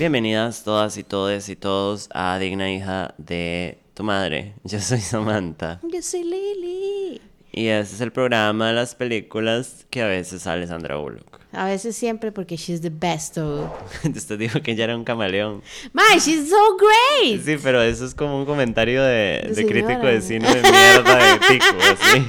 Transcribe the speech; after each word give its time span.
Bienvenidas 0.00 0.64
todas 0.64 0.96
y 0.96 1.04
todes 1.04 1.50
y 1.50 1.56
todos 1.56 2.08
a 2.14 2.38
Digna 2.38 2.72
Hija 2.72 3.14
de 3.18 3.76
tu 3.92 4.02
Madre. 4.02 4.54
Yo 4.64 4.80
soy 4.80 4.98
Samantha. 4.98 5.78
Yo 5.82 6.00
soy 6.00 6.24
Lily. 6.24 7.20
Y 7.52 7.66
este 7.66 7.96
es 7.96 8.00
el 8.00 8.10
programa 8.10 8.68
de 8.68 8.72
las 8.72 8.94
películas 8.94 9.84
que 9.90 10.00
a 10.00 10.06
veces 10.06 10.40
sale 10.40 10.66
Sandra 10.66 10.96
Bullock. 10.96 11.40
A 11.52 11.66
veces 11.66 11.96
siempre 11.96 12.32
porque 12.32 12.56
she's 12.56 12.80
the 12.80 12.88
best 12.88 13.36
of. 13.36 13.68
Usted 14.02 14.38
dijo 14.38 14.62
que 14.62 14.70
ella 14.70 14.84
era 14.84 14.96
un 14.96 15.04
camaleón. 15.04 15.62
My, 15.92 16.18
she's 16.18 16.48
so 16.48 16.78
great. 16.78 17.44
Sí, 17.44 17.58
pero 17.62 17.82
eso 17.82 18.06
es 18.06 18.14
como 18.14 18.38
un 18.38 18.46
comentario 18.46 19.02
de, 19.02 19.52
De 19.54 19.66
crítico 19.66 20.06
de 20.06 20.22
cine 20.22 20.48
de 20.48 20.62
mierda 20.62 21.34
de 21.34 21.38
tico, 21.40 21.76
así. 21.92 22.26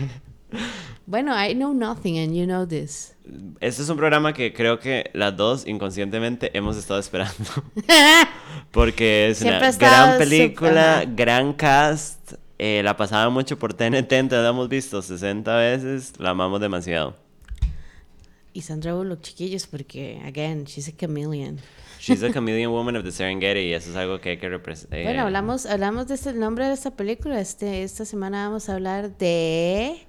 Bueno, 1.11 1.33
I 1.37 1.53
know 1.53 1.73
nothing 1.73 2.17
and 2.19 2.33
you 2.33 2.45
know 2.45 2.65
this. 2.65 3.13
Este 3.59 3.81
es 3.81 3.89
un 3.89 3.97
programa 3.97 4.31
que 4.31 4.53
creo 4.53 4.79
que 4.79 5.09
las 5.11 5.35
dos 5.35 5.67
inconscientemente 5.67 6.57
hemos 6.57 6.77
estado 6.77 7.01
esperando. 7.01 7.35
Porque 8.71 9.27
es 9.27 9.39
Siempre 9.39 9.67
una 9.67 9.77
gran 9.77 10.17
película, 10.17 11.03
gran 11.05 11.51
cast. 11.51 12.35
eh, 12.57 12.81
la 12.81 12.95
pasaba 12.95 13.29
mucho 13.29 13.59
por 13.59 13.73
TNT, 13.73 14.09
entonces 14.13 14.43
la 14.43 14.51
hemos 14.51 14.69
visto 14.69 15.01
60 15.01 15.53
veces. 15.57 16.13
La 16.17 16.29
amamos 16.29 16.61
demasiado. 16.61 17.13
Y 18.53 18.61
Sandra 18.61 18.93
Bullock, 18.93 19.19
chiquillos, 19.19 19.67
porque, 19.67 20.21
again, 20.25 20.63
she's 20.63 20.87
a 20.87 20.93
chameleon. 20.97 21.59
She's 21.99 22.23
a 22.23 22.31
chameleon 22.33 22.71
woman 22.71 22.95
of 22.95 23.03
the 23.03 23.11
Serengeti 23.11 23.59
y 23.59 23.73
eso 23.73 23.89
es 23.89 23.97
algo 23.97 24.21
que 24.21 24.29
hay 24.29 24.37
que 24.37 24.47
representar. 24.47 25.03
Bueno, 25.03 25.23
hablamos, 25.23 25.65
hablamos 25.65 26.07
de 26.07 26.15
este, 26.15 26.29
el 26.29 26.39
nombre 26.39 26.67
de 26.67 26.73
esta 26.73 26.91
película. 26.91 27.41
Este, 27.41 27.83
esta 27.83 28.05
semana 28.05 28.47
vamos 28.47 28.69
a 28.69 28.75
hablar 28.75 29.17
de 29.17 30.07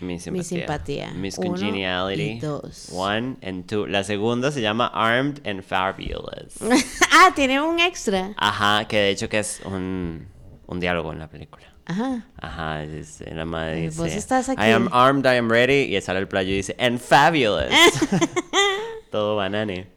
Mi 0.00 0.18
simpatía. 0.20 0.44
simpatía. 0.44 1.10
Miss 1.12 1.38
Uno 1.38 1.48
Congeniality. 1.50 2.22
y 2.22 2.38
dos. 2.40 2.90
One 2.92 3.36
and 3.42 3.66
two. 3.66 3.86
La 3.86 4.04
segunda 4.04 4.50
se 4.52 4.60
llama 4.60 4.86
Armed 4.94 5.46
and 5.46 5.62
Fabulous. 5.62 6.56
ah, 7.12 7.32
tiene 7.34 7.60
un 7.60 7.80
extra. 7.80 8.32
Ajá, 8.36 8.86
que 8.86 8.96
de 8.98 9.10
hecho 9.10 9.28
que 9.28 9.38
es 9.40 9.60
un, 9.64 10.28
un 10.66 10.80
diálogo 10.80 11.12
en 11.12 11.18
la 11.18 11.28
película. 11.28 11.64
Ajá. 11.86 12.26
Ajá, 12.40 12.82
es, 12.84 13.22
la 13.32 13.44
madre 13.46 13.78
Eh, 13.78 13.82
dice, 13.88 13.98
vos 14.02 14.12
estás 14.12 14.48
aquí. 14.50 14.60
I 14.62 14.72
am 14.72 14.88
armed, 14.92 15.24
I 15.24 15.36
am 15.38 15.48
ready, 15.50 15.96
y 15.96 16.00
sale 16.02 16.18
el 16.20 16.28
playo 16.28 16.50
y 16.50 16.56
dice, 16.56 16.76
and 16.78 16.98
fabulous. 17.00 17.72
Todo 19.10 19.36
banane. 19.36 19.88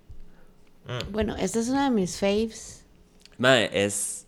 Bueno, 1.12 1.36
esta 1.38 1.60
es 1.60 1.70
una 1.70 1.86
de 1.86 1.92
mis 1.92 2.18
faves 2.20 2.86
Madre, 3.38 3.70
es 3.74 4.26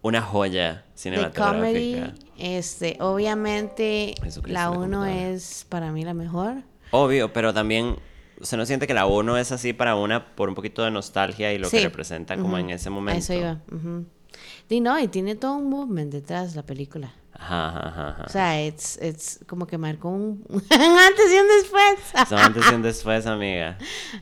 una 0.00 0.22
joya 0.22 0.84
cinematográfica. 0.94 1.52
comedy. 1.52 2.14
Este, 2.38 2.96
obviamente, 3.00 4.14
la 4.46 4.52
la 4.52 4.70
1 4.70 4.78
computadora. 4.80 5.28
es 5.30 5.66
para 5.68 5.92
mí 5.92 6.04
la 6.04 6.14
mejor. 6.14 6.62
Obvio, 6.90 7.32
pero 7.32 7.52
también 7.52 7.96
se 8.40 8.56
no 8.56 8.64
siente 8.64 8.86
que 8.86 8.94
la 8.94 9.06
uno 9.06 9.36
es 9.36 9.50
así 9.52 9.72
para 9.72 9.96
una 9.96 10.34
por 10.36 10.48
un 10.48 10.54
poquito 10.54 10.84
de 10.84 10.90
nostalgia 10.90 11.52
y 11.52 11.58
lo 11.58 11.68
que 11.68 11.80
representa 11.80 12.36
como 12.36 12.56
en 12.58 12.70
ese 12.70 12.90
momento. 12.90 13.18
eso 13.18 13.34
iba. 13.34 13.60
ujú. 13.72 14.06
Y 14.68 14.80
no, 14.80 14.98
y 15.00 15.08
tiene 15.08 15.34
todo 15.34 15.54
un 15.56 15.68
movement 15.68 16.12
detrás 16.12 16.54
la 16.54 16.62
película. 16.62 17.12
Ajá, 17.32 17.68
ajá, 17.88 18.08
ajá. 18.10 18.24
O 18.24 18.28
sea, 18.28 18.64
it's, 18.64 18.98
it's 19.02 19.40
como 19.46 19.66
que 19.66 19.78
marcó 19.78 20.08
un, 20.08 20.44
antes 20.50 21.32
y 21.32 21.38
un 21.38 21.48
después. 21.60 22.28
Son 22.28 22.38
antes 22.38 22.64
y 22.70 22.74
un 22.74 22.82
después, 22.82 23.26
amiga. 23.26 23.78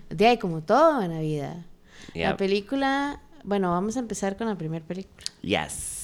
De 0.09 0.27
ahí, 0.27 0.39
como 0.39 0.63
todo 0.63 1.03
en 1.03 1.13
la 1.13 1.21
vida. 1.21 1.67
La 2.15 2.37
película, 2.37 3.21
bueno, 3.45 3.71
vamos 3.71 3.97
a 3.97 4.01
empezar 4.01 4.37
con 4.37 4.47
la 4.47 4.57
primera 4.57 4.85
película 4.85 5.25
Yes. 5.43 5.96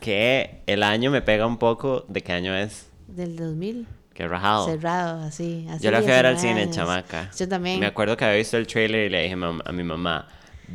Que 0.00 0.62
el 0.66 0.82
año 0.82 1.10
me 1.10 1.22
pega 1.22 1.46
un 1.46 1.58
poco 1.58 2.04
de 2.08 2.22
qué 2.22 2.32
año 2.32 2.54
es. 2.56 2.86
del 3.08 3.36
2000. 3.36 3.86
Qué 4.14 4.26
rajado. 4.26 4.66
Cerrado, 4.66 5.22
así. 5.22 5.66
así 5.70 5.84
Yo 5.84 5.90
la 5.92 6.02
fui 6.02 6.10
a 6.10 6.16
ver 6.16 6.26
al 6.26 6.34
19 6.34 6.38
cine, 6.60 6.62
años. 6.64 6.76
chamaca. 6.76 7.30
Yo 7.38 7.48
también. 7.48 7.78
Me 7.80 7.86
acuerdo 7.86 8.16
que 8.16 8.24
había 8.24 8.38
visto 8.38 8.56
el 8.56 8.66
trailer 8.66 9.06
y 9.06 9.10
le 9.10 9.22
dije 9.22 9.34
a 9.64 9.72
mi 9.72 9.82
mamá, 9.84 10.26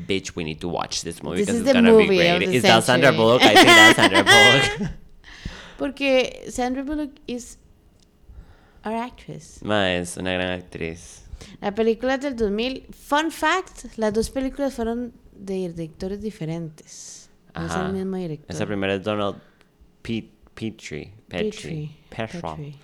bitch, 0.08 0.32
we 0.36 0.44
need 0.46 0.60
to 0.60 0.70
watch 0.70 1.02
this 1.04 1.22
movie 1.22 1.42
because 1.42 1.60
it's 1.60 1.72
gonna 1.74 1.92
be 1.92 2.04
movie 2.04 2.16
great. 2.18 2.42
of 2.44 2.50
the 2.50 2.56
Is 2.56 2.64
that 2.64 2.84
Sandra 2.84 3.10
century." 3.10 3.18
Bullock? 3.18 3.42
I 3.44 3.54
think 3.54 3.68
that's 3.68 3.96
Sandra 3.98 4.24
Bullock. 4.80 4.92
Porque 5.78 6.46
Sandra 6.50 6.84
Bullock 6.84 7.12
is 7.28 7.58
our 8.86 8.94
actress. 8.96 9.60
Ma, 9.64 9.94
es 9.94 10.16
una 10.18 10.32
gran 10.34 10.52
actriz. 10.52 11.24
La 11.62 11.74
película 11.76 12.16
es 12.16 12.22
del 12.22 12.36
2000. 12.38 12.86
Fun 12.92 13.32
fact, 13.32 13.98
las 13.98 14.14
dos 14.14 14.30
películas 14.30 14.74
fueron 14.74 15.14
de 15.34 15.68
directores 15.70 16.22
diferentes. 16.22 17.23
No 17.56 17.66
es 17.66 17.72
Ajá. 17.72 17.88
el 17.88 17.94
mismo 17.94 18.16
director. 18.18 18.48
Esa 18.56 18.66
primera 18.66 18.94
es 18.96 19.04
Donald 19.04 19.38
Pe- 20.02 20.30
Petrie. 20.54 21.14
Petrie. 21.28 21.90
Petrie. 22.10 22.76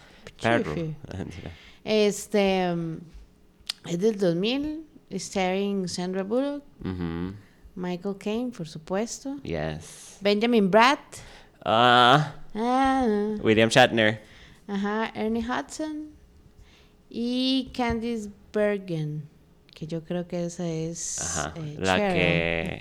Petrie. 0.42 0.96
Este 1.84 2.72
um, 2.72 3.00
es 3.88 4.00
del 4.00 4.18
2000, 4.18 4.86
starring 5.18 5.88
Sandra 5.88 6.24
Bullock. 6.24 6.64
Michael 7.76 8.18
Caine, 8.20 8.52
por 8.52 8.68
supuesto, 8.68 9.38
Yes. 9.44 10.18
Benjamin 10.22 10.70
Bratt, 10.70 11.00
Ah, 11.66 12.36
ah, 12.54 13.36
William 13.42 13.70
Shatner. 13.70 14.22
ajá, 14.68 15.12
Ernie 15.16 15.44
Hudson 15.44 16.10
y 17.10 17.72
Candice 17.76 18.30
Bergen, 18.54 19.24
que 19.74 19.88
yo 19.88 20.04
creo 20.04 20.28
que 20.28 20.46
esa 20.46 20.68
es 20.68 21.20
Ajá. 21.38 21.54
eh, 21.58 21.76
la 21.80 21.98
que. 21.98 22.80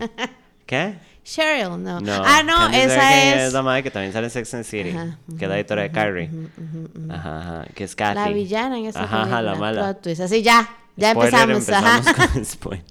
¿Qué? 0.66 0.98
Cheryl, 1.30 1.82
no. 1.82 2.00
No. 2.00 2.22
Ah, 2.24 2.42
no, 2.42 2.54
Candice 2.56 2.84
esa 2.86 2.94
Bergen 3.10 3.38
es 3.40 3.52
la 3.52 3.62
madre 3.62 3.82
que 3.82 3.90
también 3.90 4.12
sale 4.14 4.26
en 4.26 4.30
Sex 4.30 4.54
and 4.54 4.64
City. 4.64 4.90
Ajá, 4.90 5.18
que 5.38 5.44
es 5.44 5.48
la 5.48 5.56
editora 5.58 5.82
de 5.82 5.90
Carrie. 5.90 6.30
Ajá, 7.10 7.38
ajá. 7.40 7.64
Que 7.74 7.84
es 7.84 7.94
Kathy. 7.94 8.14
la 8.20 8.28
villana 8.30 8.78
en 8.78 8.86
esa 8.86 9.02
Ajá, 9.04 9.22
ajá, 9.24 9.42
la 9.42 9.54
mala. 9.56 9.94
twist. 9.94 10.20
Así 10.22 10.42
ya, 10.42 10.68
ya 10.96 11.12
Spoiler, 11.12 11.50
empezamos. 11.50 11.68
ajá. 11.84 11.96
empezamos 11.98 12.30
con 12.32 12.44
spoiler. 12.44 12.84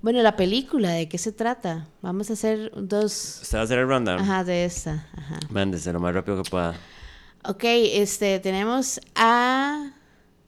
Bueno, 0.00 0.22
la 0.22 0.36
película, 0.36 0.90
¿de 0.90 1.08
qué 1.08 1.18
se 1.18 1.32
trata? 1.32 1.88
Vamos 2.02 2.30
a 2.30 2.34
hacer 2.34 2.70
dos, 2.76 3.40
¿Usted 3.42 3.58
va 3.58 3.62
a 3.62 3.64
hacer 3.64 3.78
el 3.80 3.88
rundown? 3.88 4.20
ajá, 4.20 4.44
de 4.44 4.64
esta, 4.64 5.08
ajá. 5.16 5.40
Mándese 5.50 5.92
lo 5.92 5.98
más 5.98 6.14
rápido 6.14 6.40
que 6.40 6.48
pueda. 6.48 6.74
Ok, 7.44 7.64
este, 7.64 8.38
tenemos 8.38 9.00
a... 9.16 9.90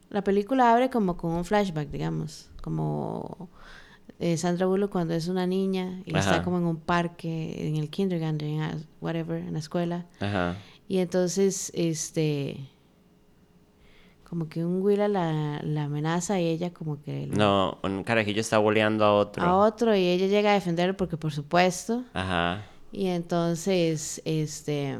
La 0.08 0.22
película 0.22 0.70
abre 0.72 0.88
como 0.90 1.16
con 1.16 1.32
un 1.32 1.44
flashback, 1.44 1.88
digamos, 1.88 2.48
como 2.62 3.48
eh, 4.20 4.36
Sandra 4.36 4.66
Bullock 4.66 4.92
cuando 4.92 5.14
es 5.14 5.28
una 5.28 5.46
niña 5.46 6.02
y 6.04 6.14
Ajá. 6.14 6.30
está 6.30 6.44
como 6.44 6.58
en 6.58 6.64
un 6.64 6.76
parque, 6.76 7.68
en 7.68 7.76
el 7.76 7.88
kindergarten, 7.88 8.60
ah, 8.60 8.76
whatever, 9.00 9.42
en 9.42 9.54
la 9.54 9.58
escuela. 9.58 10.06
Ajá. 10.20 10.56
Y 10.88 10.98
entonces, 10.98 11.72
este, 11.74 12.68
como 14.28 14.48
que 14.48 14.64
un 14.64 14.82
Willa 14.82 15.08
la, 15.08 15.60
la 15.62 15.84
amenaza 15.84 16.38
y 16.38 16.46
ella 16.48 16.72
como 16.72 17.02
que... 17.02 17.28
No, 17.28 17.78
un 17.82 18.04
carajillo 18.04 18.42
está 18.42 18.58
boleando 18.58 19.04
a 19.06 19.14
otro. 19.14 19.42
A 19.42 19.56
otro 19.56 19.96
y 19.96 20.06
ella 20.06 20.26
llega 20.26 20.50
a 20.50 20.54
defenderlo 20.54 20.96
porque 20.96 21.16
por 21.16 21.32
supuesto... 21.32 22.04
Ajá. 22.12 22.66
Y 22.92 23.06
entonces, 23.06 24.20
este, 24.24 24.98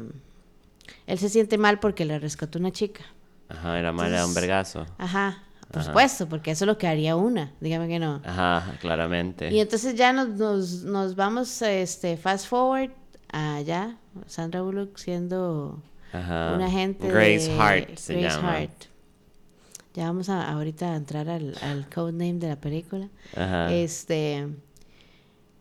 él 1.05 1.17
se 1.19 1.29
siente 1.29 1.57
mal 1.57 1.79
porque 1.79 2.05
le 2.05 2.17
rescató 2.19 2.57
una 2.57 2.71
chica. 2.71 3.03
Ajá, 3.49 3.77
era 3.77 3.91
mala 3.91 4.25
un 4.25 4.33
vergazo. 4.33 4.85
Ajá, 4.97 5.43
por 5.71 5.79
Ajá. 5.81 5.87
supuesto, 5.89 6.27
porque 6.27 6.51
eso 6.51 6.65
es 6.65 6.67
lo 6.67 6.77
que 6.77 6.87
haría 6.87 7.15
una, 7.15 7.53
dígame 7.61 7.87
que 7.87 7.99
no. 7.99 8.21
Ajá, 8.25 8.75
claramente. 8.81 9.51
Y 9.51 9.59
entonces 9.59 9.95
ya 9.95 10.11
nos, 10.13 10.29
nos, 10.29 10.83
nos 10.83 11.15
vamos, 11.15 11.61
este, 11.61 12.17
fast 12.17 12.47
forward 12.47 12.91
allá, 13.31 13.97
Sandra 14.27 14.61
Bullock 14.61 14.97
siendo 14.97 15.81
Ajá. 16.11 16.53
una 16.55 16.65
agente 16.67 17.07
Grace 17.07 17.49
de 17.49 17.57
Hart 17.59 17.95
se 17.97 18.15
Grace 18.19 18.35
llama. 18.35 18.57
Hart. 18.57 18.83
Ya 19.93 20.05
vamos 20.05 20.29
a, 20.29 20.49
ahorita 20.51 20.93
a 20.93 20.95
entrar 20.95 21.29
al, 21.29 21.55
al 21.61 21.89
codename 21.89 22.39
de 22.39 22.47
la 22.49 22.55
película. 22.55 23.09
Ajá. 23.35 23.73
Este, 23.73 24.47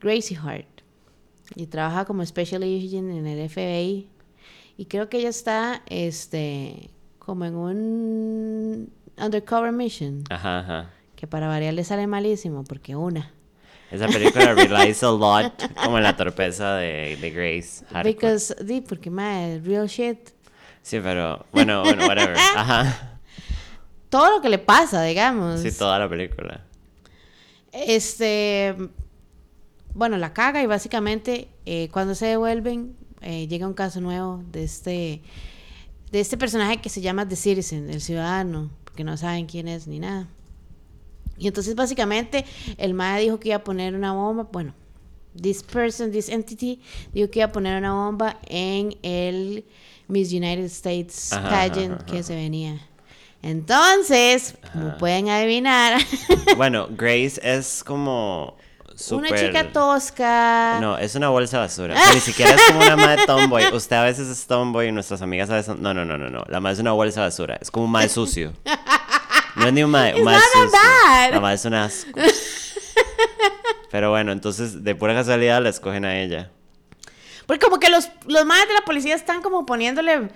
Gracie 0.00 0.36
Hart. 0.36 0.66
Y 1.56 1.66
trabaja 1.66 2.04
como 2.04 2.24
Special 2.24 2.62
Agent 2.62 3.10
en 3.10 3.26
el 3.26 3.48
FBI. 3.48 4.08
Y 4.76 4.86
creo 4.86 5.08
que 5.08 5.18
ella 5.18 5.28
está, 5.30 5.82
este, 5.86 6.90
como 7.18 7.44
en 7.44 7.54
un 7.56 8.92
undercover 9.20 9.72
mission. 9.72 10.24
Ajá, 10.30 10.60
ajá. 10.60 10.90
Que 11.16 11.26
para 11.26 11.48
variar 11.48 11.74
le 11.74 11.84
sale 11.84 12.06
malísimo, 12.06 12.64
porque 12.64 12.96
una. 12.96 13.30
Esa 13.90 14.06
película 14.06 14.54
relies 14.54 15.02
a 15.02 15.10
lot 15.10 15.52
como 15.82 15.98
en 15.98 16.04
la 16.04 16.16
torpeza 16.16 16.76
de, 16.76 17.18
de 17.20 17.30
Grace. 17.30 17.84
Hardcore. 17.86 18.02
Because, 18.04 18.54
di, 18.64 18.80
porque 18.80 19.10
más 19.10 19.62
real 19.64 19.86
shit. 19.86 20.30
Sí, 20.82 20.98
pero 21.02 21.44
bueno, 21.52 21.82
bueno, 21.82 22.06
whatever. 22.06 22.36
Ajá. 22.56 23.18
Todo 24.08 24.36
lo 24.36 24.40
que 24.40 24.48
le 24.48 24.58
pasa, 24.58 25.02
digamos. 25.02 25.60
Sí, 25.60 25.70
toda 25.72 25.98
la 25.98 26.08
película. 26.08 26.64
Este, 27.72 28.74
bueno, 29.94 30.16
la 30.16 30.32
caga 30.32 30.62
y 30.62 30.66
básicamente 30.66 31.48
eh, 31.66 31.88
cuando 31.92 32.14
se 32.14 32.26
devuelven 32.26 32.96
eh, 33.20 33.46
llega 33.48 33.66
un 33.66 33.74
caso 33.74 34.00
nuevo 34.00 34.42
de 34.50 34.64
este, 34.64 35.22
de 36.10 36.20
este 36.20 36.36
personaje 36.36 36.80
que 36.80 36.88
se 36.88 37.00
llama 37.00 37.28
The 37.28 37.36
Citizen, 37.36 37.90
el 37.90 38.00
ciudadano, 38.00 38.70
porque 39.00 39.10
no 39.12 39.16
saben 39.16 39.46
quién 39.46 39.66
es 39.66 39.86
ni 39.86 39.98
nada. 39.98 40.28
Y 41.38 41.46
entonces 41.46 41.74
básicamente 41.74 42.44
el 42.76 42.92
MAE 42.92 43.22
dijo 43.22 43.40
que 43.40 43.48
iba 43.48 43.56
a 43.56 43.64
poner 43.64 43.94
una 43.94 44.12
bomba, 44.12 44.46
bueno, 44.52 44.74
this 45.40 45.62
person, 45.62 46.12
this 46.12 46.28
entity, 46.28 46.82
dijo 47.14 47.30
que 47.30 47.38
iba 47.38 47.46
a 47.46 47.52
poner 47.52 47.78
una 47.78 47.94
bomba 47.94 48.38
en 48.46 48.94
el 49.02 49.64
Miss 50.06 50.32
United 50.32 50.64
States 50.64 51.32
Ajá, 51.32 51.48
pageant 51.48 51.94
ajá, 51.94 52.04
que 52.04 52.22
se 52.22 52.34
venía. 52.34 52.78
Entonces, 53.40 54.54
como 54.70 54.98
pueden 54.98 55.30
adivinar, 55.30 56.02
Bueno, 56.58 56.86
Grace 56.90 57.40
es 57.42 57.82
como 57.82 58.58
Una 59.10 59.34
chica 59.34 59.72
tosca. 59.72 60.78
No, 60.80 60.98
es 60.98 61.14
una 61.14 61.28
bolsa 61.28 61.56
de 61.58 61.62
basura. 61.64 61.94
Ni 62.14 62.20
siquiera 62.20 62.54
es 62.54 62.62
como 62.66 62.80
una 62.80 62.96
madre 62.96 63.24
tomboy. 63.26 63.64
Usted 63.72 63.96
a 63.96 64.04
veces 64.04 64.28
es 64.28 64.46
tomboy 64.46 64.88
y 64.88 64.92
nuestras 64.92 65.22
amigas 65.22 65.48
a 65.50 65.54
veces... 65.54 65.76
No, 65.78 65.94
no, 65.94 66.04
no, 66.04 66.18
no, 66.18 66.28
no. 66.28 66.44
La 66.48 66.60
madre 66.60 66.74
es 66.74 66.80
una 66.80 66.92
bolsa 66.92 67.20
de 67.20 67.26
basura. 67.26 67.58
Es 67.60 67.70
como 67.70 67.86
un 67.86 67.92
madre 67.92 68.08
sucio. 68.08 68.52
No 69.56 69.66
es 69.66 69.72
ni 69.72 69.82
un 69.82 69.90
madre 69.90 70.12
not 70.22 70.34
sucio. 70.52 70.70
bad. 70.70 71.30
La 71.32 71.40
madre 71.40 71.54
es 71.56 71.64
un 71.64 71.74
asco. 71.74 72.10
Pero 73.90 74.10
bueno, 74.10 74.32
entonces 74.32 74.84
de 74.84 74.94
pura 74.94 75.14
casualidad 75.14 75.62
la 75.62 75.70
escogen 75.70 76.04
a 76.04 76.18
ella. 76.20 76.50
Porque 77.46 77.64
como 77.64 77.80
que 77.80 77.90
los, 77.90 78.08
los 78.26 78.44
madres 78.44 78.68
de 78.68 78.74
la 78.74 78.82
policía 78.82 79.14
están 79.16 79.42
como 79.42 79.66
poniéndole... 79.66 80.28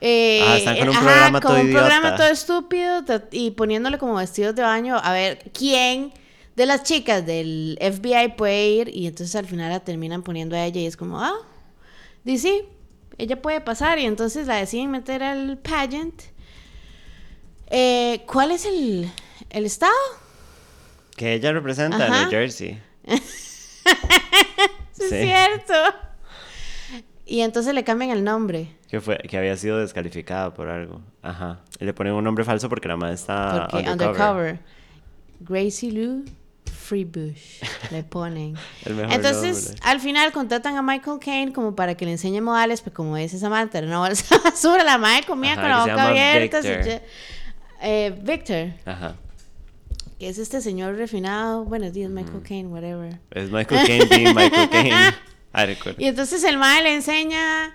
eh, 0.00 0.42
Ajá, 0.44 0.56
están 0.58 0.78
con 0.78 0.88
un 0.90 0.96
ajá, 0.96 1.04
programa 1.04 1.40
con 1.40 1.52
todo 1.52 1.60
un 1.60 1.72
programa 1.72 2.14
todo 2.14 2.26
estúpido 2.28 3.04
y 3.32 3.50
poniéndole 3.52 3.98
como 3.98 4.14
vestidos 4.14 4.54
de 4.54 4.62
baño 4.62 5.00
a 5.02 5.12
ver 5.12 5.50
quién 5.52 6.12
de 6.56 6.66
las 6.66 6.82
chicas 6.82 7.24
del 7.24 7.78
FBI 7.80 8.34
puede 8.36 8.68
ir 8.68 8.88
y 8.94 9.06
entonces 9.06 9.34
al 9.36 9.46
final 9.46 9.70
la 9.70 9.80
terminan 9.80 10.22
poniendo 10.22 10.54
a 10.56 10.64
ella 10.64 10.80
y 10.80 10.86
es 10.86 10.96
como, 10.96 11.20
ah, 11.20 11.34
dice 12.24 12.48
sí, 12.48 12.64
ella 13.18 13.40
puede 13.40 13.60
pasar 13.60 13.98
y 13.98 14.06
entonces 14.06 14.46
la 14.46 14.56
deciden 14.56 14.90
meter 14.90 15.22
al 15.22 15.58
pageant. 15.58 16.22
Eh, 17.70 18.22
¿Cuál 18.26 18.50
es 18.50 18.66
el, 18.66 19.10
el 19.50 19.64
estado? 19.64 19.92
Que 21.16 21.34
ella 21.34 21.52
representa 21.52 22.04
Ajá. 22.06 22.20
New 22.22 22.30
Jersey. 22.30 22.80
Sí. 24.92 25.04
es 25.16 25.24
cierto. 25.24 25.74
Y 27.26 27.40
entonces 27.40 27.74
le 27.74 27.82
cambian 27.82 28.10
el 28.10 28.22
nombre. 28.22 28.76
Que, 28.88 29.00
fue, 29.00 29.18
que 29.18 29.36
había 29.36 29.56
sido 29.56 29.78
descalificada 29.78 30.54
por 30.54 30.68
algo. 30.68 31.00
Ajá. 31.22 31.60
Y 31.80 31.84
le 31.84 31.92
ponen 31.94 32.12
un 32.12 32.22
nombre 32.22 32.44
falso 32.44 32.68
porque 32.68 32.86
la 32.86 32.96
madre 32.96 33.14
está 33.14 33.66
Porque 33.70 33.88
undercover. 33.90 34.52
undercover. 34.52 34.58
Gracie 35.40 35.90
Lou 35.90 36.24
Freebush 36.70 37.62
le 37.90 38.02
ponen. 38.02 38.54
El 38.84 38.94
mejor 38.94 39.12
Entonces, 39.12 39.68
nombre. 39.68 39.80
al 39.84 40.00
final 40.00 40.32
contratan 40.32 40.76
a 40.76 40.82
Michael 40.82 41.18
Caine 41.20 41.52
como 41.52 41.74
para 41.74 41.94
que 41.96 42.04
le 42.04 42.12
enseñe 42.12 42.40
modales, 42.40 42.80
pero 42.82 42.94
como 42.94 43.16
dice 43.16 43.38
Samantha, 43.38 43.78
era 43.78 43.86
una 43.86 43.98
bolsa 44.00 44.36
de 44.36 44.42
basura, 44.42 44.84
la 44.84 44.98
madre 44.98 45.24
comía 45.26 45.52
Ajá, 45.52 45.60
con 45.60 45.70
la 45.70 45.80
boca 45.80 46.08
abierta. 46.08 46.60
Victor. 46.60 47.02
eh, 47.82 48.18
Victor, 48.22 48.68
Ajá. 48.84 49.14
que 50.18 50.28
es 50.28 50.38
este 50.38 50.60
señor 50.60 50.96
refinado, 50.96 51.64
buenos 51.64 51.92
días, 51.92 52.10
Michael 52.10 52.42
Caine, 52.42 52.68
whatever. 52.68 53.18
Es 53.30 53.50
Michael 53.50 53.86
Caine 53.86 54.04
being 54.06 54.34
Michael 54.34 54.68
Caine. 54.70 54.94
Hardcore. 55.54 55.96
Y 55.98 56.06
entonces 56.06 56.42
el 56.44 56.56
mae 56.58 56.82
le 56.82 56.94
enseña 56.94 57.74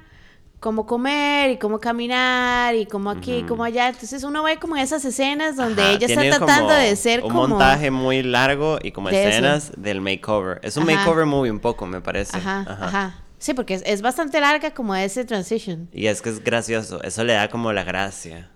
cómo 0.59 0.85
comer 0.85 1.51
y 1.51 1.57
cómo 1.57 1.79
caminar 1.79 2.75
y 2.75 2.85
cómo 2.85 3.09
aquí 3.09 3.37
y 3.37 3.43
cómo 3.43 3.63
allá. 3.63 3.89
Entonces 3.89 4.23
uno 4.23 4.43
ve 4.43 4.57
como 4.57 4.75
esas 4.75 5.03
escenas 5.05 5.55
donde 5.55 5.81
Ajá, 5.81 5.91
ella 5.93 6.07
está 6.07 6.37
tratando 6.37 6.73
de 6.73 6.95
ser 6.95 7.23
un 7.23 7.29
como... 7.29 7.47
montaje 7.47 7.91
muy 7.91 8.23
largo 8.23 8.79
y 8.81 8.91
como 8.91 9.09
de 9.09 9.19
eso. 9.19 9.29
escenas 9.29 9.71
del 9.77 10.01
makeover. 10.01 10.59
Es 10.63 10.77
un 10.77 10.89
Ajá. 10.89 10.99
makeover 10.99 11.25
movie 11.25 11.51
un 11.51 11.59
poco, 11.59 11.85
me 11.85 12.01
parece. 12.01 12.37
Ajá, 12.37 12.65
ajá, 12.67 13.15
Sí, 13.39 13.53
porque 13.53 13.75
es, 13.75 13.83
es 13.85 14.01
bastante 14.01 14.41
larga 14.41 14.71
como 14.71 14.95
ese 14.95 15.23
transition. 15.23 15.89
Y 15.93 16.07
es 16.07 16.23
que 16.23 16.29
es 16.29 16.43
gracioso. 16.43 17.03
Eso 17.03 17.23
le 17.23 17.33
da 17.33 17.49
como 17.49 17.71
la 17.71 17.83
gracia. 17.83 18.49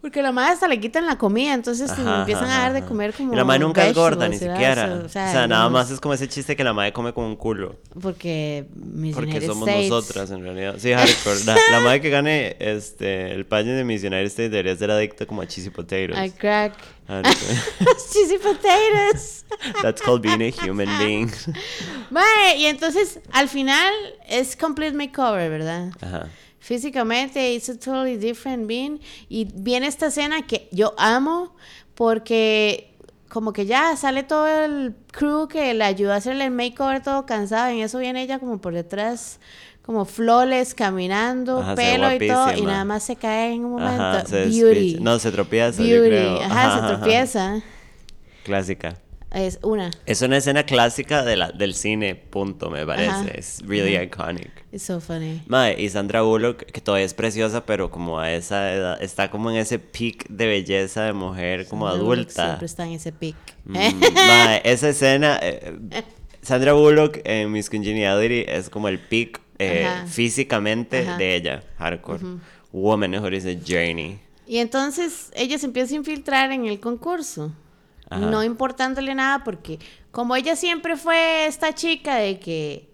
Porque 0.00 0.22
la 0.22 0.30
madre 0.30 0.52
hasta 0.52 0.68
le 0.68 0.78
quitan 0.78 1.06
la 1.06 1.18
comida, 1.18 1.54
entonces 1.54 1.90
Ajá, 1.90 2.20
empiezan 2.20 2.44
ajá, 2.44 2.58
a 2.58 2.62
dar 2.70 2.72
de 2.72 2.84
comer 2.86 3.12
como 3.12 3.32
Y 3.32 3.36
la 3.36 3.44
madre 3.44 3.60
nunca 3.60 3.86
es 3.86 3.94
gorda, 3.96 4.28
ni 4.28 4.38
siquiera. 4.38 4.86
¿verdad? 4.86 5.04
O 5.04 5.08
sea, 5.08 5.46
nada 5.48 5.68
más 5.68 5.90
es 5.90 5.98
como 5.98 6.14
ese 6.14 6.28
chiste 6.28 6.54
que 6.54 6.62
la 6.62 6.72
madre 6.72 6.92
come 6.92 7.12
como 7.12 7.26
un 7.26 7.34
culo. 7.36 7.76
Porque 8.00 8.66
Porque 9.12 9.40
somos 9.40 9.68
States- 9.68 9.90
nosotras, 9.90 10.30
en 10.30 10.42
realidad. 10.42 10.76
Sí, 10.78 10.92
hardcore. 10.92 11.44
La, 11.46 11.56
la 11.72 11.80
madre 11.80 12.00
que 12.00 12.10
gane 12.10 12.56
este, 12.60 13.32
el 13.32 13.44
pageant 13.46 13.76
de 13.76 13.84
Miss 13.84 14.02
United 14.02 14.26
States 14.26 14.50
debería 14.52 14.76
ser 14.76 14.90
adicta 14.92 15.26
como 15.26 15.42
a 15.42 15.46
cheesy 15.48 15.70
potatoes. 15.70 16.16
I 16.16 16.30
crack. 16.30 16.74
Cheesy 18.12 18.38
potatoes. 18.38 19.44
That's 19.82 20.00
called 20.02 20.22
being 20.22 20.42
a 20.42 20.50
human 20.50 20.88
being. 20.98 21.30
Mae, 22.10 22.56
y 22.58 22.66
entonces 22.66 23.18
al 23.32 23.48
final 23.48 23.92
es 24.28 24.56
complete 24.56 24.92
makeover, 24.96 25.50
¿verdad? 25.50 25.90
Ajá. 26.00 26.28
Físicamente, 26.68 27.54
it's 27.54 27.70
a 27.70 27.78
totally 27.78 28.18
different 28.18 28.66
being. 28.66 29.00
Y 29.30 29.46
viene 29.54 29.86
esta 29.86 30.08
escena 30.08 30.46
que 30.46 30.68
yo 30.70 30.92
amo 30.98 31.56
porque 31.94 32.94
como 33.30 33.54
que 33.54 33.64
ya 33.64 33.96
sale 33.96 34.22
todo 34.22 34.46
el 34.46 34.94
crew 35.10 35.48
que 35.48 35.72
le 35.72 35.84
ayuda 35.84 36.12
a 36.12 36.16
hacerle 36.18 36.44
el 36.44 36.50
makeover 36.50 37.02
todo 37.02 37.24
cansado. 37.24 37.70
Y 37.72 37.78
en 37.78 37.84
eso 37.86 37.98
viene 37.98 38.20
ella 38.22 38.38
como 38.38 38.60
por 38.60 38.74
detrás, 38.74 39.40
como 39.80 40.04
flores, 40.04 40.74
caminando, 40.74 41.60
Ajá, 41.60 41.74
pelo 41.74 42.12
y 42.12 42.28
todo. 42.28 42.52
Y 42.54 42.60
nada 42.60 42.84
más 42.84 43.02
se 43.02 43.16
cae 43.16 43.54
en 43.54 43.64
un 43.64 43.70
momento. 43.72 44.02
Ajá, 44.02 44.24
Beauty. 44.28 44.98
No, 45.00 45.18
se 45.18 45.32
tropieza, 45.32 45.82
yo 45.82 46.02
Beauty. 46.02 46.08
creo. 46.10 46.40
Ajá, 46.42 46.76
Ajá, 46.76 46.88
se 46.88 46.94
tropieza. 46.96 47.62
Clásica. 48.44 48.98
Es 49.30 49.58
una. 49.62 49.90
Es 50.06 50.22
una 50.22 50.38
escena 50.38 50.64
clásica 50.64 51.22
de 51.22 51.36
la, 51.36 51.52
del 51.52 51.74
cine, 51.74 52.14
punto, 52.14 52.70
me 52.70 52.86
parece. 52.86 53.10
Ajá. 53.10 53.28
Es 53.28 53.62
really 53.66 53.96
iconic. 53.96 54.50
It's 54.72 54.84
so 54.84 55.00
funny. 55.00 55.42
Mae, 55.46 55.80
y 55.80 55.88
Sandra 55.90 56.22
Bullock, 56.22 56.64
que 56.64 56.80
todavía 56.80 57.04
es 57.04 57.14
preciosa, 57.14 57.66
pero 57.66 57.90
como 57.90 58.18
a 58.18 58.32
esa 58.32 58.72
edad, 58.72 59.02
está 59.02 59.30
como 59.30 59.50
en 59.50 59.56
ese 59.58 59.78
peak 59.78 60.26
de 60.28 60.46
belleza 60.46 61.02
de 61.02 61.12
mujer 61.12 61.66
como 61.66 61.86
Sandra 61.86 62.04
Bullock 62.04 62.18
adulta. 62.20 62.46
Siempre 62.46 62.66
está 62.66 62.86
en 62.86 62.92
ese 62.92 63.12
pic. 63.12 63.36
Mm, 63.66 63.74
mae, 64.14 64.62
esa 64.64 64.88
escena, 64.88 65.38
eh, 65.42 65.74
Sandra 66.40 66.72
Bullock 66.72 67.18
en 67.24 67.52
Miss 67.52 67.68
Congeniality 67.68 68.44
es 68.48 68.70
como 68.70 68.88
el 68.88 68.98
peak 68.98 69.42
eh, 69.58 69.84
Ajá. 69.84 70.06
físicamente 70.06 71.00
Ajá. 71.00 71.18
de 71.18 71.36
ella, 71.36 71.62
hardcore. 71.76 72.24
Woman 72.72 73.14
who 73.14 73.28
is 73.28 73.44
a 73.44 73.54
journey. 73.66 74.18
Y 74.46 74.58
entonces 74.58 75.30
ella 75.34 75.58
se 75.58 75.66
empieza 75.66 75.92
a 75.92 75.96
infiltrar 75.96 76.52
en 76.52 76.64
el 76.64 76.80
concurso, 76.80 77.52
Ajá. 78.10 78.26
no 78.26 78.42
importándole 78.42 79.14
nada, 79.14 79.44
porque 79.44 79.78
como 80.10 80.34
ella 80.36 80.56
siempre 80.56 80.96
fue 80.96 81.46
esta 81.46 81.74
chica 81.74 82.16
de 82.16 82.38
que 82.40 82.88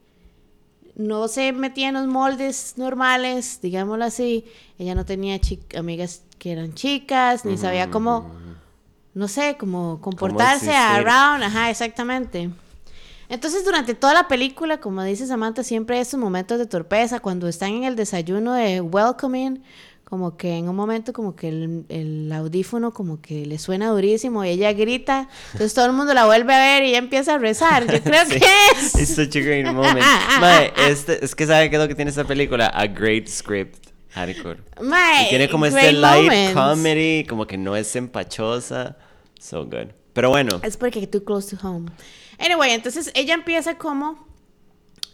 no 0.96 1.28
se 1.28 1.52
metía 1.52 1.88
en 1.88 1.94
los 1.94 2.06
moldes 2.06 2.74
normales, 2.76 3.60
digámoslo 3.62 4.04
así, 4.04 4.44
ella 4.78 4.94
no 4.94 5.04
tenía 5.04 5.40
amigas 5.76 6.22
que 6.38 6.52
eran 6.52 6.74
chicas, 6.74 7.44
ni 7.44 7.56
sabía 7.56 7.90
cómo, 7.90 8.32
no 9.14 9.28
sé, 9.28 9.56
cómo 9.58 10.00
comportarse 10.00 10.74
around, 10.74 11.42
ajá, 11.42 11.70
exactamente. 11.70 12.50
Entonces, 13.28 13.64
durante 13.64 13.94
toda 13.94 14.14
la 14.14 14.28
película, 14.28 14.78
como 14.78 15.02
dice 15.02 15.26
Samantha, 15.26 15.62
siempre 15.62 15.96
hay 15.96 16.02
estos 16.02 16.20
momentos 16.20 16.58
de 16.58 16.66
torpeza, 16.66 17.20
cuando 17.20 17.48
están 17.48 17.70
en 17.70 17.84
el 17.84 17.96
desayuno 17.96 18.52
de 18.52 18.80
welcoming, 18.80 19.62
como 20.14 20.36
que 20.36 20.56
en 20.56 20.68
un 20.68 20.76
momento 20.76 21.12
como 21.12 21.34
que 21.34 21.48
el, 21.48 21.84
el 21.88 22.30
audífono 22.32 22.92
como 22.94 23.20
que 23.20 23.44
le 23.46 23.58
suena 23.58 23.88
durísimo 23.88 24.44
y 24.44 24.50
ella 24.50 24.72
grita, 24.72 25.28
entonces 25.54 25.74
todo 25.74 25.86
el 25.86 25.92
mundo 25.92 26.14
la 26.14 26.24
vuelve 26.26 26.54
a 26.54 26.58
ver 26.60 26.84
y 26.84 26.90
ella 26.90 26.98
empieza 26.98 27.34
a 27.34 27.38
rezar. 27.38 27.84
Yo 27.92 28.00
creo 28.04 28.24
Sí. 28.26 28.38
que 28.38 28.46
es... 28.80 28.94
It's 28.94 29.16
such 29.16 29.34
a 29.36 29.40
great 29.40 29.66
moment. 29.66 29.98
Mae, 30.40 30.72
este, 30.88 31.24
es 31.24 31.34
que 31.34 31.48
sabe 31.48 31.68
qué 31.68 31.74
es 31.74 31.82
lo 31.82 31.88
que 31.88 31.96
tiene 31.96 32.10
esta 32.10 32.22
película, 32.22 32.68
a 32.68 32.86
great 32.86 33.26
script. 33.26 33.88
Hardcore. 34.12 34.60
Mae, 34.80 35.26
Y 35.26 35.28
tiene 35.30 35.48
como 35.50 35.66
este 35.66 35.90
light 35.92 36.22
moments. 36.30 36.54
comedy, 36.54 37.24
como 37.28 37.44
que 37.48 37.58
no 37.58 37.74
es 37.74 37.96
empachosa. 37.96 38.96
So 39.40 39.64
good. 39.64 39.88
Pero 40.12 40.30
bueno, 40.30 40.60
Es 40.62 40.76
porque 40.76 41.04
too 41.08 41.24
close 41.24 41.56
to 41.56 41.66
home. 41.66 41.90
Anyway, 42.38 42.70
entonces 42.70 43.10
ella 43.16 43.34
empieza 43.34 43.76
como 43.78 44.24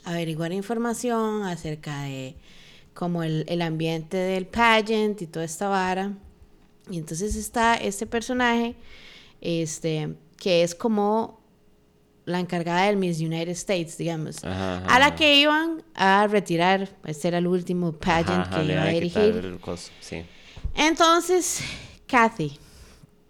a 0.04 0.10
averiguar 0.10 0.52
información 0.52 1.44
acerca 1.44 2.02
de 2.02 2.36
como 3.00 3.22
el, 3.22 3.46
el 3.48 3.62
ambiente 3.62 4.18
del 4.18 4.46
pageant 4.46 5.22
y 5.22 5.26
toda 5.26 5.46
esta 5.46 5.68
vara. 5.68 6.12
Y 6.90 6.98
entonces 6.98 7.34
está 7.34 7.74
este 7.76 8.06
personaje, 8.06 8.74
este, 9.40 10.16
que 10.36 10.62
es 10.62 10.74
como 10.74 11.40
la 12.26 12.40
encargada 12.40 12.82
del 12.82 12.98
Miss 12.98 13.18
United 13.18 13.52
States, 13.52 13.96
digamos, 13.96 14.44
Ajá, 14.44 14.84
ajá, 14.84 14.94
a 14.94 14.98
la 14.98 15.14
que 15.14 15.34
iban 15.40 15.82
a 15.94 16.26
retirar. 16.26 16.90
Este 17.06 17.28
era 17.28 17.38
el 17.38 17.46
último 17.46 17.92
pageant 17.92 18.46
ajá, 18.48 18.60
que 18.66 18.70
iba 18.70 18.82
a 18.82 18.88
dirigir. 18.88 19.58
sí. 20.00 20.22
Entonces, 20.74 21.60
Kathy, 22.06 22.58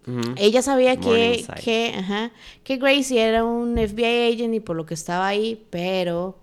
Ujú. 0.05 0.33
ella 0.35 0.61
sabía 0.61 0.97
que, 0.97 1.45
que, 1.63 2.29
que 2.65 2.75
Gracie 2.75 3.21
era 3.21 3.45
un 3.45 3.77
FBI 3.77 4.33
agent 4.33 4.53
y 4.53 4.59
por 4.59 4.75
lo 4.75 4.85
que 4.85 4.95
estaba 4.95 5.27
ahí, 5.27 5.65
pero, 5.69 6.37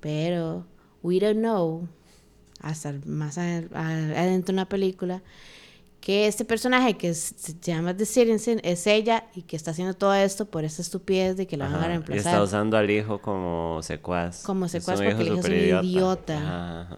pero, 0.00 0.64
we 1.02 1.20
don't 1.20 1.40
know, 1.40 1.86
hasta 2.60 2.94
más 3.06 3.38
adentro 3.38 4.46
de 4.46 4.52
una 4.52 4.68
película, 4.68 5.22
que 6.00 6.26
este 6.26 6.44
personaje 6.44 6.96
que 6.96 7.12
se 7.12 7.54
llama 7.60 7.94
The 7.94 8.06
Citizen 8.06 8.60
es 8.64 8.86
ella 8.86 9.24
y 9.34 9.42
que 9.42 9.56
está 9.56 9.72
haciendo 9.72 9.94
todo 9.94 10.14
esto 10.14 10.46
por 10.46 10.64
esa 10.64 10.80
estupidez 10.80 11.36
de 11.36 11.46
que 11.46 11.56
la 11.58 11.66
van 11.66 11.74
a 11.74 11.78
Ajá, 11.78 11.86
Y 11.86 11.88
reemplazar. 11.88 12.32
está 12.32 12.42
usando 12.42 12.76
al 12.78 12.90
hijo 12.90 13.20
como 13.20 13.80
secuaz. 13.82 14.42
Como 14.42 14.66
secuaz 14.68 14.98
porque 14.98 15.12
el 15.12 15.26
hijo 15.26 15.38
es 15.40 15.44
un 15.44 15.52
idiota. 15.52 16.38
Ajá, 16.38 16.80
ajá. 16.82 16.96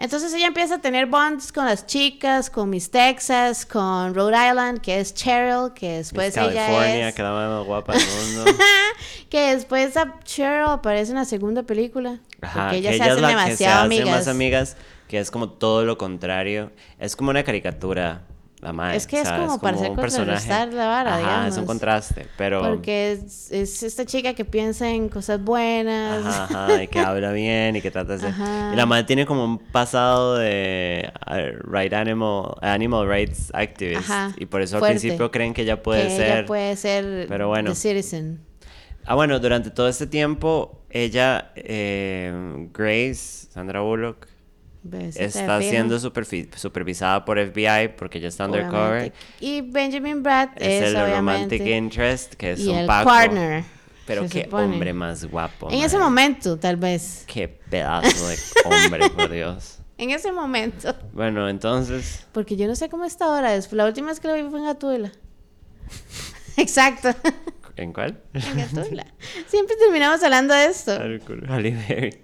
Entonces 0.00 0.32
ella 0.32 0.46
empieza 0.46 0.76
a 0.76 0.80
tener 0.80 1.04
bonds 1.04 1.52
con 1.52 1.66
las 1.66 1.84
chicas, 1.84 2.48
con 2.48 2.70
Miss 2.70 2.90
Texas, 2.90 3.66
con 3.66 4.14
Rhode 4.14 4.48
Island, 4.48 4.80
que 4.80 4.98
es 4.98 5.12
Cheryl, 5.12 5.74
que 5.74 5.98
después 5.98 6.34
Miss 6.34 6.42
ella 6.42 6.66
California, 6.66 7.08
es... 7.10 7.14
que 7.14 7.22
la 7.22 7.32
más 7.32 7.66
guapa 7.66 7.92
del 7.92 8.06
mundo. 8.06 8.50
que 9.28 9.54
después 9.54 9.98
a 9.98 10.18
Cheryl 10.24 10.70
aparece 10.70 11.10
en 11.10 11.18
la 11.18 11.26
segunda 11.26 11.64
película. 11.64 12.18
Ajá, 12.42 12.68
porque 12.70 12.82
que 12.82 12.88
ellas 12.88 12.96
se 12.96 13.02
es 13.04 13.10
hacen 13.10 13.22
la 13.22 13.28
que 13.28 13.34
se 13.34 13.40
demasiado 13.40 13.76
hace 13.78 13.86
amigas. 13.86 14.08
más 14.08 14.28
amigas, 14.28 14.76
que 15.08 15.18
es 15.18 15.30
como 15.30 15.50
todo 15.50 15.84
lo 15.84 15.98
contrario. 15.98 16.70
Es 16.98 17.16
como 17.16 17.30
una 17.30 17.42
caricatura 17.42 18.22
la 18.60 18.74
madre. 18.74 18.96
Es 18.96 19.06
que 19.06 19.16
o 19.16 19.22
es 19.22 19.30
como 19.30 19.58
para 19.58 19.76
hacer 19.76 19.90
un 19.90 19.96
personaje. 19.96 20.48
la 20.48 20.86
vara, 20.86 21.16
Ajá, 21.16 21.20
es 21.20 21.26
un 21.26 21.50
digamos. 21.50 21.66
contraste, 21.66 22.26
pero... 22.36 22.60
Porque 22.60 23.12
es, 23.12 23.50
es 23.50 23.82
esta 23.82 24.04
chica 24.04 24.34
que 24.34 24.44
piensa 24.44 24.90
en 24.90 25.08
cosas 25.08 25.42
buenas. 25.42 26.26
Ajá, 26.26 26.64
ajá, 26.66 26.82
y 26.82 26.88
que 26.88 26.98
habla 26.98 27.32
bien 27.32 27.76
y 27.76 27.80
que 27.80 27.90
trata 27.90 28.18
de... 28.18 28.28
Ajá. 28.28 28.70
Y 28.72 28.76
la 28.76 28.84
madre 28.84 29.04
tiene 29.04 29.24
como 29.24 29.44
un 29.44 29.58
pasado 29.58 30.36
de 30.36 31.10
uh, 31.26 31.66
right 31.70 31.92
animal, 31.94 32.54
animal 32.60 33.08
rights 33.08 33.50
activist. 33.54 34.10
Ajá, 34.10 34.34
Y 34.36 34.44
por 34.46 34.60
eso 34.60 34.76
al 34.76 34.80
fuerte. 34.80 35.00
principio 35.00 35.30
creen 35.30 35.54
que 35.54 35.62
ella 35.62 35.82
puede 35.82 36.08
que 36.08 36.16
ser... 36.16 36.36
ella 36.38 36.46
puede 36.46 36.76
ser 36.76 37.26
pero 37.28 37.48
bueno. 37.48 37.70
the 37.70 37.76
citizen. 37.76 38.40
Ah, 39.10 39.16
bueno, 39.16 39.40
durante 39.40 39.70
todo 39.70 39.88
este 39.88 40.06
tiempo, 40.06 40.84
ella, 40.88 41.50
eh, 41.56 42.68
Grace, 42.72 43.48
Sandra 43.50 43.80
Bullock, 43.80 44.28
Besita 44.84 45.24
está 45.24 45.60
siendo 45.60 45.98
supervisada 45.98 47.24
por 47.24 47.36
FBI 47.36 47.96
porque 47.98 48.18
ella 48.18 48.28
está 48.28 48.44
undercover. 48.44 49.12
Y 49.40 49.62
Benjamin 49.62 50.22
Bratt 50.22 50.52
Es, 50.54 50.84
es, 50.84 50.94
el 50.94 51.16
romantic 51.16 51.60
interest, 51.60 52.34
que 52.34 52.52
es 52.52 52.60
y 52.60 52.68
un 52.68 52.76
el 52.76 52.86
Paco. 52.86 53.10
partner. 53.10 53.64
Pero 54.06 54.28
qué 54.28 54.44
supone. 54.44 54.66
hombre 54.66 54.92
más 54.92 55.24
guapo. 55.24 55.68
En 55.72 55.82
ese 55.82 55.98
momento, 55.98 56.56
tal 56.56 56.76
vez. 56.76 57.24
Qué 57.26 57.48
pedazo 57.48 58.28
de 58.28 58.36
hombre, 58.64 59.10
por 59.10 59.28
Dios. 59.28 59.78
En 59.98 60.10
ese 60.10 60.30
momento. 60.30 60.94
Bueno, 61.12 61.48
entonces, 61.48 62.26
Porque 62.32 62.56
yo 62.56 62.68
no 62.68 62.76
sé 62.76 62.88
cómo 62.88 63.04
está 63.04 63.24
ahora. 63.24 63.58
La 63.72 63.86
última 63.86 64.06
vez 64.06 64.20
que 64.20 64.28
lo 64.28 64.34
vi 64.34 64.48
fue 64.48 64.60
en 64.60 64.66
Gatuela. 64.66 65.12
Exacto. 66.56 67.10
¿en 67.82 67.92
cuál? 67.92 68.20
En 68.34 68.56
Gatuela. 68.56 69.06
Siempre 69.46 69.76
terminamos 69.76 70.22
hablando 70.22 70.54
de 70.54 70.66
esto. 70.66 70.92
Halle 71.48 71.76
Berry. 71.88 72.20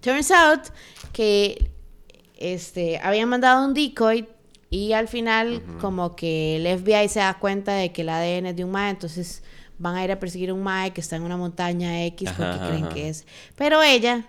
Turns 0.00 0.30
out 0.30 0.60
que 1.12 1.70
este, 2.36 2.98
habían 3.02 3.28
mandado 3.28 3.64
un 3.66 3.74
decoy 3.74 4.26
y 4.70 4.92
al 4.92 5.08
final 5.08 5.62
como 5.80 6.14
que 6.14 6.56
el 6.56 6.78
FBI 6.78 7.08
se 7.08 7.18
da 7.20 7.34
cuenta 7.38 7.74
de 7.74 7.92
que 7.92 8.02
el 8.02 8.08
ADN 8.08 8.46
es 8.46 8.56
de 8.56 8.64
un 8.64 8.70
mae, 8.70 8.90
entonces 8.90 9.42
van 9.78 9.96
a 9.96 10.04
ir 10.04 10.12
a 10.12 10.18
perseguir 10.18 10.50
a 10.50 10.54
un 10.54 10.62
mae 10.62 10.92
que 10.92 11.00
está 11.00 11.16
en 11.16 11.22
una 11.22 11.36
montaña 11.36 12.04
X 12.04 12.30
porque 12.36 12.50
Ajá, 12.50 12.68
creen 12.68 12.84
ajá. 12.84 12.94
que 12.94 13.08
es. 13.08 13.26
Pero 13.56 13.82
ella, 13.82 14.24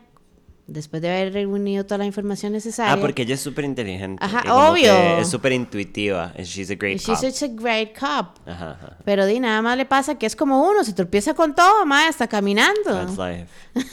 después 0.72 1.02
de 1.02 1.10
haber 1.10 1.34
reunido 1.34 1.84
toda 1.86 2.00
la 2.00 2.06
información 2.06 2.54
necesaria, 2.54 2.94
Ah, 2.94 2.98
porque 3.00 3.22
ella 3.24 3.36
es 3.36 3.42
súper 3.42 3.66
inteligente. 3.66 4.24
Ajá, 4.24 4.44
obvio. 4.72 4.94
Es 5.20 5.30
súper 5.30 5.52
intuitiva. 5.52 6.34
and 6.38 6.46
She's 6.46 6.70
a 6.72 6.76
great 6.76 7.00
she's 7.00 7.20
cop. 7.20 7.32
such 7.32 7.44
a 7.44 7.48
great 7.54 7.98
cop. 7.98 8.38
Ajá, 8.48 8.72
ajá. 8.72 8.98
Pero 9.06 9.26
di 9.26 9.40
nada 9.40 9.62
más 9.62 9.78
le 9.78 9.86
pasa 9.86 10.16
que 10.18 10.26
es 10.26 10.36
como 10.36 10.68
uno, 10.70 10.84
se 10.84 10.94
tropieza 10.94 11.34
con 11.34 11.54
todo, 11.56 11.86
mae, 11.86 12.10
está 12.10 12.28
caminando. 12.28 12.84
That's 12.84 13.18
life. 13.18 13.48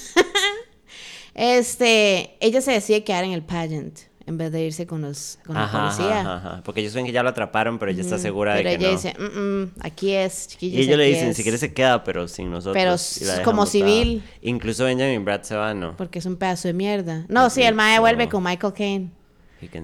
Este, 1.35 2.37
ella 2.41 2.61
se 2.61 2.73
decide 2.73 3.05
quedar 3.05 3.23
en 3.23 3.31
el 3.33 3.45
pageant 3.45 3.97
en 4.29 4.37
vez 4.39 4.53
de 4.53 4.65
irse 4.65 4.87
con 4.87 5.01
los 5.03 5.39
con 5.45 5.55
la 5.55 5.65
Ajá, 5.65 5.89
policía. 5.89 6.21
ajá, 6.21 6.37
ajá. 6.37 6.63
Porque 6.65 6.81
ellos 6.81 6.95
ven 6.95 7.07
que 7.07 7.13
ya 7.13 7.23
lo 7.23 7.31
atraparon, 7.31 7.79
pero 7.79 7.91
ella 7.91 8.03
está 8.03 8.19
segura 8.19 8.55
de 8.55 8.63
que 8.63 8.75
ella 8.75 8.87
no. 8.89 8.93
dice, 8.93 9.15
"Mm, 9.19 9.63
mm, 9.63 9.71
aquí 9.81 10.13
es, 10.13 10.49
chiquillos. 10.49 10.79
y 10.79 10.83
ellos 10.83 10.99
le 10.99 11.05
dicen, 11.05 11.29
es", 11.31 11.37
si 11.37 11.43
quieres 11.43 11.61
se 11.61 11.73
queda, 11.73 12.05
pero 12.05 12.29
sin 12.29 12.51
nosotros. 12.51 12.75
Pero 12.75 12.93
la 13.37 13.43
como 13.43 13.63
botada. 13.63 13.71
civil. 13.73 14.23
Incluso 14.43 14.85
Benjamin 14.85 15.25
Brad 15.25 15.43
se 15.43 15.57
va, 15.57 15.73
¿no? 15.75 15.97
Porque 15.97 16.19
es 16.19 16.27
un 16.27 16.37
pedazo 16.37 16.69
de 16.69 16.75
mierda. 16.75 17.25
No, 17.29 17.49
sí, 17.51 17.63
el 17.63 17.75
mae 17.75 17.99
vuelve 17.99 18.29
con 18.29 18.45
Michael 18.45 18.73
Caine. 18.75 19.11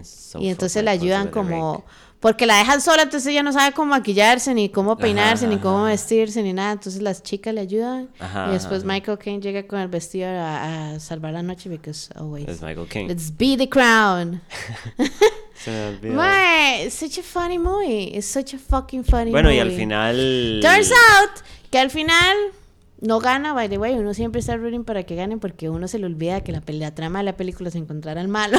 So 0.05 0.39
y 0.41 0.49
entonces 0.51 0.85
la 0.85 0.93
pussy 0.93 1.05
ayudan 1.05 1.29
como... 1.31 1.85
Porque 2.25 2.47
la 2.47 2.57
dejan 2.57 2.81
sola, 2.81 3.03
entonces 3.03 3.27
ella 3.31 3.43
no 3.43 3.53
sabe 3.53 3.75
cómo 3.75 3.91
maquillarse, 3.91 4.55
ni 4.55 4.71
cómo 4.71 4.97
peinarse, 4.97 5.47
ni 5.47 5.59
cómo 5.59 5.81
ajá. 5.81 5.89
vestirse, 5.89 6.43
ni 6.43 6.55
nada. 6.55 6.73
Entonces 6.73 7.03
las 7.03 7.23
chicas 7.23 7.53
le 7.53 7.61
ayudan. 7.61 8.09
Ajá, 8.19 8.47
y 8.49 8.55
después. 8.55 8.83
Michael 8.83 9.19
Caine 9.19 9.43
llega 9.43 9.67
con 9.67 9.79
el 9.79 9.89
vestido 9.89 10.31
a, 10.31 10.95
a 10.95 11.01
salvar 11.01 11.35
la 11.35 11.43
noche, 11.43 11.69
because 11.69 12.09
always. 12.15 12.47
Michael 12.63 12.89
King. 12.89 13.09
Let's 13.09 13.31
be 13.31 13.59
the 13.59 13.69
crown. 13.69 14.41
Se. 15.55 15.99
Mae, 16.01 16.87
it's 16.87 16.95
such 16.95 17.19
a 17.19 17.23
funny 17.23 17.59
movie. 17.59 18.17
It's 18.17 18.27
such 18.27 18.55
a 18.55 18.59
fucking 18.59 19.05
funny 19.05 19.31
Bueno, 19.31 19.51
movie. 19.51 19.59
y 19.59 19.61
al 19.61 19.73
final. 19.73 20.61
Turns 20.63 20.93
out 20.93 21.45
que 21.71 21.79
al 21.79 21.91
final 21.91 22.39
no 23.03 23.21
gana, 23.21 23.53
by 23.53 23.69
the 23.69 23.77
way. 23.77 23.93
Uno 23.97 24.15
siempre 24.15 24.41
está 24.41 24.57
rooting 24.57 24.85
para 24.85 25.03
que 25.03 25.15
ganen 25.15 25.41
porque 25.41 25.69
uno 25.69 25.89
se 25.89 25.99
le 25.99 26.07
olvida 26.07 26.43
que 26.43 26.53
la, 26.53 26.63
la 26.67 26.95
trama 26.95 27.19
de 27.19 27.25
la 27.27 27.37
película 27.37 27.69
es 27.69 27.75
encontrar 27.75 28.17
al 28.17 28.29
malo. 28.29 28.57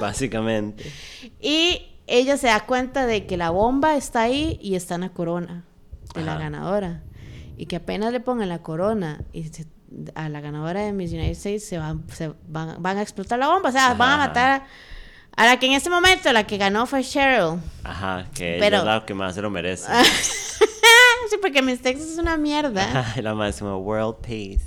Básicamente. 0.00 0.90
y 1.40 1.93
ella 2.06 2.36
se 2.36 2.46
da 2.48 2.66
cuenta 2.66 3.06
de 3.06 3.26
que 3.26 3.36
la 3.36 3.50
bomba 3.50 3.96
está 3.96 4.22
ahí 4.22 4.58
y 4.62 4.74
está 4.74 4.94
en 4.96 5.02
la 5.02 5.08
corona 5.10 5.64
de 6.14 6.22
la 6.22 6.32
Ajá. 6.32 6.40
ganadora. 6.42 7.02
Y 7.56 7.66
que 7.66 7.76
apenas 7.76 8.12
le 8.12 8.20
pongan 8.20 8.48
la 8.48 8.58
corona 8.62 9.20
y 9.32 9.44
se- 9.44 9.66
a 10.14 10.28
la 10.28 10.40
ganadora 10.40 10.80
de 10.80 10.92
Miss 10.92 11.12
United 11.12 11.30
States 11.32 11.66
se 11.68 11.78
van, 11.78 12.04
se 12.12 12.32
van, 12.48 12.82
van 12.82 12.98
a 12.98 13.02
explotar 13.02 13.38
la 13.38 13.48
bomba. 13.48 13.68
O 13.68 13.72
sea, 13.72 13.94
van 13.94 14.10
a 14.10 14.14
Ajá. 14.14 14.26
matar 14.28 14.50
a, 15.36 15.42
a 15.42 15.46
la 15.46 15.58
que 15.58 15.66
en 15.66 15.72
este 15.72 15.88
momento 15.90 16.32
la 16.32 16.44
que 16.46 16.56
ganó 16.58 16.86
fue 16.86 17.02
Cheryl. 17.04 17.60
Ajá, 17.84 18.26
que 18.34 18.56
Pero- 18.60 18.78
es 18.78 18.84
la 18.84 19.04
que 19.06 19.14
más 19.14 19.34
se 19.34 19.42
lo 19.42 19.50
merece. 19.50 19.86
sí, 21.30 21.36
porque 21.40 21.62
Miss 21.62 21.80
Texas 21.80 22.08
es 22.08 22.18
una 22.18 22.36
mierda. 22.36 22.82
Ajá, 23.00 23.22
la 23.22 23.34
máxima 23.34 23.76
world 23.76 24.16
peace. 24.16 24.60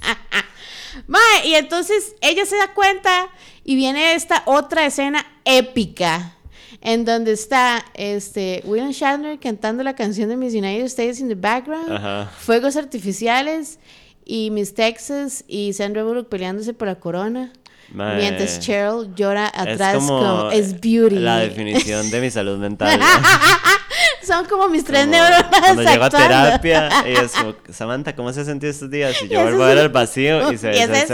Mae, 1.05 1.45
y 1.47 1.53
entonces 1.55 2.15
ella 2.21 2.45
se 2.45 2.55
da 2.57 2.73
cuenta 2.73 3.27
y 3.63 3.75
viene 3.75 4.15
esta 4.15 4.41
otra 4.45 4.85
escena 4.85 5.25
épica 5.45 6.33
en 6.81 7.05
donde 7.05 7.31
está 7.33 7.83
este 7.95 8.61
William 8.65 8.91
Shatner 8.91 9.39
cantando 9.39 9.83
la 9.83 9.95
canción 9.95 10.29
de 10.29 10.37
Miss 10.37 10.53
United 10.53 10.85
States 10.85 11.19
in 11.19 11.27
the 11.27 11.35
background, 11.35 11.91
Ajá. 11.91 12.31
fuegos 12.39 12.75
artificiales 12.75 13.79
y 14.25 14.51
Miss 14.51 14.73
Texas 14.73 15.43
y 15.47 15.73
Sandra 15.73 16.03
Bullock 16.03 16.29
peleándose 16.29 16.73
por 16.73 16.87
la 16.87 16.95
corona. 16.95 17.51
Mae. 17.93 18.17
Mientras 18.17 18.59
Cheryl 18.59 19.15
llora 19.15 19.47
atrás 19.47 19.93
es 19.95 19.99
como 19.99 20.19
como 20.19 20.51
es 20.51 20.79
beauty. 20.81 21.15
la 21.19 21.37
definición 21.39 22.09
de 22.11 22.19
mi 22.21 22.29
salud 22.29 22.57
mental. 22.57 22.99
Son 24.23 24.45
como 24.45 24.67
mis 24.67 24.83
tres 24.83 25.05
Como 25.05 25.11
neuronas 25.13 25.45
Cuando 25.61 25.83
llego 25.83 26.03
a 26.03 26.05
actuando. 26.07 26.27
terapia, 26.27 26.89
es 27.05 27.31
como, 27.31 27.55
Samantha, 27.71 28.13
¿cómo 28.13 28.33
se 28.33 28.41
ha 28.41 28.45
sentido 28.45 28.69
estos 28.71 28.91
días? 28.91 29.15
Y 29.23 29.29
yo 29.29 29.41
vuelvo 29.41 29.63
a 29.63 29.67
ver 29.67 29.77
al 29.79 29.89
vacío 29.89 30.51
y 30.51 30.57
se 30.57 30.67
ve 30.67 30.75
Y 30.77 30.79
es 30.81 30.89
eso. 30.89 31.13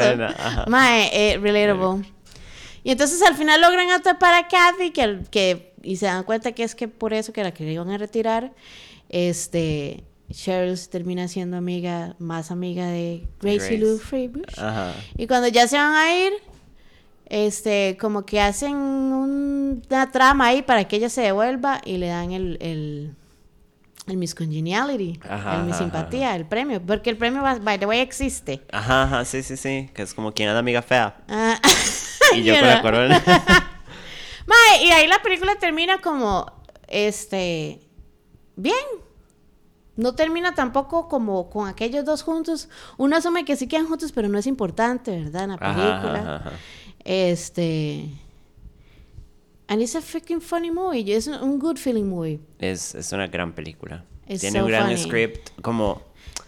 Mae, 0.68 1.10
eh, 1.14 1.38
relatable. 1.38 2.12
Y 2.84 2.92
entonces 2.92 3.22
al 3.22 3.36
final 3.36 3.62
logran 3.62 3.90
atrapar 3.92 4.34
a 4.34 4.48
Kathy 4.48 4.92
que, 4.92 5.20
que, 5.32 5.74
y 5.84 5.96
se 5.98 6.06
dan 6.08 6.24
cuenta 6.24 6.52
que 6.52 6.64
es 6.64 6.76
que 6.76 6.88
por 6.88 7.14
eso 7.14 7.32
que 7.34 7.44
la 7.44 7.54
que 7.54 7.72
iban 7.72 7.90
a 7.92 7.98
retirar, 7.98 8.52
este, 9.10 10.04
Cheryl 10.32 10.78
termina 10.90 11.28
siendo 11.28 11.58
amiga, 11.58 12.16
más 12.20 12.52
amiga 12.52 12.88
de 12.88 13.28
Gracie 13.42 13.60
Grace. 13.60 13.78
Lou 13.78 13.98
Freebush. 14.00 14.60
Ajá. 14.60 14.94
Y 15.18 15.28
cuando 15.28 15.48
ya 15.48 15.68
se 15.68 15.78
van 15.78 15.94
a 15.96 16.14
ir, 16.16 16.34
este, 17.28 17.98
como 18.00 18.26
que 18.26 18.42
hacen 18.42 18.76
un- 18.76 19.82
una 19.90 20.12
trama 20.12 20.48
ahí 20.48 20.62
para 20.62 20.88
que 20.88 20.98
ella 20.98 21.10
se 21.10 21.22
devuelva 21.22 21.82
y 21.86 21.98
le 21.98 22.08
dan 22.08 22.32
el, 22.32 22.58
el, 22.62 23.16
el 24.08 24.18
Miss 24.18 24.36
Congeniality, 24.36 25.20
Ajá, 25.28 25.56
el 25.58 25.64
Miss 25.64 25.76
ajá, 25.76 25.84
Simpatía, 25.84 26.36
el 26.36 26.46
premio, 26.46 26.82
porque 26.86 27.10
el 27.10 27.18
premio, 27.18 27.42
by 27.62 27.80
the 27.80 27.86
way, 27.86 28.00
existe. 28.02 28.62
Ajá, 28.72 29.04
ajá, 29.04 29.26
sí, 29.26 29.42
sí, 29.42 29.56
sí. 29.58 29.90
Que 29.94 30.02
es 30.02 30.14
como 30.14 30.32
quien 30.34 30.50
es 30.50 30.54
la 30.54 30.60
amiga 30.60 30.82
fea. 30.82 31.16
Ah, 31.30 31.60
Y 32.36 32.44
yo 32.44 32.56
con 32.56 32.68
la 32.68 32.82
corona. 32.82 33.24
Mae, 34.46 34.86
y 34.86 34.92
ahí 34.92 35.08
la 35.08 35.22
película 35.22 35.56
termina 35.56 36.00
como, 36.00 36.52
este, 36.88 37.80
bien. 38.56 38.76
No 39.96 40.16
termina 40.16 40.56
tampoco 40.56 41.08
como 41.08 41.50
con 41.52 41.68
aquellos 41.68 42.04
dos 42.04 42.24
juntos. 42.24 42.68
Uno 42.98 43.16
asume 43.16 43.46
que 43.46 43.56
sí 43.56 43.68
quedan 43.68 43.86
juntos, 43.86 44.12
pero 44.12 44.28
no 44.28 44.40
es 44.40 44.48
importante, 44.48 45.12
¿verdad? 45.12 45.44
En 45.44 45.50
la 45.52 45.58
película. 45.58 46.20
ajá, 46.20 46.36
ajá. 46.38 46.52
Este. 47.04 48.10
And 49.68 49.82
it's 49.82 49.96
a 49.96 50.02
freaking 50.02 50.42
funny 50.42 50.72
movie. 50.72 51.14
Es 51.14 51.28
un, 51.28 51.60
good 51.60 51.78
feeling 51.78 52.06
movie. 52.06 52.40
Es, 52.60 52.96
es 52.96 53.12
una 53.12 53.28
gran 53.28 53.54
película. 53.54 54.04
It's 54.28 54.42
Tiene 54.42 54.60
so 54.60 54.66
un 54.66 54.72
gran 54.72 54.84
funny. 54.88 54.98
script. 54.98 55.50
Como. 55.62 56.02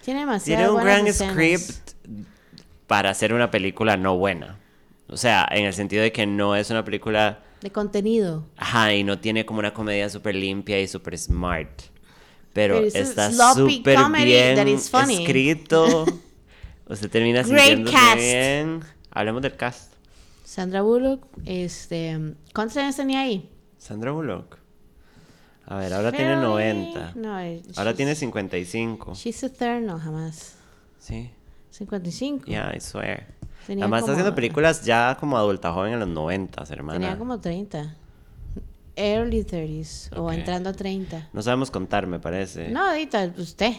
Tiene 0.03 0.22
demasiado 0.22 0.62
Tiene 0.63 0.77
un 0.77 0.84
gran 0.84 1.08
escenas. 1.08 1.34
script 1.34 1.91
para 2.88 3.10
hacer 3.10 3.34
una 3.34 3.51
película 3.51 3.98
no 3.98 4.17
buena. 4.17 4.58
O 5.07 5.17
sea, 5.17 5.47
en 5.51 5.65
el 5.65 5.74
sentido 5.74 6.01
de 6.03 6.12
que 6.12 6.25
no 6.25 6.55
es 6.55 6.69
una 6.69 6.83
película. 6.83 7.43
De 7.62 7.71
contenido. 7.71 8.45
Ajá, 8.57 8.93
y 8.93 9.03
no 9.03 9.19
tiene 9.19 9.45
como 9.45 9.59
una 9.59 9.74
comedia 9.74 10.09
súper 10.09 10.35
limpia 10.35 10.79
y 10.81 10.88
súper 10.88 11.17
smart. 11.17 11.81
Pero 12.53 12.79
está 12.79 13.31
súper 13.53 14.00
bien 14.24 14.67
escrito. 14.67 16.05
Usted 16.88 17.09
termina 17.09 17.43
sintiéndose 17.43 17.97
bien. 18.15 18.81
Hablemos 19.12 19.41
del 19.41 19.55
cast. 19.55 19.93
Sandra 20.43 20.81
Bullock, 20.81 21.25
este. 21.45 22.35
¿Cuántos 22.53 22.77
años 22.77 22.95
tenía 22.95 23.21
ahí? 23.21 23.50
Sandra 23.77 24.12
Bullock. 24.12 24.57
A 25.65 25.77
ver, 25.77 25.93
ahora 25.93 26.12
tiene 26.12 26.35
Fairly- 26.35 26.41
90. 26.41 27.13
No, 27.15 27.29
Ahora 27.35 27.91
she's- 27.91 27.95
tiene 27.95 28.15
55. 28.15 29.15
She's 29.15 29.43
no, 29.81 30.00
jamás. 30.00 30.55
Sí. 31.00 31.31
55. 31.71 32.45
Yeah, 32.45 32.71
I 32.75 32.79
swear. 32.79 33.27
Tenía 33.67 33.86
Además 33.86 34.00
está 34.01 34.12
como- 34.12 34.13
haciendo 34.19 34.36
películas 34.36 34.84
ya 34.86 35.17
como 35.19 35.38
adulta 35.38 35.72
joven 35.74 35.93
en 35.93 36.00
los 36.00 36.10
90, 36.10 36.63
hermana. 36.69 37.00
Tenía 37.00 37.17
como 37.17 37.39
30. 37.39 37.95
Early 38.95 39.43
30s. 39.43 40.10
O 40.17 40.27
Ok. 40.27 40.34
entrando 40.34 40.69
a 40.69 40.74
30. 40.74 41.29
No 41.34 41.41
sabemos 41.41 41.69
contar, 41.72 42.07
me 42.07 42.19
parece. 42.19 42.69
No, 42.69 42.88
ahorita, 42.88 43.34
usted. 43.38 43.74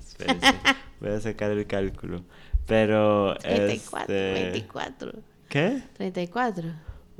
Espérese, 0.00 0.54
Voy 1.00 1.10
a 1.10 1.20
sacar 1.20 1.50
el 1.50 1.66
cálculo. 1.66 2.24
Pero. 2.66 3.34
34, 3.38 4.00
este... 4.14 4.32
24. 4.50 5.12
¿Qué? 5.48 5.82
34. 5.94 6.70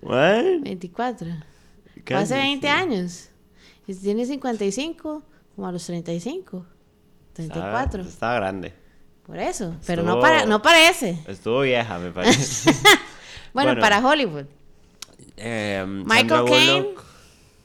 ¿What? 0.02 0.60
24. 0.62 1.28
Fue 2.06 2.16
hace 2.16 2.34
20 2.36 2.66
Cállese. 2.66 2.68
años. 2.94 3.28
Y 3.86 3.94
si 3.94 4.00
tiene 4.02 4.24
55, 4.26 5.22
como 5.54 5.66
a 5.68 5.72
los 5.72 5.84
35, 5.86 6.64
34. 7.32 8.02
Estaba, 8.02 8.08
estaba 8.08 8.34
grande. 8.34 8.74
Por 9.28 9.38
eso. 9.38 9.76
Pero 9.86 10.02
Estuvo- 10.02 10.16
no, 10.16 10.20
para, 10.20 10.44
no 10.46 10.60
parece. 10.62 11.18
Estuvo 11.28 11.60
vieja, 11.60 11.98
me 12.00 12.10
parece. 12.10 12.72
Bueno, 13.52 13.70
Bueno. 13.70 13.80
para 13.80 13.98
Hollywood. 14.06 14.44
Eh, 15.36 15.84
Michael 15.86 16.44
Caine. 16.46 16.88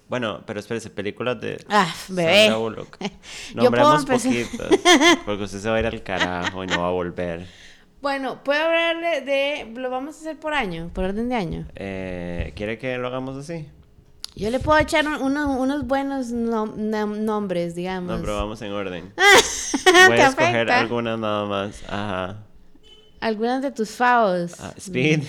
Bueno, 0.08 0.42
pero 0.46 0.60
espérese, 0.60 0.90
películas 0.90 1.40
de 1.42 1.64
Ah, 1.70 1.92
bebé. 2.10 2.44
Sandra 2.48 2.58
Bullock. 2.58 2.98
Empezar. 3.56 4.06
poquitas. 4.06 4.80
Porque 5.26 5.44
usted 5.44 5.60
se 5.60 5.70
va 5.70 5.76
a 5.78 5.80
ir 5.80 5.86
al 5.88 6.04
carajo 6.04 6.64
y 6.64 6.68
no 6.68 6.82
va 6.82 6.88
a 6.88 6.92
volver. 6.92 7.48
Bueno, 8.02 8.44
¿puedo 8.44 8.64
hablarle 8.64 9.22
de... 9.22 9.72
Lo 9.76 9.90
vamos 9.90 10.16
a 10.18 10.20
hacer 10.20 10.38
por 10.40 10.54
año, 10.54 10.90
por 10.94 11.06
orden 11.06 11.30
de 11.30 11.36
año? 11.36 11.68
Eh, 11.76 12.52
¿Quiere 12.56 12.78
que 12.78 12.98
lo 12.98 13.08
hagamos 13.08 13.38
así? 13.38 13.68
Yo 14.36 14.50
le 14.50 14.60
puedo 14.60 14.80
echar 14.80 15.08
un- 15.08 15.22
uno- 15.22 15.58
unos 15.60 15.86
buenos 15.86 16.32
nom- 16.32 16.74
nom- 16.76 17.18
nombres, 17.20 17.76
digamos. 17.76 18.16
No, 18.16 18.22
pero 18.22 18.36
vamos 18.38 18.62
en 18.64 18.72
orden. 18.72 19.14
Voy 20.08 20.20
a 20.20 20.28
escoger 20.28 20.72
algunas 20.72 21.20
nada 21.20 21.46
más. 21.46 21.84
Ajá. 21.88 22.44
Algunas 23.20 23.62
de 23.62 23.72
tus 23.72 23.92
favos. 23.92 24.54
Ah, 24.60 24.74
Speed. 24.78 25.22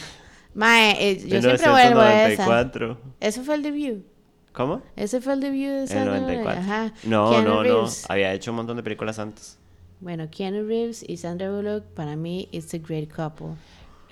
Mae, 0.55 0.93
eh, 1.11 1.17
yo 1.27 1.41
siempre 1.41 1.71
vuelvo 1.71 2.01
a 2.01 2.25
esa. 2.31 2.45
1994. 2.47 2.99
Eso 3.21 3.43
fue 3.45 3.55
el 3.57 3.63
debut. 3.63 4.05
¿Cómo? 4.53 4.83
Ese 4.97 5.21
fue 5.21 5.35
el 5.35 5.41
debut 5.41 5.57
de 5.59 5.83
El 5.83 5.89
Sandra 5.89 6.21
94. 6.21 6.43
Bullock. 6.43 6.59
Ajá. 6.59 6.93
No, 7.05 7.31
Keanu 7.31 7.49
no, 7.49 7.63
no. 7.65 7.89
Había 8.09 8.33
hecho 8.33 8.53
un 8.53 8.57
montón 8.57 8.77
de 8.77 8.83
películas 8.83 9.19
antes. 9.19 9.59
Bueno, 10.01 10.29
Keanu 10.31 10.67
Reeves 10.67 11.05
y 11.07 11.17
Sandra 11.17 11.51
Bullock, 11.51 11.85
para 11.95 12.15
mí, 12.17 12.49
it's 12.53 12.73
a 12.75 12.79
great 12.79 13.11
couple. 13.13 13.57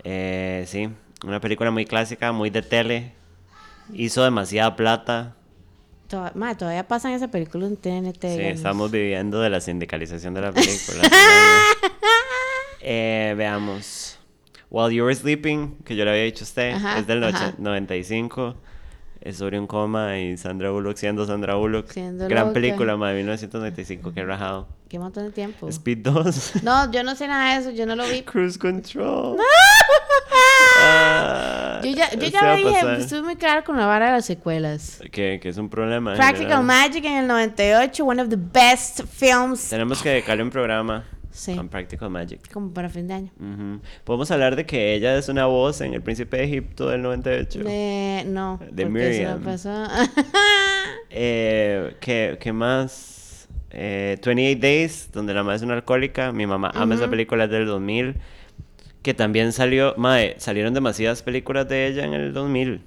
Eh, 0.05 0.65
sí, 0.67 0.89
una 1.25 1.41
película 1.41 1.71
muy 1.71 1.85
clásica, 1.87 2.33
muy 2.33 2.51
de 2.51 2.63
tele. 2.63 3.13
Hizo 3.93 4.23
demasiada 4.25 4.75
plata. 4.77 5.35
Toda- 6.09 6.33
mae, 6.35 6.55
todavía 6.55 6.87
pasan 6.87 7.13
esa 7.13 7.29
película 7.29 7.67
en 7.67 7.77
TNT. 7.77 8.21
Sí, 8.23 8.29
digamos. 8.37 8.57
estamos 8.57 8.91
viviendo 8.91 9.41
de 9.41 9.51
la 9.51 9.61
sindicalización 9.61 10.35
de 10.35 10.41
la 10.43 10.53
película. 10.53 11.03
eh, 12.81 13.35
veamos. 13.37 14.19
While 14.71 14.95
You 14.95 15.05
Were 15.05 15.15
Sleeping, 15.15 15.77
que 15.85 15.97
yo 15.97 16.05
le 16.05 16.11
había 16.13 16.23
dicho 16.25 16.45
a 16.45 16.47
usted, 16.47 16.73
Ajá, 16.75 16.99
es 16.99 17.07
del 17.07 17.23
ajá. 17.25 17.47
noche- 17.47 17.55
95. 17.59 18.55
Es 19.21 19.37
sobre 19.37 19.57
un 19.61 19.69
coma 19.69 20.19
y 20.19 20.37
Sandra 20.37 20.71
Bullock 20.71 20.97
siendo 20.97 21.25
Sandra 21.27 21.55
Bullock. 21.55 21.89
Siendo 21.91 22.27
Gran 22.29 22.47
loca. 22.47 22.55
película, 22.55 22.97
ma, 22.97 23.11
de 23.11 23.17
1995, 23.19 24.13
qué 24.13 24.25
rajado. 24.25 24.67
Qué 24.89 24.99
montón 24.99 25.27
de 25.27 25.31
tiempo. 25.31 25.69
Speed 25.69 25.99
2. 25.99 26.63
No, 26.65 26.91
yo 26.91 27.05
no 27.05 27.15
sé 27.15 27.29
nada 27.29 27.55
de 27.55 27.61
eso, 27.61 27.71
yo 27.71 27.87
no 27.87 27.95
lo 27.95 28.05
vi. 28.09 28.23
Cruise 28.25 28.59
Control. 28.59 29.37
Ah, 30.81 31.62
Yo 31.83 31.97
ya, 31.97 32.11
yo 32.13 32.27
ya 32.29 32.57
dije, 32.57 32.71
pasar. 32.73 33.01
estuve 33.01 33.23
muy 33.23 33.37
claro 33.37 33.65
con 33.65 33.77
la 33.77 33.87
vara 33.87 34.07
de 34.07 34.13
las 34.13 34.25
secuelas. 34.25 35.01
Que, 35.11 35.39
que 35.41 35.49
es 35.49 35.57
un 35.59 35.69
problema. 35.69 36.15
Practical 36.15 36.59
general. 36.59 36.65
Magic 36.65 37.05
en 37.05 37.17
el 37.19 37.27
98, 37.27 38.05
one 38.05 38.23
of 38.23 38.29
the 38.29 38.37
best 38.39 39.03
films. 39.11 39.69
Tenemos 39.71 40.03
que 40.03 40.09
dedicarle 40.11 40.43
un 40.43 40.51
programa 40.51 41.05
Sí, 41.31 41.59
Practical 41.71 42.11
Magic. 42.11 42.53
como 42.53 42.75
para 42.75 42.91
fin 42.91 43.09
de 43.09 43.15
año. 43.15 43.31
Ujú. 43.41 43.81
Podemos 44.05 44.31
hablar 44.31 44.55
de 44.55 44.67
que 44.67 44.93
ella 44.95 45.17
es 45.17 45.31
una 45.31 45.47
voz 45.47 45.81
en 45.81 45.95
El 45.95 46.03
Príncipe 46.03 46.37
de 46.37 46.45
Egipto 46.45 46.89
del 46.91 47.01
98. 47.01 47.61
Eh, 47.67 48.25
no, 48.27 48.61
De 48.71 48.83
eso 48.83 48.91
Miriam. 48.93 49.41
pasó. 49.43 49.71
Eh, 51.11 51.97
¿qué, 52.01 52.39
qué 52.41 52.53
más? 52.53 53.49
Eh, 53.71 54.19
28 54.25 54.61
Days, 54.61 55.11
donde 55.13 55.35
la 55.35 55.43
madre 55.43 55.57
es 55.57 55.63
una 55.63 55.75
alcohólica. 55.75 56.33
Mi 56.33 56.47
mamá 56.47 56.71
ama 56.75 56.95
esa 56.95 57.09
película 57.09 57.47
del 57.49 57.67
2000. 57.67 58.17
Que 59.03 59.15
también 59.15 59.53
salió, 59.53 59.95
mae, 59.97 60.37
salieron 60.39 60.75
demasiadas 60.75 61.23
películas 61.23 61.69
de 61.69 61.89
ella 61.89 62.05
en 62.05 62.15
el 62.15 62.33
2000. 62.33 62.83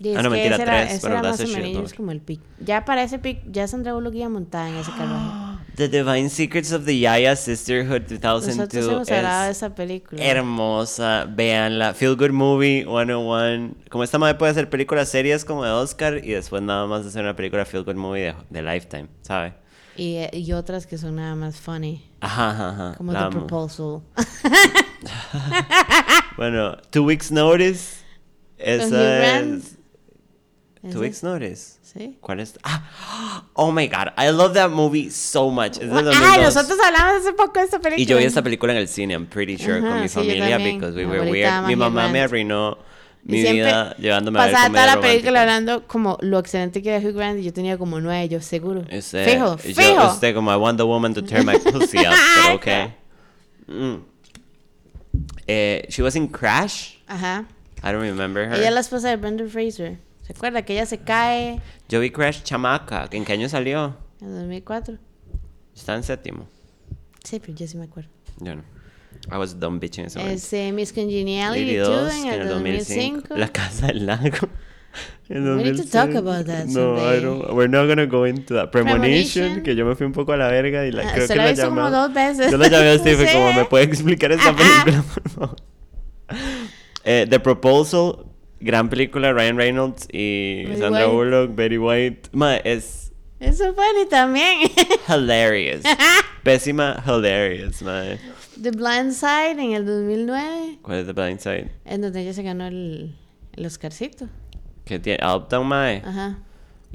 Y 0.00 0.16
Ah, 0.16 0.22
no, 0.22 0.30
mentira, 0.30 0.56
era, 0.56 0.64
tres, 0.86 0.98
pero 1.00 1.14
era 1.14 1.22
that's 1.22 1.92
a 1.92 1.96
como 1.96 2.10
el 2.10 2.20
pic. 2.20 2.40
Ya 2.58 2.84
para 2.84 3.04
ese 3.04 3.20
pic, 3.20 3.40
ya 3.50 3.68
Sandra 3.68 3.92
Bullock 3.94 4.14
iba 4.16 4.28
montada 4.28 4.68
en 4.68 4.76
ese 4.76 4.90
carruaje. 4.90 5.52
The 5.76 5.88
Divine 5.88 6.28
Secrets 6.28 6.72
of 6.72 6.84
the 6.84 6.98
Yaya 6.98 7.34
Sisterhood 7.34 8.02
2002 8.02 8.56
Nosotros 8.56 8.86
hemos 8.88 9.10
hablado 9.10 9.44
de 9.44 9.50
es 9.52 9.56
esa 9.56 9.74
película. 9.74 10.22
hermosa. 10.22 11.26
Véanla. 11.30 11.94
Feel 11.94 12.16
Good 12.16 12.32
Movie 12.32 12.84
101. 12.84 13.74
Como 13.88 14.04
esta 14.04 14.18
madre 14.18 14.34
puede 14.34 14.50
hacer 14.52 14.68
películas 14.68 15.08
serias 15.08 15.44
como 15.44 15.64
de 15.64 15.70
Oscar 15.70 16.20
y 16.22 16.32
después 16.32 16.62
nada 16.62 16.86
más 16.86 17.06
hacer 17.06 17.22
una 17.22 17.36
película 17.36 17.64
Feel 17.64 17.84
Good 17.84 17.94
Movie 17.94 18.22
de, 18.22 18.34
de 18.50 18.62
Lifetime, 18.62 19.06
¿sabe? 19.22 19.54
Y, 19.96 20.16
eh, 20.16 20.30
y 20.32 20.52
otras 20.52 20.86
que 20.86 20.98
son 20.98 21.16
nada 21.16 21.34
más 21.36 21.56
funny. 21.60 22.02
Ajá, 22.22 22.68
ajá. 22.70 22.94
Como 22.96 23.12
la 23.12 23.28
The. 23.28 23.36
Proposal. 23.36 24.00
Bueno, 26.36 26.76
Two 26.90 27.04
Weeks 27.04 27.30
Notice. 27.30 28.02
Esa 28.58 29.38
es. 29.40 29.76
Two 30.90 31.00
Weeks 31.00 31.22
Notice. 31.22 31.78
Sí. 31.82 32.16
¿Cuál 32.20 32.40
es? 32.40 32.58
Ah, 32.62 33.44
oh 33.54 33.70
my 33.70 33.86
god, 33.86 34.08
I 34.16 34.30
love 34.30 34.54
that 34.54 34.70
movie 34.70 35.10
so 35.10 35.50
much. 35.50 35.72
Es 35.78 35.90
del 35.90 36.08
Ay, 36.08 36.40
2002. 36.40 36.54
nosotros 36.54 36.78
hablamos 36.84 37.20
hace 37.20 37.32
poco 37.34 37.58
de 37.58 37.64
esta 37.66 37.78
película. 37.80 38.02
Y 38.02 38.06
yo 38.06 38.16
vi 38.16 38.24
esta 38.24 38.42
película 38.42 38.72
en 38.72 38.78
el 38.78 38.88
cine, 38.88 39.12
I'm 39.14 39.26
pretty 39.26 39.58
sure, 39.58 39.78
Ajá, 39.78 39.88
con 39.88 40.00
mi 40.00 40.08
sí, 40.08 40.14
familia, 40.14 40.58
because 40.58 40.96
we 40.96 41.04
Mi 41.04 41.10
were 41.10 41.30
weird. 41.30 41.66
Mi 41.66 41.76
mamá 41.76 42.08
me 42.08 42.20
arruinó 42.22 42.78
mi 43.24 43.40
siempre 43.40 43.64
vida 43.64 43.96
llevándome 43.96 44.40
a 44.40 44.44
ver 44.46 44.52
Pasaba 44.52 44.68
toda 44.74 44.86
la 44.86 45.00
película 45.00 45.30
romántica. 45.30 45.40
hablando 45.40 45.86
como 45.86 46.18
lo 46.22 46.38
excelente 46.40 46.82
que 46.82 46.90
era 46.94 47.06
Hugh 47.06 47.14
Grant 47.14 47.38
y 47.40 47.44
yo 47.44 47.52
tenía 47.52 47.78
como 47.78 48.00
nueve, 48.00 48.28
yo 48.28 48.40
seguro. 48.40 48.80
Usted, 48.92 49.24
fijo, 49.24 49.56
yo- 49.56 49.74
fijo. 49.74 50.10
usted 50.12 50.34
como 50.34 50.52
I 50.52 50.56
want 50.56 50.76
the 50.78 50.84
woman 50.84 51.14
to 51.14 51.22
tear 51.22 51.44
my 51.44 51.56
pussy 51.58 51.98
up, 51.98 52.14
pero 52.44 52.54
okay. 52.56 52.94
Mm. 53.68 54.02
Eh, 55.46 55.86
she 55.88 56.02
was 56.02 56.16
in 56.16 56.28
Crash. 56.28 56.96
Ajá. 57.06 57.46
I 57.82 57.92
don't 57.92 58.02
remember 58.02 58.44
her. 58.48 58.54
Ella 58.54 58.68
es 58.68 58.74
la 58.74 58.80
esposa 58.80 59.08
de 59.08 59.16
Brendan 59.16 59.48
Fraser. 59.48 59.98
¿Se 60.22 60.32
acuerda 60.32 60.62
que 60.62 60.72
ella 60.74 60.86
se 60.86 60.98
cae 60.98 61.60
Yo 61.88 61.98
vi 62.00 62.10
Crash 62.10 62.42
chamaca. 62.42 63.08
¿En 63.10 63.24
qué 63.24 63.32
año 63.32 63.48
salió? 63.48 63.96
en 64.20 64.34
2004? 64.34 64.98
Está 65.74 65.94
en 65.96 66.04
séptimo. 66.04 66.46
Sí, 67.24 67.40
pero 67.40 67.54
yo 67.54 67.66
sí 67.66 67.76
me 67.76 67.84
acuerdo. 67.84 68.08
Yo 68.38 68.54
no. 68.54 68.62
I 69.30 69.38
was 69.38 69.52
a 69.52 69.56
dumb 69.56 69.78
bitch 69.80 69.98
en 69.98 70.06
ese 70.06 70.18
momento. 70.18 70.36
Es 70.36 70.52
eh, 70.52 70.72
Miss 70.72 70.92
Congeniality 70.92 71.64
Lady 71.64 71.76
2 71.78 71.88
2, 71.88 72.14
en 72.24 72.40
el 72.42 72.48
2005. 72.48 73.36
La 73.36 73.48
Casa 73.48 73.86
del 73.88 74.06
Lago. 74.06 74.48
We 75.30 75.38
need 75.38 75.76
to 75.78 75.84
talk 75.88 76.10
2006. 76.10 76.16
about 76.18 76.46
that 76.46 76.66
No, 76.66 76.96
I 76.98 77.18
don't. 77.20 77.54
We're 77.54 77.68
not 77.68 77.86
gonna 77.88 78.04
go 78.06 78.24
into 78.24 78.52
that. 78.54 78.70
Premonition, 78.70 79.44
Premonition. 79.44 79.62
que 79.62 79.74
yo 79.74 79.86
me 79.86 79.94
fui 79.94 80.04
un 80.04 80.12
poco 80.12 80.32
a 80.32 80.36
la 80.36 80.48
verga 80.48 80.84
y 80.86 80.92
la, 80.92 81.02
Ah, 81.08 81.12
creo 81.14 81.26
se 81.26 81.32
que 81.32 81.38
la 81.38 81.44
la 81.44 81.48
he 81.50 81.52
visto 81.54 81.68
como 81.70 81.90
dos 81.90 82.12
veces. 82.12 82.50
Yo 82.50 82.58
la 82.58 82.68
llamé 82.68 82.88
a 82.90 82.98
Steve 82.98 83.26
Sí. 83.26 83.32
como, 83.32 83.52
¿me 83.54 83.64
puede 83.64 83.84
explicar 83.84 84.32
esta 84.32 84.54
película, 84.54 85.02
por 85.14 85.30
favor? 85.30 85.56
Eh, 87.04 87.26
The 87.28 87.40
Proposal, 87.40 88.26
gran 88.60 88.88
película, 88.88 89.32
Ryan 89.32 89.56
Reynolds 89.56 90.06
y 90.12 90.64
Betty 90.66 90.80
Sandra 90.80 91.08
White. 91.08 91.12
Bullock, 91.16 91.54
Betty 91.56 91.78
White. 91.78 92.28
Ma, 92.32 92.56
es 92.58 93.10
Eso 93.40 93.74
funny 93.74 94.06
también. 94.08 94.70
hilarious. 95.08 95.82
Pésima, 96.44 97.02
hilarious, 97.06 97.82
ma. 97.82 98.02
The 98.60 98.70
Blind 98.70 99.12
Side 99.12 99.52
en 99.52 99.72
el 99.72 99.86
2009, 99.86 100.78
¿Cuál 100.82 100.98
es 100.98 101.06
The 101.06 101.12
Blind 101.12 101.40
Side? 101.40 101.70
en 101.84 102.00
donde 102.02 102.20
ella 102.20 102.32
se 102.34 102.42
ganó 102.42 102.66
el, 102.66 103.16
el 103.52 103.66
Oscarcito. 103.66 104.28
Que 104.84 104.98
tiene 104.98 105.18
Uptown 105.26 105.66
Mae. 105.66 106.02
Ajá. 106.04 106.38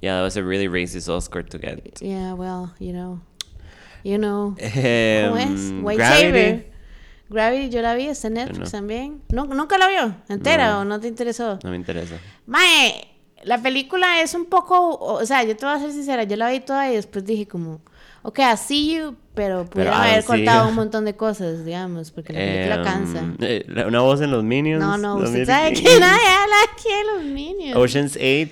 Yeah, 0.01 0.17
that 0.17 0.23
was 0.23 0.37
a 0.37 0.41
really 0.43 0.67
racist 0.67 1.09
Oscar 1.09 1.43
to 1.43 1.57
get. 1.57 1.99
Yeah, 2.01 2.33
well, 2.35 2.71
you 2.79 2.91
know. 2.91 3.19
You 4.03 4.17
know. 4.17 4.55
¿Cómo 4.57 5.37
Em, 5.37 5.55
es? 5.55 5.71
White 5.83 5.97
Gravity. 5.97 6.27
Saber. 6.27 6.71
Gravity, 7.29 7.69
yo 7.69 7.81
la 7.81 7.95
vi, 7.95 8.07
está 8.07 8.27
en 8.27 8.35
Netflix 8.35 8.59
no. 8.71 8.79
también. 8.79 9.21
¿Nu- 9.29 9.45
¿Nunca 9.47 9.77
la 9.77 9.87
vio? 9.87 10.15
¿Entera 10.29 10.71
No. 10.73 10.79
o 10.81 10.85
no 10.85 10.99
te 10.99 11.07
interesó? 11.07 11.57
No 11.63 11.71
me 11.71 11.75
interesa. 11.75 12.15
Mae, 12.45 13.07
la 13.43 13.61
película 13.61 14.21
es 14.21 14.33
un 14.33 14.45
poco, 14.45 14.97
o 14.99 15.25
sea, 15.25 15.43
yo 15.43 15.57
te 15.57 15.65
voy 15.65 15.75
a 15.75 15.79
ser 15.79 15.91
sincera, 15.91 16.23
yo 16.23 16.35
la 16.37 16.49
vi 16.51 16.59
toda 16.61 16.89
y 16.91 16.95
después 16.95 17.25
dije 17.25 17.47
como, 17.47 17.81
ok, 18.21 18.39
I 18.39 18.57
see 18.57 18.95
you, 18.95 19.15
pero 19.37 19.63
pudieron 19.65 19.93
I 19.93 19.97
haber 20.09 20.21
see 20.23 20.27
cortado 20.27 20.67
un 20.67 20.75
montón 20.75 21.05
de 21.05 21.15
cosas, 21.15 21.63
digamos, 21.63 22.11
porque 22.11 22.33
la 22.33 22.39
película 22.39 22.75
Em, 22.75 22.83
cansa. 22.83 23.23
eh, 23.39 23.85
una 23.87 24.01
voz 24.01 24.19
en 24.19 24.31
los 24.31 24.43
Minions. 24.43 24.81
No, 24.83 24.97
no, 24.97 25.15
usted 25.17 25.45
sabe 25.45 25.71
que 25.73 25.81
nadie 25.99 26.27
habla 26.27 26.55
aquí 26.73 26.89
de 26.89 27.13
los 27.13 27.23
Minions. 27.33 27.75
Ocean's 27.77 28.17
8. 28.17 28.49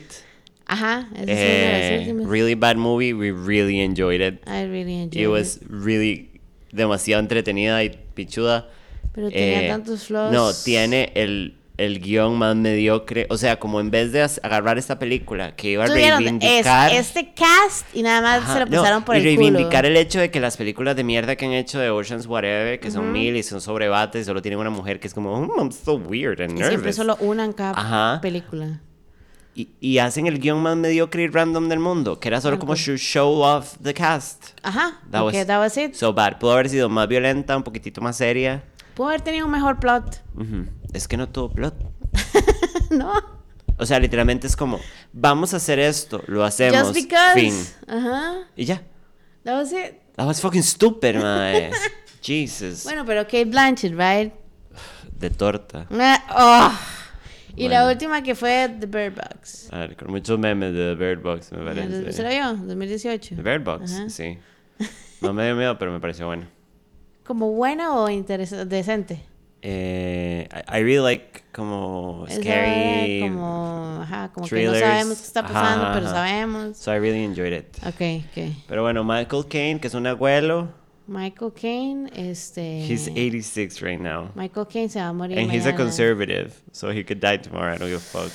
Ajá, 0.68 1.10
es 1.14 1.20
las 1.20 1.28
Eh, 1.30 1.98
últimas. 2.00 2.28
really 2.30 2.56
bad 2.56 2.78
movie. 2.78 3.14
We 3.14 3.32
really 3.32 3.82
enjoyed 3.82 4.22
it. 4.22 4.42
I 4.48 4.64
really 4.66 4.96
enjoyed 5.02 5.22
It 5.24 5.28
was 5.28 5.58
it. 5.58 5.64
really 5.70 6.30
demasiado 6.72 7.20
entretenida 7.22 7.84
y 7.84 7.90
pichuda. 8.16 8.70
Pero 9.14 9.30
tenía 9.30 9.66
Eh, 9.66 9.68
tantos 9.70 10.06
flaws. 10.06 10.32
No, 10.34 10.52
tiene 10.54 11.12
el, 11.16 11.56
el 11.78 12.00
guion 12.00 12.38
más 12.38 12.56
mediocre. 12.56 13.28
O 13.30 13.38
sea, 13.38 13.60
como 13.60 13.80
en 13.80 13.92
vez 13.92 14.12
de 14.12 14.22
agarrar 14.44 14.78
esta 14.78 14.98
película 15.00 15.56
que 15.56 15.72
iba 15.72 15.84
a 15.84 15.88
Tuvieron 15.88 16.20
es- 16.20 16.24
reivindicar. 16.26 16.92
este 16.92 17.34
cast 17.34 17.86
y 17.94 18.02
nada 18.02 18.22
más 18.22 18.44
Ajá, 18.44 18.54
se 18.54 18.60
lo 18.62 18.66
no, 18.68 18.72
pasaron 18.82 19.04
por 19.04 19.16
y 19.16 19.20
el 19.20 19.24
reivindicar 19.26 19.84
culo. 19.84 19.88
el 19.90 19.98
hecho 19.98 20.20
de 20.20 20.32
que 20.32 20.40
las 20.40 20.58
películas 20.58 20.96
de 20.96 21.04
mierda 21.04 21.36
que 21.36 21.46
han 21.46 21.52
hecho 21.54 21.80
de 21.80 21.90
Ocean's 21.90 22.28
Whatever, 22.28 22.80
que 22.80 22.92
son 22.92 23.12
mil 23.12 23.36
y 23.36 23.44
son 23.44 23.60
sobre 23.62 23.88
bates, 23.90 24.22
y 24.22 24.26
solo 24.26 24.42
tienen 24.42 24.60
una 24.60 24.70
mujer 24.70 25.00
que 25.00 25.08
es 25.08 25.14
como, 25.14 25.40
"Mm, 25.42 25.52
I'm 25.58 25.72
so 25.72 25.96
weird 25.96 26.40
and 26.42 26.52
Y 26.54 26.58
siempre 26.58 26.78
nervous. 26.78 26.96
solo 26.96 27.18
una 27.20 27.44
en 27.46 27.54
cada 27.54 27.72
Ajá. 27.72 28.20
película. 28.22 28.80
Y, 29.58 29.70
y 29.80 30.00
hacen 30.00 30.28
el 30.28 30.40
guion 30.40 30.62
más 30.62 30.76
mediocre 30.76 31.24
y 31.24 31.28
random 31.28 31.70
del 31.70 31.80
mundo, 31.80 32.20
que 32.20 32.28
era 32.28 32.42
solo 32.42 32.60
como 32.60 32.76
show, 32.76 33.42
off 33.42 33.78
the 33.82 33.94
cast. 33.94 34.48
Ajá, 34.64 35.00
That 35.12 35.24
was 35.24 35.48
that 35.48 35.60
was 35.60 35.78
it. 35.78 35.94
So 35.94 36.12
bad. 36.14 36.40
Pudo 36.40 36.52
haber 36.52 36.68
sido 36.68 36.90
más 36.90 37.08
violenta, 37.08 37.56
un 37.56 37.64
poquitito 37.64 38.02
más 38.02 38.18
seria. 38.18 38.66
Pudo 38.96 39.10
haber 39.10 39.22
tenido 39.22 39.46
un 39.46 39.52
mejor 39.52 39.80
plot. 39.80 40.22
Ujú. 40.36 40.66
Es 40.94 41.08
que 41.08 41.18
no 41.18 41.28
tuvo 41.30 41.50
plot. 41.52 41.76
no. 42.92 43.14
O 43.78 43.86
sea, 43.86 44.00
literalmente 44.00 44.48
es 44.48 44.56
como, 44.56 44.80
vamos 45.12 45.54
a 45.54 45.58
hacer 45.58 45.80
esto, 45.80 46.22
lo 46.28 46.44
hacemos, 46.46 46.80
Just 46.80 46.94
because. 46.96 47.34
fin. 47.34 47.54
Ajá. 47.88 48.36
Y 48.56 48.66
ya. 48.66 48.82
That 49.44 49.56
was 49.56 49.72
it. 49.74 49.96
That 50.16 50.26
was 50.26 50.40
fucking 50.40 50.64
stupid, 50.64 51.16
mae. 51.18 51.72
Jesus. 52.22 52.84
Bueno, 52.86 53.04
pero 53.06 53.24
Kate 53.26 53.46
Blanchett, 53.46 53.92
right? 53.94 54.34
De 55.20 55.30
torta. 55.30 55.88
Ah, 55.92 56.72
oh. 56.74 56.80
Y 57.58 57.68
la 57.68 57.82
Bueno. 57.84 57.92
última 57.94 58.24
que 58.24 58.34
fue 58.36 58.70
The 58.80 58.86
Bird 58.86 59.16
Box. 59.16 59.68
A 59.72 59.80
ver, 59.80 59.96
con 59.98 60.10
muchos 60.12 60.40
memes 60.40 60.74
de 60.74 60.90
The 60.90 60.96
Bird 60.96 61.22
Box, 61.22 61.52
me 61.52 61.64
parece. 61.64 62.12
¿Se 62.14 62.24
lo 62.24 62.30
vio? 62.30 62.54
2018. 62.66 63.36
The 63.36 63.42
Bird 63.42 63.64
Box, 63.64 63.94
Ajá. 63.94 64.10
sí. 64.10 64.38
No 65.22 65.34
me 65.34 65.46
dio 65.46 65.56
miedo, 65.56 65.78
pero 65.78 65.92
me 65.92 66.00
pareció 66.00 66.28
bueno. 66.28 66.48
¿Como 67.26 67.52
buena 67.52 67.96
o 67.96 68.10
interesante? 68.10 68.66
Decente. 68.76 69.22
Eh, 69.62 70.48
I, 70.52 70.78
I 70.78 70.84
really 70.84 71.00
like 71.00 71.44
como 71.52 72.26
scary. 72.30 73.22
Como, 73.22 74.00
ajá, 74.02 74.30
como 74.32 74.48
que 74.48 74.56
no 74.64 74.72
thrillers. 74.74 74.80
sabemos 74.80 75.18
qué 75.18 75.24
está 75.26 75.40
Ajá, 75.40 75.54
pasando, 75.54 75.86
pero 75.94 76.06
ajá. 76.06 76.16
sabemos. 76.16 76.78
So 76.78 76.92
I 76.94 77.00
really 77.00 77.24
enjoyed 77.24 77.52
it. 77.54 77.66
Ok, 77.84 78.26
ok. 78.30 78.56
Pero 78.68 78.84
bueno, 78.84 79.04
Michael 79.04 79.46
Caine, 79.50 79.80
que 79.80 79.88
es 79.88 79.96
un 79.96 80.06
abuelo, 80.06 80.70
Michael 81.08 81.52
Caine, 81.54 82.10
este... 82.16 82.86
he's 82.88 83.08
86 83.08 83.82
right 83.82 84.00
now. 84.00 84.30
Michael 84.36 84.68
Caine 84.68 84.90
se 84.90 85.00
va 85.00 85.08
a 85.10 85.14
morir 85.14 85.38
And 85.40 85.52
he's 85.52 85.66
a 85.66 85.74
conservative, 85.74 86.54
so 86.72 86.92
he 86.92 87.04
could 87.04 87.20
die 87.20 87.38
tomorrow. 87.38 87.74
I 87.74 87.78
don't 87.78 87.90
give 87.90 87.98
a 87.98 88.00
fuck. 88.00 88.32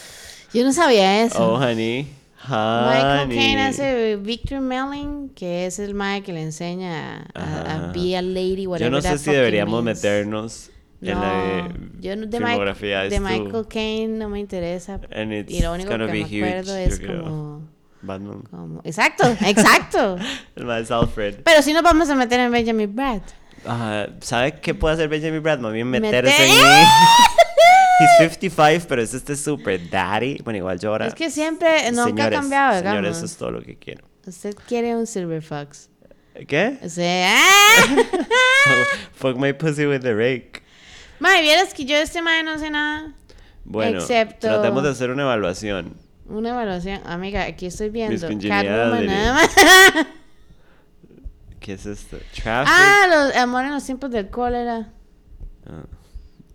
Yo 0.52 0.64
no 0.64 0.72
sabía 0.72 1.22
eso. 1.24 1.38
Oh, 1.38 1.56
honey. 1.56 2.06
Michael. 2.48 3.28
Caine 3.28 3.60
hace 3.62 4.16
Victor 4.16 4.60
Melling, 4.60 5.30
que 5.34 5.66
es 5.66 5.78
el 5.78 5.94
mae 5.94 6.22
que 6.22 6.32
le 6.32 6.42
enseña 6.42 7.26
a, 7.34 7.88
a 7.88 7.92
be 7.92 8.16
a 8.16 8.22
lady, 8.22 8.62
Yo 8.64 8.70
whatever 8.70 8.90
no 8.92 9.02
that 9.02 9.12
sé 9.12 9.18
si 9.18 9.30
deberíamos 9.32 9.84
means. 9.84 9.98
meternos 10.02 10.70
en 11.02 11.14
No, 11.14 11.20
la 11.20 11.68
yo 12.00 12.16
no- 12.16 12.26
de, 12.26 12.38
filmografía 12.38 13.04
es 13.04 13.10
de 13.10 13.20
Michael 13.20 13.66
Caine 13.68 14.18
no 14.18 14.28
me 14.28 14.40
interesa. 14.40 15.00
And 15.12 15.32
it's 15.32 15.52
Y 15.52 15.60
lo 15.62 15.72
único 15.74 15.90
que 15.90 15.98
me 15.98 16.06
be 16.06 16.22
huge, 16.24 16.44
acuerdo 16.44 16.72
yo 16.72 16.76
es 16.78 17.00
como, 17.00 17.62
Batman. 18.02 18.42
como... 18.50 18.80
Exacto, 18.84 19.24
exacto. 19.46 20.16
El 20.56 20.64
más 20.64 20.90
Alfred. 20.90 21.36
Pero 21.44 21.62
si 21.62 21.72
nos 21.74 21.82
vamos 21.82 22.08
a 22.10 22.14
meter 22.14 22.40
en 22.40 22.50
Benjamin 22.52 22.94
Brad. 22.94 23.20
Ah, 23.66 24.06
¿Sabe 24.20 24.52
qué 24.60 24.74
puede 24.74 24.94
hacer 24.94 25.08
Benjamin 25.08 25.42
Brad? 25.42 25.58
Más 25.58 25.72
bien 25.74 25.88
Meter- 25.90 26.24
meterse 26.24 26.44
en 26.46 26.50
mí. 26.50 26.56
He's 28.00 28.30
55, 28.30 28.86
pero 28.88 29.02
es 29.02 29.14
este 29.14 29.36
super 29.36 29.90
daddy. 29.90 30.38
Bueno, 30.42 30.58
igual 30.58 30.78
llora. 30.78 31.06
Es 31.06 31.14
que 31.14 31.30
siempre, 31.30 31.90
nunca 31.92 32.04
Señores, 32.04 32.26
ha 32.26 32.30
cambiado, 32.30 32.78
Señores, 32.78 32.92
digamos. 33.00 33.16
eso 33.16 33.26
es 33.26 33.36
todo 33.36 33.50
lo 33.50 33.62
que 33.62 33.76
quiero. 33.78 34.04
Usted 34.26 34.54
quiere 34.66 34.96
un 34.96 35.06
Silver 35.06 35.42
Fox. 35.42 35.88
¿Qué? 36.46 36.78
O 36.82 36.88
sea, 36.88 37.36
¡ah! 37.36 38.04
Fuck 39.14 39.36
my 39.36 39.52
pussy 39.52 39.86
with 39.86 40.00
the 40.00 40.14
rake. 40.14 40.62
Mae, 41.18 41.42
vieras 41.42 41.74
que 41.74 41.84
yo 41.84 41.96
de 41.96 42.02
este 42.02 42.22
mae 42.22 42.42
no 42.42 42.58
sé 42.58 42.70
nada. 42.70 43.12
Bueno, 43.64 43.98
Excepto- 44.00 44.48
tratemos 44.48 44.82
de 44.82 44.90
hacer 44.90 45.10
una 45.10 45.22
evaluación. 45.22 45.94
Una 46.26 46.50
evaluación. 46.50 47.00
Amiga, 47.04 47.42
aquí 47.44 47.66
estoy 47.66 47.90
viendo. 47.90 48.20
Catwoman 48.26 49.06
nada 49.06 49.34
más. 49.34 49.50
¿Qué 51.58 51.74
es 51.74 51.84
esto? 51.84 52.16
Traffic. 52.34 52.72
ah, 52.74 53.06
los 53.10 53.36
amor 53.36 53.64
en 53.64 53.72
los 53.72 53.84
tiempos 53.84 54.10
del 54.10 54.30
cólera. 54.30 54.88
Ah. 55.66 55.84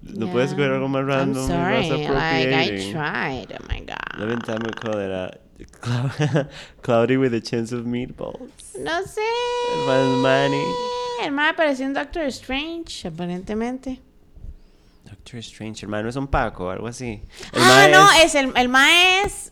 No 0.06 0.26
Yeah. 0.28 0.34
puedes 0.34 0.54
coger 0.54 0.72
algo 0.72 0.88
más 0.88 1.06
random. 1.06 1.44
I'm 1.44 1.48
sorry, 1.48 1.90
like 1.90 2.54
I 2.54 2.92
tried. 2.92 3.52
Oh 3.60 3.66
my 3.70 3.80
god. 3.82 4.44
Time 4.46 4.66
of 4.66 4.76
cólera. 4.76 5.40
Clou- 5.82 6.48
Cloudy 6.82 7.18
with 7.18 7.34
a 7.34 7.42
chance 7.42 7.72
of 7.74 7.86
meatballs. 7.86 8.76
No 8.80 9.02
sé. 9.04 9.22
El 9.74 9.88
más 9.88 10.22
Manny. 10.22 10.64
El 11.24 11.32
mae 11.32 11.50
apareció 11.50 11.86
en 11.86 11.94
Doctor 11.94 12.24
Strange, 12.26 13.08
aparentemente. 13.08 14.02
Doctor 15.06 15.40
Strange, 15.40 15.86
hermano, 15.86 16.10
es 16.10 16.16
un 16.18 16.28
Paco, 16.28 16.70
algo 16.70 16.88
así. 16.88 17.22
El 17.54 17.62
ah, 17.62 17.88
no, 17.90 18.12
es 18.12 18.26
es 18.26 18.36
el, 18.36 18.52
el 18.56 18.70
mae 18.70 19.22
es 19.24 19.52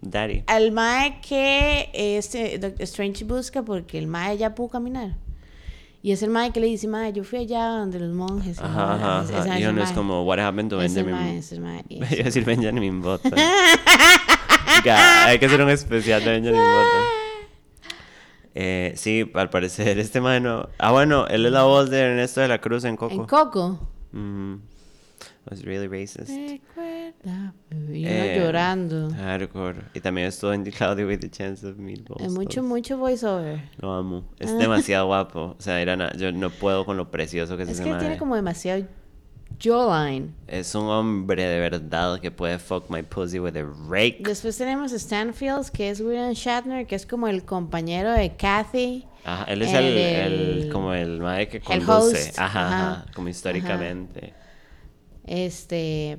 Daddy. 0.00 0.44
el 0.48 0.72
mae 0.72 1.20
que 1.20 1.88
este 1.94 2.58
Doctor 2.58 2.82
Strange 2.82 3.24
busca 3.24 3.62
porque 3.62 3.98
el 3.98 4.06
mae 4.06 4.36
ya 4.36 4.54
pudo 4.54 4.70
caminar. 4.70 5.16
Y 6.06 6.12
es 6.12 6.22
el 6.22 6.28
mae 6.28 6.52
que 6.52 6.60
le 6.60 6.66
dice, 6.66 6.86
mae, 6.86 7.14
yo 7.14 7.24
fui 7.24 7.38
allá 7.38 7.64
donde 7.66 7.98
los 7.98 8.12
monjes. 8.12 8.58
y 8.58 8.62
Ajá, 8.62 9.22
ajá, 9.22 9.24
Y 9.26 9.52
es 9.56 9.62
el 9.62 9.68
uno 9.70 9.82
es 9.82 9.90
como, 9.92 10.22
what 10.24 10.38
happened 10.38 10.68
to 10.68 10.82
Es 10.82 10.94
el 10.96 11.04
mae, 11.06 11.12
Benjamin? 11.14 11.38
es 11.38 11.50
el 11.52 11.60
mae. 11.62 11.82
y 11.88 11.96
Iba 11.96 12.06
es- 12.08 12.20
a 12.20 12.22
decir 12.24 12.44
Benjamin 12.44 13.00
Button. 13.00 13.32
Hay 15.26 15.38
que 15.38 15.46
hacer 15.46 15.62
un 15.62 15.70
especial 15.70 16.22
de 16.22 16.30
Benjamin 16.32 16.60
Button. 16.60 17.94
Eh, 18.54 18.92
sí, 18.96 19.30
al 19.34 19.48
parecer 19.48 19.98
este 19.98 20.20
mano. 20.20 20.68
Ah, 20.78 20.92
bueno, 20.92 21.26
él 21.26 21.46
es 21.46 21.52
la 21.52 21.62
voz 21.62 21.88
de 21.88 22.00
Ernesto 22.00 22.42
de 22.42 22.48
la 22.48 22.60
Cruz 22.60 22.84
en 22.84 22.96
Coco. 22.98 23.14
En 23.14 23.24
Coco. 23.24 23.88
Mhm. 24.12 24.60
Was 25.50 25.62
really 25.62 25.88
racist. 25.88 26.28
Y 27.24 28.04
uno 28.04 28.10
Eh, 28.14 28.40
llorando. 28.40 29.10
Hardcore. 29.14 29.82
Y 29.94 30.00
también 30.00 30.28
estuvo 30.28 30.52
en 30.52 30.64
Cloudy 30.70 31.04
with 31.04 31.18
the 31.20 31.30
Chance 31.30 31.66
of 31.66 31.76
Meatballs. 31.76 32.22
Es 32.22 32.32
mucho, 32.32 32.62
mucho 32.62 32.98
voiceover. 32.98 33.60
Lo 33.78 33.92
amo. 33.92 34.24
Es 34.38 34.56
demasiado 34.58 35.06
guapo. 35.06 35.56
O 35.58 35.62
sea, 35.62 35.80
Irana, 35.80 36.12
yo 36.16 36.30
no 36.32 36.50
puedo 36.50 36.84
con 36.84 36.96
lo 36.96 37.10
precioso 37.10 37.56
que 37.56 37.62
es 37.64 37.68
Es 37.70 37.80
ese 37.80 37.88
que 37.90 37.96
tiene 37.98 38.18
como 38.18 38.36
demasiado 38.36 38.84
jawline. 39.62 40.34
Es 40.48 40.74
un 40.74 40.86
hombre 40.88 41.44
de 41.44 41.60
verdad 41.60 42.20
que 42.20 42.30
puede 42.30 42.58
fuck 42.58 42.90
my 42.90 43.02
pussy 43.02 43.38
with 43.38 43.56
a 43.56 43.64
rake. 43.88 44.18
Después 44.20 44.56
tenemos 44.58 44.92
a 44.92 44.98
Stanfield, 44.98 45.70
que 45.70 45.90
es 45.90 46.00
William 46.00 46.32
Shatner, 46.32 46.86
que 46.86 46.96
es 46.96 47.06
como 47.06 47.28
el 47.28 47.44
compañero 47.44 48.10
de 48.12 48.34
Kathy. 48.36 49.06
Ajá, 49.24 49.44
él 49.44 49.62
es 49.62 49.72
El- 49.72 49.84
el, 50.64 50.68
como 50.72 50.92
el 50.92 51.20
mae 51.20 51.48
que 51.48 51.56
el 51.58 51.62
conduce. 51.62 51.92
host, 52.28 52.38
Ajá, 52.38 52.66
ajá, 52.66 52.90
ajá, 52.92 53.06
como 53.14 53.28
históricamente. 53.28 54.34
Este. 55.26 56.18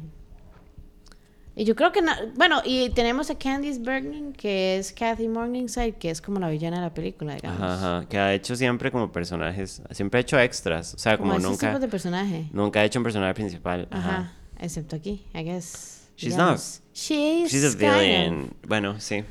Y 1.55 1.63
yo 1.63 1.75
creo 1.75 1.91
que. 1.91 2.01
na- 2.01 2.19
bueno, 2.35 2.61
y 2.65 2.89
tenemos 2.89 3.29
a 3.29 3.37
Candice 3.37 3.79
Bergman, 3.79 4.33
que 4.33 4.77
es 4.77 4.91
Kathy 4.91 5.27
Morningside, 5.29 5.93
que 5.93 6.09
es 6.09 6.21
como 6.21 6.39
la 6.39 6.49
villana 6.49 6.77
de 6.77 6.81
la 6.83 6.93
película, 6.93 7.35
digamos. 7.35 7.61
Ajá, 7.61 7.97
ajá, 7.99 8.09
que 8.09 8.17
ha 8.19 8.33
hecho 8.33 8.55
siempre 8.57 8.91
como 8.91 9.11
personajes, 9.11 9.81
siempre 9.91 10.17
ha 10.17 10.21
hecho 10.21 10.37
extras, 10.39 10.93
o 10.93 10.97
sea, 10.97 11.17
Como, 11.17 11.33
como, 11.33 11.47
nunca, 11.47 11.67
tipos 11.69 11.81
de 11.81 11.87
personaje. 11.87 12.49
nunca 12.51 12.81
ha 12.81 12.83
hecho 12.83 12.99
un 12.99 13.03
personaje 13.03 13.33
principal. 13.35 13.87
Ajá. 13.89 14.09
Ajá. 14.09 14.31
Excepto 14.59 14.95
aquí, 14.97 15.25
I 15.33 15.43
guess. 15.43 16.09
She's 16.17 16.31
digamos. 16.33 16.81
She's, 16.93 17.51
She's 17.51 17.73
a 17.75 17.77
villain. 17.77 18.53
Bueno, 18.67 18.99
sí. 18.99 19.23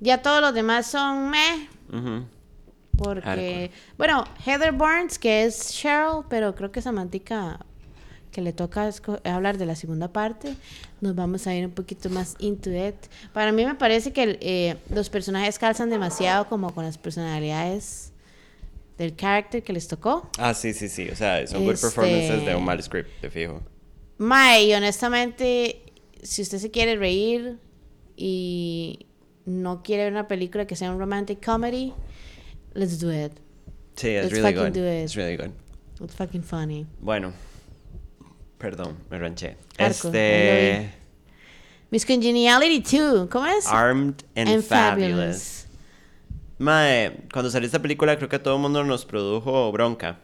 Ya 0.00 0.20
todos 0.22 0.40
los 0.42 0.52
demás 0.54 0.86
son 0.86 1.30
meh. 1.30 1.68
Ujú. 1.92 2.24
Porque, 2.98 3.20
Hardcore. 3.22 3.70
bueno, 3.98 4.24
Heather 4.46 4.72
Barnes, 4.72 5.18
que 5.18 5.44
es 5.44 5.70
Cheryl, 5.72 6.24
pero 6.30 6.54
creo 6.54 6.72
que 6.72 6.80
Samantica, 6.80 7.60
que 8.36 8.42
le 8.42 8.52
toca 8.52 8.90
hablar 9.24 9.56
de 9.56 9.64
la 9.64 9.74
segunda 9.74 10.12
parte, 10.12 10.56
nos 11.00 11.14
vamos 11.14 11.46
a 11.46 11.54
ir 11.54 11.64
un 11.64 11.72
poquito 11.72 12.10
más 12.10 12.36
into 12.38 12.68
it. 12.70 12.94
Para 13.32 13.50
mí 13.50 13.64
me 13.64 13.74
parece 13.76 14.12
que 14.12 14.36
eh, 14.42 14.76
los 14.90 15.08
personajes 15.08 15.58
calzan 15.58 15.88
demasiado 15.88 16.46
como 16.46 16.74
con 16.74 16.84
las 16.84 16.98
personalidades 16.98 18.12
del 18.98 19.16
character 19.16 19.62
que 19.62 19.72
les 19.72 19.88
tocó. 19.88 20.28
Ah, 20.36 20.52
sí, 20.52 20.74
sí, 20.74 20.90
sí, 20.90 21.08
o 21.08 21.16
sea, 21.16 21.46
son 21.46 21.64
good 21.64 21.72
Este- 21.72 21.86
performances 21.86 22.44
de 22.44 22.54
un 22.54 22.62
mal 22.62 22.82
script, 22.82 23.08
te 23.22 23.30
fijo. 23.30 23.62
Mae, 24.18 24.64
y 24.64 24.74
honestamente, 24.74 25.82
si 26.22 26.42
usted 26.42 26.58
se 26.58 26.70
quiere 26.70 26.96
reír 26.96 27.58
y 28.16 29.06
no 29.46 29.82
quiere 29.82 30.04
ver 30.04 30.12
una 30.12 30.28
película 30.28 30.66
que 30.66 30.76
sea 30.76 30.90
un 30.90 30.98
romantic 30.98 31.42
comedy, 31.42 31.94
let's 32.74 33.00
do 33.00 33.10
it. 33.10 33.32
Sí, 33.94 34.08
es 34.08 34.24
Let's 34.30 34.32
really 34.42 34.52
good. 34.54 34.76
it. 34.76 35.04
It's 35.04 35.14
really 35.16 35.38
good. 35.38 35.52
It's 36.04 36.14
fucking 36.14 36.42
funny. 36.42 36.84
Bueno, 37.00 37.32
perdón, 38.58 38.96
me 39.10 39.18
ranché. 39.18 39.56
Arco, 39.78 40.08
Este, 40.08 40.92
Miss 41.90 42.04
Congeniality 42.06 42.98
2, 42.98 43.28
¿cómo 43.28 43.46
es? 43.46 43.66
Armed 43.66 44.14
and, 44.34 44.48
And 44.48 44.62
Fabulous. 44.62 45.66
Mae, 46.58 47.24
cuando 47.32 47.50
salió 47.50 47.66
esta 47.66 47.82
película 47.82 48.16
creo 48.16 48.28
que 48.28 48.36
a 48.36 48.42
todo 48.42 48.56
el 48.56 48.60
mundo 48.62 48.82
nos 48.82 49.04
produjo 49.04 49.70
bronca. 49.72 50.18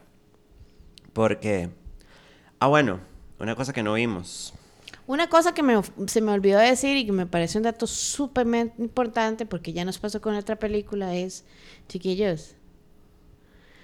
Porque, 1.13 1.69
ah 2.59 2.67
bueno, 2.67 2.99
una 3.39 3.55
cosa 3.55 3.71
que 3.71 3.83
no 3.83 3.93
vimos. 3.93 4.53
Una 5.05 5.27
cosa 5.29 5.53
que 5.53 5.61
me, 5.63 5.79
se 6.07 6.21
me 6.21 6.31
olvidó 6.31 6.59
decir 6.59 6.95
y 6.97 7.05
que 7.05 7.11
me 7.11 7.25
parece 7.25 7.57
un 7.57 7.63
dato 7.65 7.87
súper 7.87 8.47
importante 8.77 9.45
porque 9.45 9.73
ya 9.73 9.83
nos 9.85 9.99
pasó 9.99 10.21
con 10.21 10.33
otra 10.35 10.55
película 10.55 11.13
es, 11.13 11.43
chiquillos, 11.89 12.55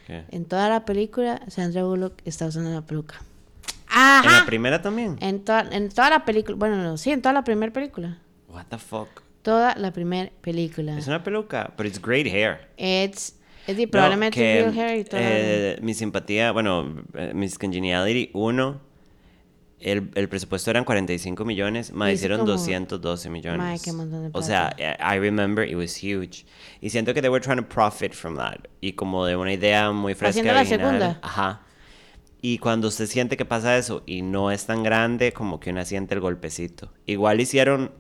¿Qué? 0.08 0.24
en 0.32 0.46
toda 0.46 0.70
la 0.70 0.86
película 0.86 1.42
Sandra 1.50 1.84
Bullock 1.84 2.14
está 2.26 2.48
usando 2.48 2.70
una 2.70 2.86
peluca. 2.86 3.22
¿En 3.92 3.96
la 3.98 4.20
Ajá. 4.20 4.46
primera 4.46 4.82
también? 4.82 5.18
En, 5.22 5.44
toda 5.44 5.62
en 5.72 5.90
toda 5.90 6.10
la 6.10 6.26
película, 6.26 6.58
bueno, 6.58 6.78
no, 6.78 6.98
sí, 6.98 7.12
en 7.12 7.22
toda 7.22 7.34
la 7.34 7.44
primera 7.44 7.72
película. 7.74 8.20
What 8.48 8.66
the 8.70 8.78
fuck? 8.78 9.08
Toda 9.42 9.76
la 9.76 9.92
primera 9.92 10.32
película. 10.42 10.98
Es 10.98 11.08
una 11.08 11.24
peluca, 11.24 11.74
pero 11.76 11.88
it's 11.90 12.02
great 12.02 12.28
hair. 12.28 12.70
It's, 12.78 13.36
es 13.68 13.78
de 13.78 13.86
No, 13.86 13.92
probablemente 13.92 14.36
que, 14.36 14.62
real 14.70 14.78
hair 14.78 15.00
y 15.00 15.04
todo. 15.06 15.20
eh, 15.24 15.80
mi 15.82 15.94
simpatía, 15.94 16.52
bueno, 16.52 17.04
eh, 17.16 17.32
Miss 17.34 17.58
Congeniality 17.58 18.32
1, 18.34 18.82
el, 19.80 20.12
el 20.16 20.28
presupuesto 20.30 20.70
eran 20.72 20.84
45 20.84 21.46
millones, 21.46 21.94
más 21.94 22.12
hicieron 22.12 22.40
como- 22.40 22.52
212 22.52 23.30
millones. 23.30 23.60
Mae, 23.60 23.80
qué 23.84 23.94
montón 23.94 24.24
de 24.24 24.30
o 24.38 24.42
sea, 24.42 24.72
plata. 24.76 25.16
I 25.16 25.20
remember 25.20 25.68
it 25.68 25.76
was 25.78 25.96
huge. 26.04 26.46
Y 26.82 26.90
siento 26.90 27.14
que 27.14 27.22
they 27.22 27.30
were 27.30 27.42
trying 27.44 27.58
to 27.64 27.68
profit 27.68 28.14
from 28.14 28.36
that. 28.38 28.58
Y 28.82 28.94
como 28.94 29.26
de 29.26 29.36
una 29.38 29.54
idea 29.54 29.92
muy 29.92 30.14
fresca. 30.16 30.30
Haciendo 30.42 30.54
la 30.54 30.60
original. 30.62 30.80
segunda. 30.90 31.20
Ajá. 31.22 31.62
Y 32.42 32.58
cuando 32.60 32.88
usted 32.88 33.06
siente 33.08 33.36
que 33.38 33.46
pasa 33.46 33.78
eso 33.78 34.04
y 34.06 34.22
no 34.22 34.52
es 34.52 34.66
tan 34.66 34.82
grande, 34.84 35.34
como 35.34 35.60
que 35.60 35.72
uno 35.72 35.84
siente 35.86 36.14
el 36.16 36.22
golpecito. 36.22 36.94
Igual 37.06 37.42
hicieron 37.42 37.92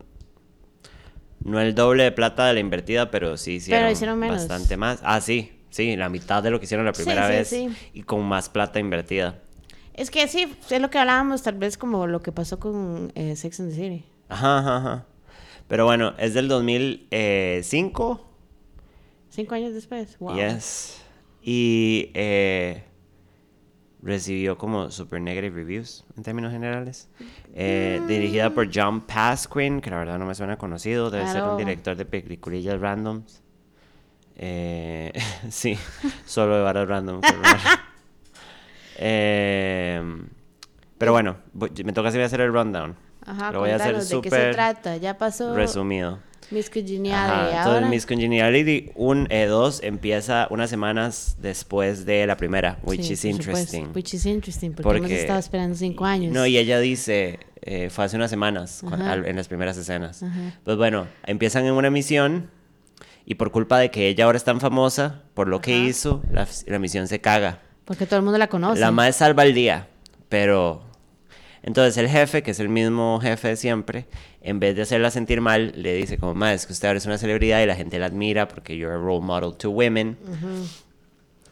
No 1.43 1.59
el 1.61 1.73
doble 1.75 2.03
de 2.03 2.11
plata 2.11 2.45
de 2.47 2.53
la 2.53 2.59
invertida, 2.59 3.11
pero 3.11 3.37
sí 3.37 3.53
hicieron, 3.55 3.81
Pero 3.83 3.91
hicieron 3.93 4.19
menos. 4.19 4.37
bastante 4.37 4.75
más. 4.77 4.99
Ah, 5.03 5.21
sí, 5.21 5.51
sí, 5.69 5.95
la 5.95 6.09
mitad 6.09 6.43
de 6.43 6.51
lo 6.51 6.59
que 6.59 6.65
hicieron 6.65 6.85
la 6.85 6.93
Sí, 6.93 7.03
primera 7.03 7.27
sí, 7.27 7.31
vez 7.33 7.47
sí. 7.49 7.69
y 7.93 8.03
con 8.03 8.25
más 8.25 8.49
plata 8.49 8.79
invertida. 8.79 9.39
Es 9.93 10.11
que 10.11 10.27
sí, 10.27 10.53
es 10.69 10.81
lo 10.81 10.89
que 10.89 10.97
hablábamos, 10.99 11.41
tal 11.43 11.55
vez 11.55 11.77
como 11.77 12.07
lo 12.07 12.21
que 12.21 12.31
pasó 12.31 12.59
con 12.59 13.11
eh, 13.15 13.35
Sex 13.35 13.59
and 13.61 13.69
the 13.71 13.75
City. 13.75 14.05
Ajá, 14.29 14.59
ajá, 14.59 14.77
ajá. 14.77 15.05
Pero 15.67 15.85
bueno, 15.85 16.13
es 16.17 16.33
del 16.33 16.47
2005. 16.47 18.25
Cinco 19.29 19.55
años 19.55 19.73
después. 19.73 20.17
Wow. 20.19 20.35
Yes. 20.35 21.01
Y 21.41 22.11
eh, 22.15 22.83
recibió 24.01 24.57
como 24.57 24.91
super 24.91 25.21
negative 25.21 25.55
reviews 25.55 26.05
en 26.15 26.23
términos 26.23 26.51
generales. 26.51 27.09
Eh, 27.53 28.01
Dirigida 28.07 28.53
por 28.53 28.69
John 28.73 29.01
Pasquin, 29.01 29.81
que 29.81 29.89
la 29.89 29.97
verdad 29.97 30.19
no 30.19 30.25
me 30.25 30.35
suena 30.35 30.57
conocido. 30.57 31.09
Debe 31.09 31.27
ser 31.27 31.43
un 31.43 31.57
director 31.57 31.95
de 31.95 32.05
peliculillas 32.05 32.79
randoms. 32.79 33.41
Eh, 34.35 35.11
sí, 35.49 35.77
solo 36.25 36.57
de 36.57 36.63
varas 36.63 36.87
random. 36.87 37.21
Eh, 39.01 40.03
pero 40.97 41.13
bueno, 41.13 41.37
me 41.53 41.93
toca 41.93 42.09
así 42.09 42.17
voy 42.17 42.23
a 42.23 42.25
hacer 42.25 42.41
el 42.41 42.51
rundown. 42.51 42.97
Ajá, 43.25 43.51
Lo 43.51 43.59
voy 43.59 43.69
a 43.71 43.75
hacer 43.75 43.87
contanos, 43.93 44.09
¿de 44.09 44.21
qué 44.21 44.29
se 44.29 44.35
súper 44.35 44.53
trata? 44.55 44.97
Ya 44.97 45.17
pasó 45.17 45.55
resumido. 45.55 46.19
Miss 46.51 46.65
Ajá, 46.67 46.73
Congeniality. 46.79 47.45
Entonces, 47.49 47.65
Ahora, 47.67 47.87
Miss 47.89 48.05
Congeniality 48.07 48.91
1, 48.95 49.27
2 49.47 49.83
empieza 49.83 50.47
unas 50.49 50.69
semanas 50.71 51.37
después 51.39 52.05
de 52.05 52.25
la 52.25 52.37
primera, 52.37 52.79
which 52.83 53.03
Sí, 53.03 53.13
is 53.13 53.21
por 53.21 53.31
supuesto, 53.43 53.51
interesting. 53.77 53.91
Which 53.95 54.13
is 54.15 54.25
interesting, 54.25 54.71
porque, 54.71 54.97
hemos 54.97 55.11
estado 55.11 55.37
esperando 55.39 55.75
cinco 55.75 56.05
años. 56.05 56.33
No, 56.33 56.47
y 56.47 56.57
ella 56.57 56.79
dice, 56.79 57.37
eh, 57.61 57.89
fue 57.91 58.05
hace 58.05 58.15
unas 58.15 58.31
semanas, 58.31 58.83
Ajá. 58.83 59.11
al- 59.11 59.27
en 59.27 59.35
las 59.35 59.47
primeras 59.47 59.77
escenas. 59.77 60.23
Ajá. 60.23 60.53
Pues 60.63 60.75
bueno, 60.77 61.05
empiezan 61.27 61.65
en 61.65 61.73
una 61.73 61.91
misión 61.91 62.49
y 63.25 63.35
por 63.35 63.51
culpa 63.51 63.77
de 63.77 63.91
que 63.91 64.07
ella 64.07 64.25
ahora 64.25 64.37
es 64.37 64.43
tan 64.43 64.59
famosa, 64.59 65.21
por 65.35 65.47
lo 65.47 65.61
que 65.61 65.75
Ajá. 65.75 65.83
hizo, 65.83 66.23
la, 66.31 66.47
la 66.65 66.79
misión 66.79 67.07
se 67.07 67.21
caga. 67.21 67.59
Porque 67.85 68.07
todo 68.07 68.17
el 68.17 68.23
mundo 68.23 68.39
la 68.39 68.47
conoce. 68.47 68.79
La 68.79 68.89
madre 68.89 69.13
salva 69.13 69.43
el 69.43 69.53
día, 69.53 69.87
pero... 70.29 70.88
Entonces 71.63 71.97
el 71.97 72.07
jefe, 72.09 72.41
que 72.43 72.51
es 72.51 72.59
el 72.59 72.69
mismo 72.69 73.19
jefe 73.21 73.49
de 73.49 73.55
siempre, 73.57 74.05
en 74.41 74.59
vez 74.59 74.75
de 74.75 74.83
hacerla 74.83 75.11
sentir 75.11 75.41
mal, 75.41 75.73
le 75.75 75.93
dice 75.93 76.17
como, 76.17 76.33
madre, 76.33 76.55
es 76.55 76.65
que 76.65 76.73
usted 76.73 76.87
ahora 76.87 76.97
es 76.99 77.05
una 77.05 77.17
celebridad 77.17 77.61
y 77.61 77.65
la 77.65 77.75
gente 77.75 77.99
la 77.99 78.05
admira 78.05 78.47
porque 78.47 78.77
you're 78.77 78.93
a 78.93 78.97
role 78.97 79.21
model 79.25 79.53
to 79.57 79.69
women. 79.69 80.17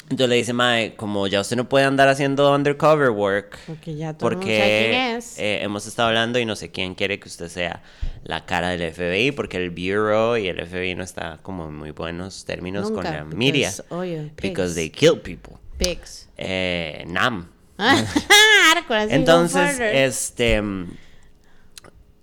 Entonces 0.10 0.30
le 0.30 0.36
dice, 0.38 0.54
madre, 0.54 0.96
como 0.96 1.28
ya 1.28 1.42
usted 1.42 1.58
no 1.58 1.68
puede 1.68 1.84
andar 1.84 2.08
haciendo 2.08 2.56
undercover 2.56 3.10
work, 3.10 3.58
Porque 3.68 3.94
ya 3.98 4.14
todo 4.14 4.30
el 4.30 4.36
mundo 4.38 4.48
sabe 4.50 4.58
quién 4.58 4.94
porque 5.12 5.18
es. 5.18 5.38
eh, 5.38 5.60
hemos 5.64 5.86
estado 5.86 6.08
hablando 6.08 6.40
y 6.40 6.46
no 6.46 6.56
sé 6.56 6.72
quién 6.72 6.96
quiere 6.96 7.20
que 7.20 7.28
usted 7.28 7.50
sea 7.50 7.84
la 8.24 8.46
cara 8.46 8.70
del 8.70 8.90
FBI, 8.94 9.34
porque 9.34 9.58
el 9.58 9.70
Bureau 9.72 10.38
y 10.38 10.48
el 10.48 10.66
FBI 10.66 10.96
no 10.96 11.04
está 11.04 11.40
como 11.42 11.68
en 11.68 11.76
muy 11.76 11.92
buenos 11.92 12.46
términos 12.46 12.86
con 12.86 13.04
Nunca, 13.04 13.12
la 13.18 13.26
media. 13.26 13.68
because, 13.70 13.84
oye, 13.94 14.32
Because 14.42 14.74
pigs. 14.74 14.76
they 14.76 14.90
kill 14.90 15.20
people. 15.20 15.56
Pigs. 15.78 16.30
Eh, 16.38 17.04
Nam. 17.08 17.50
Go 18.88 18.96
Entonces, 18.96 19.80
este. 19.80 20.62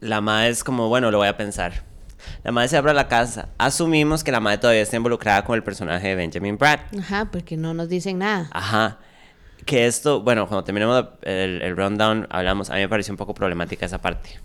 La 0.01 0.21
madre 0.21 0.51
es 0.51 0.65
como, 0.65 0.89
bueno, 0.89 1.11
lo 1.11 1.19
voy 1.19 1.29
a 1.29 1.37
pensar. 1.37 1.85
La 2.43 2.53
madre 2.53 2.69
se 2.69 2.77
abre 2.77 2.91
a 2.91 2.95
la 2.95 3.09
casa. 3.09 3.49
Asumimos 3.59 4.25
que 4.25 4.33
la 4.33 4.41
madre 4.41 4.59
todavía 4.59 4.83
está 4.83 4.97
involucrada 4.97 5.45
con 5.45 5.57
el 5.57 5.63
personaje 5.63 6.09
de 6.09 6.15
Benjamin 6.15 6.59
Bratt. 6.59 6.81
Ajá, 6.99 7.27
porque 7.31 7.57
no 7.57 7.75
nos 7.75 7.89
dicen 7.89 8.19
nada. 8.19 8.49
Ajá. 8.53 8.99
Que 9.65 9.87
esto, 9.87 10.23
bueno, 10.23 10.47
cuando 10.47 10.65
terminemos 10.65 11.07
el, 11.23 11.63
el 11.63 11.77
rundown, 11.77 12.27
hablamos. 12.31 12.71
A 12.71 12.75
mí 12.75 12.81
me 12.81 12.89
pareció 12.89 13.13
un 13.13 13.19
poco 13.19 13.35
problemática 13.35 13.87
esa 13.87 14.01
parte. 14.01 14.39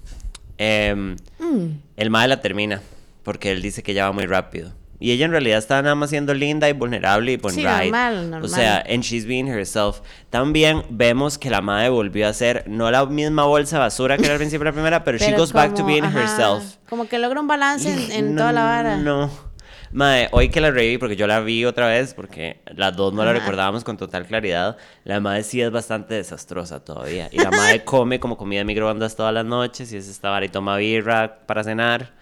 Em, 0.57 1.15
Mm. 1.39 1.79
El 1.97 2.09
madre 2.09 2.27
la 2.29 2.41
termina. 2.41 2.81
Porque 3.23 3.51
él 3.51 3.61
dice 3.61 3.83
que 3.83 3.93
ya 3.93 4.05
va 4.05 4.11
muy 4.11 4.25
rápido. 4.25 4.71
Y 4.99 5.11
ella 5.11 5.25
en 5.25 5.31
realidad 5.31 5.57
está 5.59 5.81
nada 5.81 5.95
más 5.95 6.09
siendo 6.09 6.33
linda 6.33 6.67
y 6.67 6.73
vulnerable 6.73 7.31
y 7.31 7.37
buen 7.37 7.55
Sí, 7.55 7.61
ride. 7.61 7.83
normal, 7.85 8.29
normal. 8.29 8.43
O 8.43 8.47
sea, 8.53 8.83
and 8.89 9.01
she's 9.01 9.25
being 9.25 9.47
herself. 9.47 10.01
También 10.29 10.83
vemos 10.89 11.37
que 11.37 11.49
la 11.49 11.61
madre 11.61 11.89
volvió 11.89 12.27
a 12.27 12.33
ser 12.33 12.65
no 12.67 12.91
la 12.91 13.05
misma 13.05 13.45
bolsa 13.45 13.77
de 13.77 13.79
basura 13.81 14.17
que 14.17 14.25
era 14.25 14.33
al 14.33 14.39
principio 14.39 14.65
de 14.65 14.71
la 14.71 14.73
primera, 14.73 15.03
pero, 15.03 15.17
she 15.17 15.25
Pero 15.27 15.37
goes 15.37 15.53
back 15.53 15.69
to 15.69 15.75
como, 15.77 15.87
being 15.87 16.03
ajá, 16.03 16.19
herself. 16.21 16.75
Como 16.89 17.07
que 17.07 17.17
logra 17.17 17.39
un 17.39 17.47
balance 17.47 17.89
en, 17.91 18.11
en 18.11 18.35
No, 18.35 18.41
toda 18.41 18.51
la 18.51 18.63
vara. 18.63 18.97
No. 18.97 19.49
Mae, 19.91 20.27
hoy 20.33 20.49
que 20.49 20.61
la 20.61 20.69
reví, 20.69 20.99
porque 20.99 21.15
yo 21.15 21.25
la 21.25 21.39
vi 21.39 21.65
otra 21.65 21.87
vez, 21.87 22.13
porque 22.13 22.61
las 22.75 22.95
dos 22.95 23.11
no 23.11 23.25
la 23.25 23.33
recordábamos 23.33 23.83
con 23.83 23.97
total 23.97 24.27
claridad, 24.27 24.77
la 25.03 25.19
madre 25.19 25.41
sí 25.41 25.61
es 25.61 25.71
bastante 25.71 26.13
desastrosa 26.13 26.83
todavía. 26.83 27.27
Y 27.31 27.39
la 27.39 27.49
madre 27.49 27.83
come 27.85 28.19
como 28.19 28.37
comida 28.37 28.59
de 28.59 28.65
microondas 28.65 29.15
todas 29.15 29.33
las 29.33 29.45
noches, 29.45 29.91
y 29.91 29.97
es 29.97 30.07
esta 30.07 30.29
vara 30.29 30.45
y 30.45 30.49
toma 30.49 30.77
birra 30.77 31.39
para 31.47 31.63
cenar. 31.63 32.13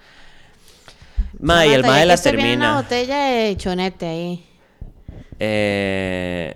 Mae, 1.39 1.69
y 1.69 1.73
el 1.73 1.81
la 1.83 1.87
que 2.05 2.13
estoy 2.13 2.35
viendo 2.35 2.65
una 2.65 2.65
termina. 2.65 2.75
botella 2.81 3.17
de 3.25 3.57
chonete 3.57 4.05
ahí. 4.07 4.45
Eh, 5.39 6.53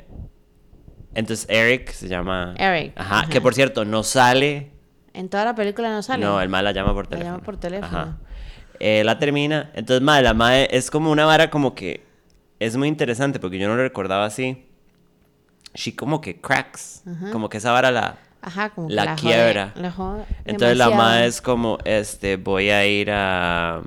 entonces 1.14 1.46
Eric 1.50 1.92
se 1.92 2.08
llama... 2.08 2.54
Eric, 2.58 2.94
Ajá, 2.96 3.20
ajá. 3.22 3.30
que 3.30 3.42
por 3.42 3.54
cierto, 3.54 3.86
no 3.86 4.04
sale 4.04 4.72
En 5.14 5.30
toda 5.30 5.46
la 5.46 5.56
película 5.56 5.90
no 5.92 6.02
sale. 6.02 6.24
No, 6.26 6.42
el 6.42 6.50
mae 6.50 6.64
la 6.64 6.72
llama 6.72 6.94
por 6.94 7.06
La 7.06 7.10
teléfono. 7.10 7.32
llama 7.36 7.44
por 7.46 7.58
teléfono. 7.58 7.98
Ajá. 7.98 8.18
Eh, 8.80 9.04
la 9.04 9.20
termina. 9.20 9.70
Entonces, 9.76 10.02
mae, 10.02 10.24
la 10.24 10.34
mae 10.34 10.68
es 10.72 10.90
como 10.90 11.12
una 11.12 11.26
vara 11.26 11.50
como 11.52 11.76
que 11.76 12.04
es 12.60 12.76
muy 12.78 12.88
interesante 12.88 13.40
porque 13.40 13.60
yo 13.60 13.68
no 13.68 13.76
lo 13.76 13.84
recordaba 13.84 14.26
así. 14.26 14.66
She 15.76 15.96
como 15.96 16.20
que 16.22 16.42
cracks. 16.42 17.04
Como 17.32 17.48
que 17.50 17.58
esa 17.58 17.72
vara 17.72 17.92
la. 17.92 18.18
Ajá, 18.42 18.72
como 18.72 18.88
que 18.88 18.96
La 18.96 19.06
la, 19.06 19.16
jode- 19.16 19.22
quiebra. 19.22 19.72
la 19.76 19.92
jode 19.92 20.24
Entonces 20.46 20.78
la 20.78 20.90
mae 20.90 21.28
es 21.28 21.42
como, 21.42 21.78
este, 21.86 22.38
voy 22.38 22.70
a 22.72 22.86
ir 22.88 23.12
a. 23.12 23.82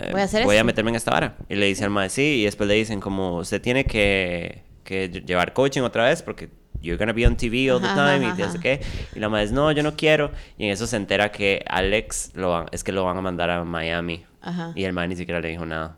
eh, 0.00 0.08
Voy 0.12 0.20
a 0.20 0.24
hacer 0.24 0.44
voy 0.44 0.56
a 0.56 0.64
meterme 0.64 0.90
en 0.90 0.96
esta 0.96 1.10
vara. 1.10 1.36
Y 1.48 1.54
le 1.54 1.66
dice 1.66 1.84
al 1.84 1.90
mae, 1.90 2.08
sí, 2.08 2.40
y 2.40 2.44
después 2.44 2.68
le 2.68 2.74
dicen 2.74 3.00
como, 3.00 3.36
usted 3.38 3.60
tiene 3.60 3.84
que, 3.84 4.62
que 4.84 5.08
llevar 5.08 5.52
coaching 5.52 5.82
otra 5.82 6.04
vez 6.04 6.22
porque 6.22 6.48
you're 6.82 6.96
gonna 6.96 7.12
be 7.12 7.26
on 7.26 7.36
TV 7.36 7.70
all 7.70 7.80
the 7.80 7.86
Ajá, 7.86 8.14
time 8.14 8.26
ajá, 8.26 8.40
y 8.40 8.42
ajá. 8.42 8.60
qué. 8.60 8.80
Y 9.14 9.18
la 9.20 9.28
mae 9.28 9.42
dice, 9.42 9.54
no, 9.54 9.70
yo 9.72 9.82
no 9.82 9.96
quiero. 9.96 10.30
Y 10.58 10.66
en 10.66 10.70
eso 10.72 10.86
se 10.86 10.96
entera 10.96 11.30
que 11.30 11.64
Alex 11.68 12.32
lo 12.34 12.50
van, 12.50 12.66
es 12.72 12.84
que 12.84 12.92
lo 12.92 13.04
van 13.04 13.16
a 13.16 13.20
mandar 13.20 13.50
a 13.50 13.64
Miami. 13.64 14.24
Ajá. 14.40 14.72
Y 14.74 14.84
el 14.84 14.92
mae 14.92 15.08
ni 15.08 15.16
siquiera 15.16 15.40
le 15.40 15.48
dijo 15.48 15.66
nada. 15.66 15.96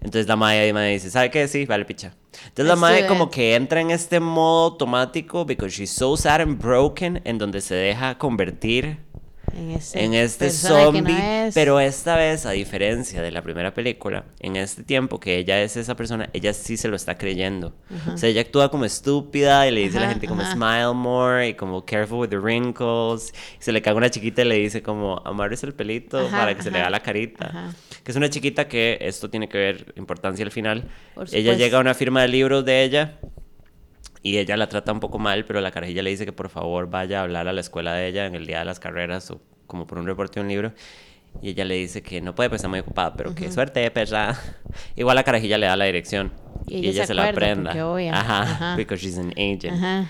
Entonces 0.00 0.28
la 0.28 0.36
mae 0.36 0.72
dice, 0.92 1.10
¿sabe 1.10 1.30
qué? 1.30 1.48
Sí, 1.48 1.66
vale, 1.66 1.84
picha. 1.84 2.14
Entonces 2.48 2.78
la 2.78 3.00
do 3.00 3.06
como 3.08 3.30
que 3.30 3.54
entra 3.54 3.80
en 3.80 3.90
este 3.90 4.20
modo 4.20 4.72
automático 4.72 5.44
because 5.44 5.74
she's 5.74 5.90
so 5.90 6.16
sad 6.16 6.42
and 6.42 6.60
broken 6.62 7.20
en 7.24 7.38
donde 7.38 7.60
se 7.60 7.74
deja 7.74 8.18
convertir 8.18 8.98
En, 9.56 9.70
ese 9.70 10.04
en 10.04 10.14
este 10.14 10.46
persona 10.46 10.78
que 10.78 10.84
no 10.84 11.08
zombie, 11.08 11.46
es. 11.46 11.54
pero 11.54 11.80
esta 11.80 12.16
vez, 12.16 12.44
a 12.44 12.50
diferencia 12.50 13.22
de 13.22 13.30
la 13.30 13.42
primera 13.42 13.72
película, 13.72 14.24
en 14.40 14.56
este 14.56 14.82
tiempo 14.82 15.18
que 15.18 15.38
ella 15.38 15.62
es 15.62 15.76
esa 15.76 15.96
persona, 15.96 16.28
ella 16.32 16.52
sí 16.52 16.76
se 16.76 16.88
lo 16.88 16.96
está 16.96 17.16
creyendo. 17.16 17.74
O 18.12 18.18
sea, 18.18 18.28
ella 18.28 18.42
actúa 18.42 18.70
como 18.70 18.84
estúpida 18.84 19.66
y 19.66 19.70
le 19.70 19.80
dice 19.80 19.98
a 19.98 20.02
la 20.02 20.08
gente 20.08 20.28
como 20.28 20.42
ajá. 20.42 20.52
smile 20.52 20.94
more 20.94 21.48
y 21.48 21.54
como 21.54 21.84
careful 21.84 22.18
with 22.18 22.28
the 22.28 22.38
wrinkles. 22.38 23.32
Y 23.58 23.62
se 23.62 23.72
le 23.72 23.80
caga 23.80 23.96
una 23.96 24.10
chiquita 24.10 24.42
y 24.42 24.44
le 24.44 24.56
dice 24.56 24.82
como 24.82 25.22
amarres 25.24 25.62
el 25.62 25.72
pelito 25.72 26.28
para 26.30 26.54
que 26.54 26.62
se 26.62 26.70
le 26.70 26.80
haga 26.80 26.90
la 26.90 27.00
carita. 27.00 27.74
Que 28.04 28.10
es 28.10 28.16
una 28.16 28.28
chiquita 28.28 28.68
que 28.68 28.98
esto 29.00 29.30
tiene 29.30 29.48
que 29.48 29.58
ver 29.58 29.94
importancia 29.96 30.44
al 30.44 30.52
final. 30.52 30.88
Ella 31.32 31.54
llega 31.54 31.78
a 31.78 31.80
una 31.80 31.94
firma 31.94 32.22
de 32.22 32.28
libros 32.28 32.64
de 32.64 32.84
ella 32.84 33.18
y 34.30 34.38
ella 34.38 34.56
la 34.56 34.68
trata 34.68 34.92
un 34.92 35.00
poco 35.00 35.18
mal, 35.18 35.44
pero 35.44 35.60
la 35.60 35.70
carajilla 35.70 36.02
le 36.02 36.10
dice 36.10 36.24
que 36.24 36.32
por 36.32 36.48
favor 36.48 36.88
vaya 36.90 37.20
a 37.20 37.22
hablar 37.22 37.46
a 37.48 37.52
la 37.52 37.60
escuela 37.60 37.94
de 37.94 38.08
ella 38.08 38.26
en 38.26 38.34
el 38.34 38.46
día 38.46 38.58
de 38.60 38.64
las 38.64 38.80
carreras 38.80 39.30
o 39.30 39.40
como 39.66 39.86
por 39.86 39.98
un 39.98 40.06
reporte 40.06 40.40
de 40.40 40.42
un 40.42 40.48
libro. 40.48 40.72
Y 41.42 41.50
ella 41.50 41.64
le 41.64 41.74
dice 41.74 42.02
que 42.02 42.20
no 42.20 42.34
puede, 42.34 42.48
pues 42.48 42.60
está 42.60 42.68
muy 42.68 42.78
ocupada, 42.80 43.14
pero 43.14 43.34
qué 43.34 43.52
suerte, 43.52 43.88
perra. 43.90 44.36
Igual 44.96 45.16
la 45.16 45.22
carajilla 45.22 45.58
le 45.58 45.66
da 45.66 45.76
la 45.76 45.84
dirección. 45.84 46.32
Y 46.66 46.76
Y 46.76 46.78
ella 46.78 46.88
ella, 46.90 47.02
se 47.02 47.06
se, 47.08 47.14
la 47.14 47.28
aprenda. 47.28 47.70
Ajá, 48.12 48.42
Ajá. 48.42 48.76
because 48.76 49.04
she's 49.04 49.18
an 49.18 49.32
agent. 49.36 49.74
Ajá. 49.74 50.06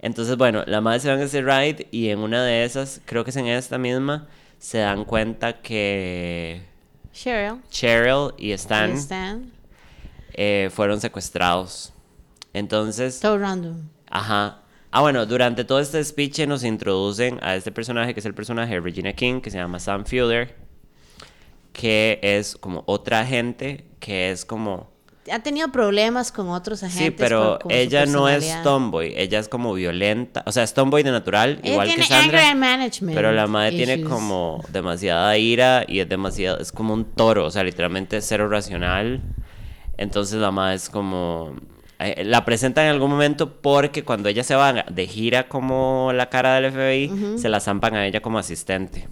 Entonces, 0.00 0.36
bueno, 0.36 0.62
la 0.66 0.80
madre 0.82 1.00
se 1.00 1.08
va 1.08 1.14
en 1.14 1.22
ese 1.22 1.40
ride 1.40 1.88
y 1.90 2.10
en 2.10 2.18
una 2.18 2.44
de 2.44 2.64
esas, 2.64 3.00
creo 3.06 3.24
que 3.24 3.30
es 3.30 3.36
en 3.36 3.46
esta 3.46 3.78
misma, 3.78 4.28
se 4.58 4.78
dan 4.78 5.04
cuenta 5.06 5.60
que 5.62 6.60
Cheryl. 7.12 7.62
Cheryl 7.70 8.32
y 8.36 8.52
Stan, 8.52 8.90
y 8.90 8.94
Stan. 8.94 9.50
eh, 10.34 10.68
fueron 10.72 11.00
secuestrados. 11.00 11.94
Entonces, 12.56 13.20
Todo 13.20 13.36
random. 13.36 13.76
Ajá. 14.10 14.62
Ah, 14.90 15.02
bueno, 15.02 15.26
durante 15.26 15.64
todo 15.64 15.78
este 15.78 16.02
speech 16.02 16.40
nos 16.46 16.64
introducen 16.64 17.38
a 17.42 17.54
este 17.54 17.70
personaje, 17.70 18.14
que 18.14 18.20
es 18.20 18.26
el 18.26 18.32
personaje 18.32 18.72
de 18.72 18.80
Regina 18.80 19.12
King, 19.12 19.42
que 19.42 19.50
se 19.50 19.58
llama 19.58 19.78
Sam 19.78 20.06
Fielder, 20.06 20.56
que 21.74 22.18
es 22.22 22.56
como 22.56 22.82
otra 22.86 23.20
agente, 23.20 23.84
que 24.00 24.30
es 24.30 24.46
como... 24.46 24.90
Ha 25.30 25.40
tenido 25.40 25.70
problemas 25.70 26.32
con 26.32 26.48
otros 26.48 26.82
agentes. 26.82 27.08
Sí, 27.08 27.10
pero 27.18 27.58
por- 27.60 27.70
ella 27.72 28.06
no 28.06 28.26
es 28.26 28.62
tomboy, 28.62 29.12
ella 29.16 29.38
es 29.40 29.48
como 29.48 29.74
violenta, 29.74 30.42
o 30.46 30.52
sea, 30.52 30.62
es 30.62 30.72
tomboy 30.72 31.02
de 31.02 31.10
natural, 31.10 31.58
Ella 31.62 31.72
igual 31.72 31.88
tiene 31.88 32.02
que 32.04 32.08
Sandra. 32.08 32.38
anger 32.38 32.52
and 32.52 32.60
management 32.60 33.14
Pero 33.16 33.32
la 33.32 33.46
madre 33.48 33.72
tiene 33.72 34.02
como 34.02 34.64
demasiada 34.72 35.36
ira 35.36 35.84
y 35.86 35.98
es 36.00 36.08
demasiado, 36.08 36.58
es 36.58 36.72
como 36.72 36.94
un 36.94 37.04
toro, 37.04 37.44
o 37.44 37.50
sea, 37.50 37.64
literalmente 37.64 38.16
es 38.16 38.26
cero 38.26 38.48
racional. 38.48 39.20
Entonces 39.98 40.38
la 40.40 40.50
madre 40.52 40.76
es 40.76 40.88
como, 40.88 41.54
eh, 41.98 42.24
la 42.24 42.44
presenta 42.44 42.82
en 42.84 42.90
algún 42.90 43.10
momento 43.10 43.60
porque 43.60 44.04
cuando 44.04 44.28
ella 44.28 44.44
se 44.44 44.54
va 44.54 44.72
de 44.72 45.06
gira 45.06 45.48
como 45.48 46.12
la 46.14 46.28
cara 46.28 46.60
del 46.60 46.72
FBI, 46.72 47.38
se 47.38 47.48
la 47.48 47.60
zampan 47.60 47.94
a 47.94 48.06
ella 48.06 48.20
como 48.20 48.38
asistente. 48.38 49.08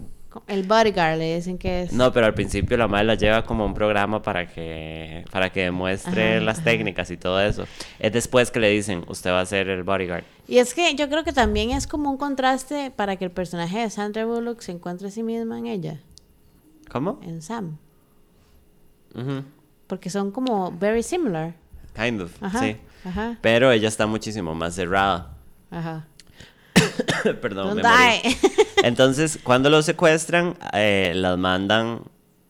El 0.47 0.63
bodyguard 0.63 1.17
le 1.17 1.35
dicen 1.35 1.57
que 1.57 1.83
es. 1.83 1.93
No, 1.93 2.11
pero 2.11 2.25
al 2.25 2.33
principio 2.33 2.75
la 2.75 2.89
madre 2.89 3.05
la 3.05 3.15
lleva 3.15 3.45
como 3.45 3.63
a 3.63 3.67
un 3.67 3.73
programa 3.73 4.21
para 4.21 4.45
que, 4.47 5.23
para 5.31 5.49
que 5.49 5.61
demuestre 5.63 6.35
Ajá, 6.35 6.43
las 6.43 6.57
ajá. 6.57 6.65
técnicas 6.65 7.09
y 7.09 7.15
todo 7.15 7.39
eso. 7.41 7.63
Es 7.99 8.11
después 8.11 8.51
que 8.51 8.59
le 8.59 8.69
dicen, 8.69 9.05
usted 9.07 9.31
va 9.31 9.39
a 9.39 9.45
ser 9.45 9.69
el 9.69 9.83
bodyguard. 9.83 10.25
Y 10.45 10.57
es 10.57 10.73
que 10.73 10.93
yo 10.95 11.07
creo 11.07 11.23
que 11.23 11.31
también 11.31 11.71
es 11.71 11.87
como 11.87 12.11
un 12.11 12.17
contraste 12.17 12.91
para 12.93 13.15
que 13.15 13.23
el 13.23 13.31
personaje 13.31 13.79
de 13.79 13.89
Sandra 13.89 14.25
Bullock 14.25 14.59
se 14.59 14.73
encuentre 14.73 15.07
a 15.07 15.11
sí 15.11 15.23
misma 15.23 15.57
en 15.57 15.67
ella, 15.67 16.01
¿Cómo? 16.91 17.17
en 17.23 17.41
Sam. 17.41 17.77
Porque 19.87 20.09
son 20.09 20.31
como 20.31 20.71
very 20.71 21.01
similar. 21.01 21.53
Kind 21.95 22.21
of, 22.21 22.31
Ajá. 22.41 22.59
sí. 22.59 22.77
Ajá. 23.05 23.37
Pero 23.41 23.71
ella 23.71 23.87
está 23.87 24.07
muchísimo 24.07 24.53
más 24.55 24.75
cerrada. 24.75 25.31
Ajá. 25.71 26.05
Perdón, 27.41 27.75
me 27.77 27.83
morí. 27.83 28.37
Entonces, 28.83 29.39
cuando 29.43 29.69
lo 29.69 29.81
secuestran, 29.81 30.57
eh, 30.73 31.13
las 31.15 31.37
mandan, 31.37 32.01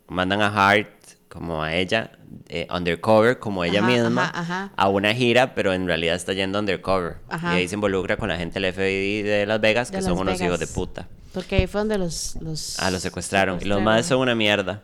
mandan 0.08 0.41
a 0.41 0.47
Hart 0.47 0.89
como 1.29 1.62
a 1.62 1.73
ella, 1.75 2.12
eh, 2.47 2.65
undercover, 2.73 3.39
como 3.39 3.63
ella 3.65 3.79
Ajá, 3.79 3.88
misma, 3.88 4.31
ajá, 4.34 4.71
a 4.75 4.88
una 4.88 5.13
gira, 5.13 5.53
pero 5.53 5.73
en 5.73 5.86
realidad 5.86 6.15
está 6.15 6.31
yendo 6.34 6.60
undercover. 6.60 7.17
Ajá. 7.29 7.53
Y 7.55 7.58
ahí 7.60 7.67
se 7.67 7.75
involucra 7.75 8.15
con 8.17 8.29
la 8.29 8.38
gente 8.38 8.60
del 8.60 8.73
FBI 8.73 9.21
de 9.21 9.45
Las 9.45 9.60
Vegas, 9.60 9.91
De 9.91 9.97
que 9.97 10.03
son 10.03 10.17
unos 10.17 10.39
hijos 10.39 10.60
de 10.60 10.67
puta. 10.67 11.08
Porque 11.34 11.58
ahí 11.58 11.67
fue 11.67 11.81
donde 11.81 11.97
los... 11.97 12.38
los 12.39 12.79
Ah, 12.79 12.89
los 12.89 13.01
secuestraron. 13.01 13.55
Y 13.55 13.65
los 13.65 13.79
secuestraron. 13.79 13.84
más 13.84 14.05
son 14.05 14.19
una 14.19 14.36
mierda. 14.36 14.84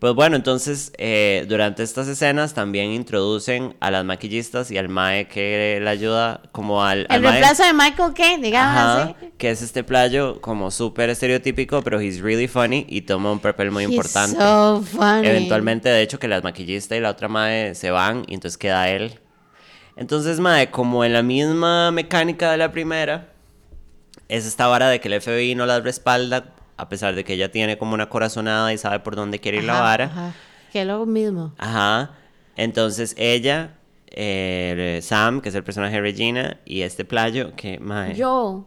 Pues 0.00 0.14
bueno, 0.14 0.34
entonces 0.34 0.92
eh, 0.96 1.44
durante 1.46 1.82
estas 1.82 2.08
escenas 2.08 2.54
también 2.54 2.90
introducen 2.90 3.76
a 3.80 3.90
las 3.90 4.02
maquillistas 4.02 4.70
y 4.70 4.78
al 4.78 4.88
mae 4.88 5.28
que 5.28 5.78
le 5.82 5.88
ayuda 5.90 6.40
como 6.52 6.82
al... 6.82 7.04
al 7.10 7.16
El 7.16 7.22
mae- 7.22 7.32
reemplazo 7.32 7.64
de 7.64 7.74
Michael 7.74 8.14
Caine, 8.14 8.42
digamos 8.42 8.76
Ajá, 8.80 9.02
así. 9.02 9.14
que 9.36 9.50
es 9.50 9.60
este 9.60 9.84
playo 9.84 10.40
como 10.40 10.70
súper 10.70 11.10
estereotípico, 11.10 11.82
pero 11.82 12.00
he's 12.00 12.20
really 12.22 12.48
funny 12.48 12.86
y 12.88 13.02
toma 13.02 13.30
un 13.30 13.40
papel 13.40 13.70
muy 13.70 13.84
He's 13.84 13.90
importante. 13.90 14.38
so 14.38 14.82
funny. 14.82 15.28
Eventualmente, 15.28 15.90
de 15.90 16.00
hecho, 16.00 16.18
que 16.18 16.28
la 16.28 16.40
maquillista 16.40 16.96
y 16.96 17.00
la 17.00 17.10
otra 17.10 17.28
mae 17.28 17.74
se 17.74 17.90
van 17.90 18.24
y 18.26 18.32
entonces 18.34 18.56
queda 18.56 18.88
él. 18.88 19.20
Entonces, 19.96 20.40
mae, 20.40 20.70
como 20.70 21.04
en 21.04 21.12
la 21.12 21.22
misma 21.22 21.90
mecánica 21.90 22.50
de 22.50 22.56
la 22.56 22.72
primera, 22.72 23.34
es 24.28 24.46
esta 24.46 24.66
vara 24.66 24.88
de 24.88 24.98
que 24.98 25.08
el 25.08 25.20
FBI 25.20 25.54
no 25.56 25.66
las 25.66 25.82
respalda, 25.84 26.54
a 26.80 26.88
pesar 26.88 27.14
de 27.14 27.24
que 27.24 27.34
ella 27.34 27.50
tiene 27.50 27.76
como 27.78 27.94
una 27.94 28.08
corazonada 28.08 28.72
y 28.72 28.78
sabe 28.78 29.00
por 29.00 29.16
dónde 29.16 29.38
quiere 29.38 29.58
ir 29.58 29.64
la 29.64 29.80
vara. 29.80 30.04
ajá. 30.06 30.34
Que 30.72 30.84
lo 30.84 31.04
mismo. 31.06 31.52
Ajá. 31.58 32.12
Entonces 32.56 33.14
ella, 33.18 33.74
eh, 34.08 35.00
Sam, 35.02 35.40
que 35.40 35.48
es 35.48 35.54
el 35.54 35.64
personaje 35.64 35.94
de 35.96 36.00
Regina, 36.00 36.58
y 36.64 36.82
este 36.82 37.04
playo, 37.04 37.54
que, 37.56 37.78
mae. 37.80 38.14
Yo. 38.14 38.66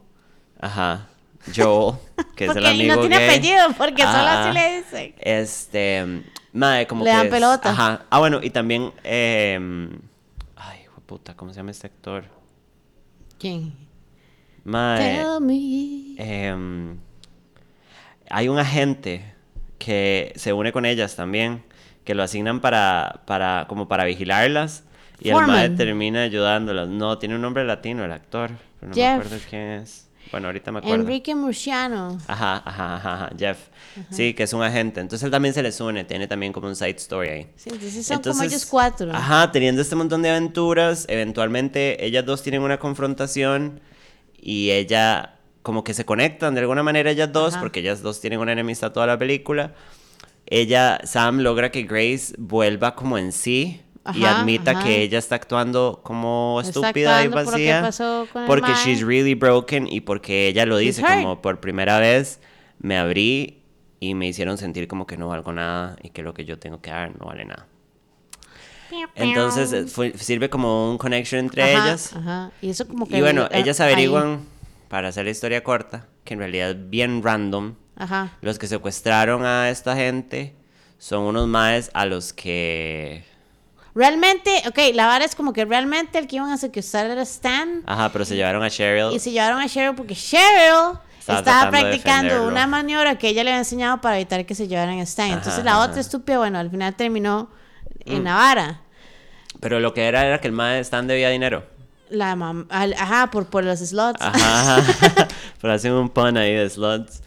Ajá. 0.60 1.08
Joel, 1.56 1.96
que 2.36 2.46
es 2.46 2.56
el 2.56 2.66
amigo 2.66 2.96
no 2.96 3.02
tiene 3.02 3.18
gay. 3.18 3.28
apellido, 3.30 3.68
porque 3.78 4.04
solo 4.04 4.18
así 4.28 4.54
le 4.54 4.78
dicen. 4.78 5.16
Este, 5.20 6.24
mae, 6.54 6.88
como 6.88 7.04
Le 7.04 7.10
que 7.12 7.16
dan 7.18 7.26
es- 7.28 7.32
pelota. 7.32 7.70
Ajá. 7.72 8.06
Ah, 8.10 8.20
bueno, 8.20 8.40
y 8.42 8.50
también, 8.50 8.92
eh, 9.04 9.60
ay, 10.56 10.80
puta, 11.06 11.36
¿cómo 11.36 11.52
se 11.52 11.58
llama 11.58 11.72
este 11.72 11.88
actor? 11.88 12.26
¿Quién? 13.40 13.74
Mae, 14.64 15.18
Tell 15.18 15.42
me. 15.42 16.16
em, 16.18 16.98
hay 18.34 18.50
un 18.50 18.58
agente 18.58 19.24
que 19.78 20.34
se 20.36 20.54
une 20.54 20.72
con 20.72 20.86
ellas 20.86 21.16
también, 21.16 21.64
que 22.04 22.16
lo 22.16 22.24
asignan 22.24 22.62
para, 22.62 23.22
para, 23.28 23.66
como 23.70 23.88
para 23.88 24.06
vigilarlas. 24.06 24.84
Y 25.20 25.30
el 25.30 25.36
mae 25.36 25.46
Foreman. 25.46 25.78
termina 25.78 26.24
ayudándolas. 26.24 26.90
No, 26.90 27.20
tiene 27.20 27.36
un 27.36 27.42
nombre 27.42 27.64
latino 27.64 28.04
el 28.04 28.12
actor, 28.12 28.52
pero 28.80 28.90
no 28.90 28.96
Jeff. 28.96 29.18
me 29.18 29.26
acuerdo 29.26 29.46
quién 29.50 29.62
es. 29.62 30.10
Bueno, 30.32 30.48
ahorita 30.48 30.72
me 30.72 30.80
acuerdo. 30.80 30.96
Enrique 30.96 31.36
Murciano. 31.36 32.18
Ajá, 32.28 32.64
ajá, 32.66 32.96
ajá, 32.96 33.14
ajá, 33.14 33.30
Jeff. 33.38 33.58
Sí, 34.10 34.34
que 34.34 34.44
es 34.44 34.54
un 34.54 34.64
agente. 34.64 35.00
Entonces 35.00 35.24
él 35.24 35.30
también 35.32 35.54
se 35.54 35.62
les 35.62 35.80
une, 35.80 36.04
tiene 36.04 36.28
también 36.28 36.52
como 36.52 36.68
un 36.68 36.76
side 36.76 36.96
story 36.98 37.30
ahí. 37.30 37.48
Sí, 37.56 37.70
entonces 37.72 38.08
son 38.08 38.22
como 38.22 38.42
ellos 38.42 38.66
cuatro. 38.66 39.12
Ajá, 39.14 39.52
teniendo 39.52 39.82
este 39.82 39.96
montón 39.96 40.24
de 40.24 40.32
aventuras, 40.32 41.06
eventualmente 41.08 42.04
ellas 42.04 42.26
dos 42.26 42.42
tienen 42.42 42.64
una 42.64 42.80
confrontación 42.80 43.80
y 44.42 44.72
ella 44.72 45.33
como 45.64 45.84
que 45.84 45.94
se 45.96 46.06
conectan 46.06 46.54
de 46.54 46.62
alguna 46.62 46.84
manera 46.84 47.10
ellas 47.10 47.32
dos, 47.34 47.54
Ajá. 47.54 47.62
porque 47.62 47.80
ellas 47.80 48.02
dos 48.04 48.22
tienen 48.22 48.40
una 48.40 48.52
enemistad 48.52 48.92
toda 48.92 49.08
la 49.08 49.18
película. 49.18 49.74
Ella, 50.46 51.00
Sam, 51.06 51.40
logra 51.40 51.72
que 51.72 51.84
Grace 51.84 52.36
vuelva 52.38 52.96
como 52.96 53.18
en 53.18 53.32
sí 53.32 53.82
y 54.14 54.26
Ajá, 54.26 54.42
admita 54.42 54.72
ajá. 54.72 54.84
que 54.84 55.02
ella 55.02 55.18
está 55.18 55.36
actuando 55.36 56.02
como 56.04 56.60
estúpida 56.62 57.24
y 57.24 57.28
actuando 57.28 57.32
por 57.32 57.46
que 57.46 57.52
vacía. 57.52 57.82
pasó 57.82 58.28
con 58.32 58.42
el 58.44 58.48
porque 58.48 58.72
mae. 58.72 58.84
she's 58.86 59.02
really 59.02 59.34
broken 59.36 59.88
y 59.90 60.02
porque 60.02 60.48
ella 60.50 60.66
lo 60.66 60.78
She's 60.80 60.98
dice 60.98 61.02
hurt. 61.04 61.22
como 61.22 61.42
por 61.42 61.60
primera 61.62 61.98
vez 62.00 62.42
me 62.80 62.98
abrí 62.98 63.62
y 64.02 64.16
me 64.16 64.28
hicieron 64.28 64.58
sentir 64.58 64.90
como 64.90 65.08
que 65.08 65.16
no 65.16 65.30
valgo 65.30 65.54
nada 65.54 65.96
y 66.04 66.10
que 66.10 66.22
lo 66.22 66.34
que 66.34 66.44
yo 66.44 66.60
tengo 66.60 66.82
que 66.82 66.90
dar 66.92 67.18
no 67.18 67.28
vale 67.28 67.46
nada. 67.46 67.68
Entonces 69.16 69.72
eh, 69.74 69.86
fue- 69.88 70.14
sirve 70.18 70.50
como 70.50 70.92
un 70.92 70.98
connection 70.98 71.40
entre 71.40 71.64
Ajá, 71.74 71.86
ellas. 71.88 72.14
Y 72.62 72.70
eso 72.70 72.88
como 72.88 73.08
que. 73.08 73.18
Y 73.18 73.22
bueno, 73.22 73.48
ellas 73.52 73.80
ahí. 73.80 73.94
Para 74.90 75.10
hacer 75.10 75.26
la 75.26 75.32
historia 75.32 75.64
corta, 75.64 76.08
que 76.24 76.34
en 76.34 76.40
realidad 76.40 76.72
es 76.72 76.90
bien 76.90 77.22
random. 77.24 77.76
Ajá. 77.96 78.32
Los 78.42 78.58
que 78.60 78.68
secuestraron 78.68 79.46
a 79.46 79.70
esta 79.70 79.96
gente 79.96 80.56
son 80.98 81.24
unos 81.24 81.48
maes 81.48 81.92
a 81.94 82.06
los 82.06 82.34
que... 82.34 83.24
Realmente, 83.96 84.64
ok, 84.68 84.80
la 84.96 85.06
vara 85.06 85.24
es 85.24 85.36
como 85.36 85.54
que 85.54 85.66
realmente 85.66 86.18
el 86.18 86.26
que 86.28 86.38
iban 86.38 86.50
a 86.52 86.58
secuestrar 86.58 87.06
era 87.12 87.22
Stan. 87.22 87.84
Ajá, 87.86 88.12
pero 88.12 88.26
se 88.26 88.36
llevaron 88.36 88.64
a 88.64 88.70
Cheryl. 88.70 89.14
Y 89.14 89.20
se 89.20 89.32
llevaron 89.32 89.60
a 89.62 89.68
Cheryl 89.68 89.94
porque 89.96 90.16
Cheryl 90.16 90.98
Estaba 91.20 91.40
estaba, 91.40 91.66
de 91.66 91.70
practicando 91.72 92.24
defenderlo. 92.24 92.48
una 92.48 92.66
maniobra 92.66 93.18
que 93.20 93.28
ella 93.30 93.44
le 93.44 93.52
había 93.52 93.60
enseñado 93.60 94.02
para 94.02 94.16
evitar 94.16 94.46
que 94.48 94.56
se 94.56 94.68
llevaran 94.68 94.98
a 95.00 95.04
Stan. 95.04 95.28
Entonces 95.30 95.54
Ajá, 95.54 95.64
la 95.64 95.72
ajá. 95.76 95.86
otra 95.86 96.02
estúpida, 96.02 96.40
bueno, 96.40 96.58
al 96.58 96.72
final 96.72 96.96
terminó 96.96 97.50
en 98.06 98.22
Mm. 98.22 98.26
la 98.26 98.34
vara. 98.36 98.82
Pero 99.60 99.80
lo 99.80 99.94
que 99.94 100.06
era 100.08 100.26
era 100.26 100.42
que 100.42 100.48
el 100.48 100.54
mae 100.54 100.80
Stan 100.80 101.06
debía 101.06 101.30
dinero. 101.30 101.64
La 102.10 102.36
mam- 102.36 102.68
al- 102.70 102.94
ajá, 102.94 103.32
por, 103.32 103.48
por 103.48 103.64
los 103.64 103.80
slots. 103.80 104.22
Ajá, 104.22 104.78
ajá. 104.78 105.28
pero 105.62 105.74
hacen 105.74 105.94
un 105.94 106.10
pun 106.10 106.38
ahí 106.38 106.54
de 106.54 106.70
slots. 106.70 107.22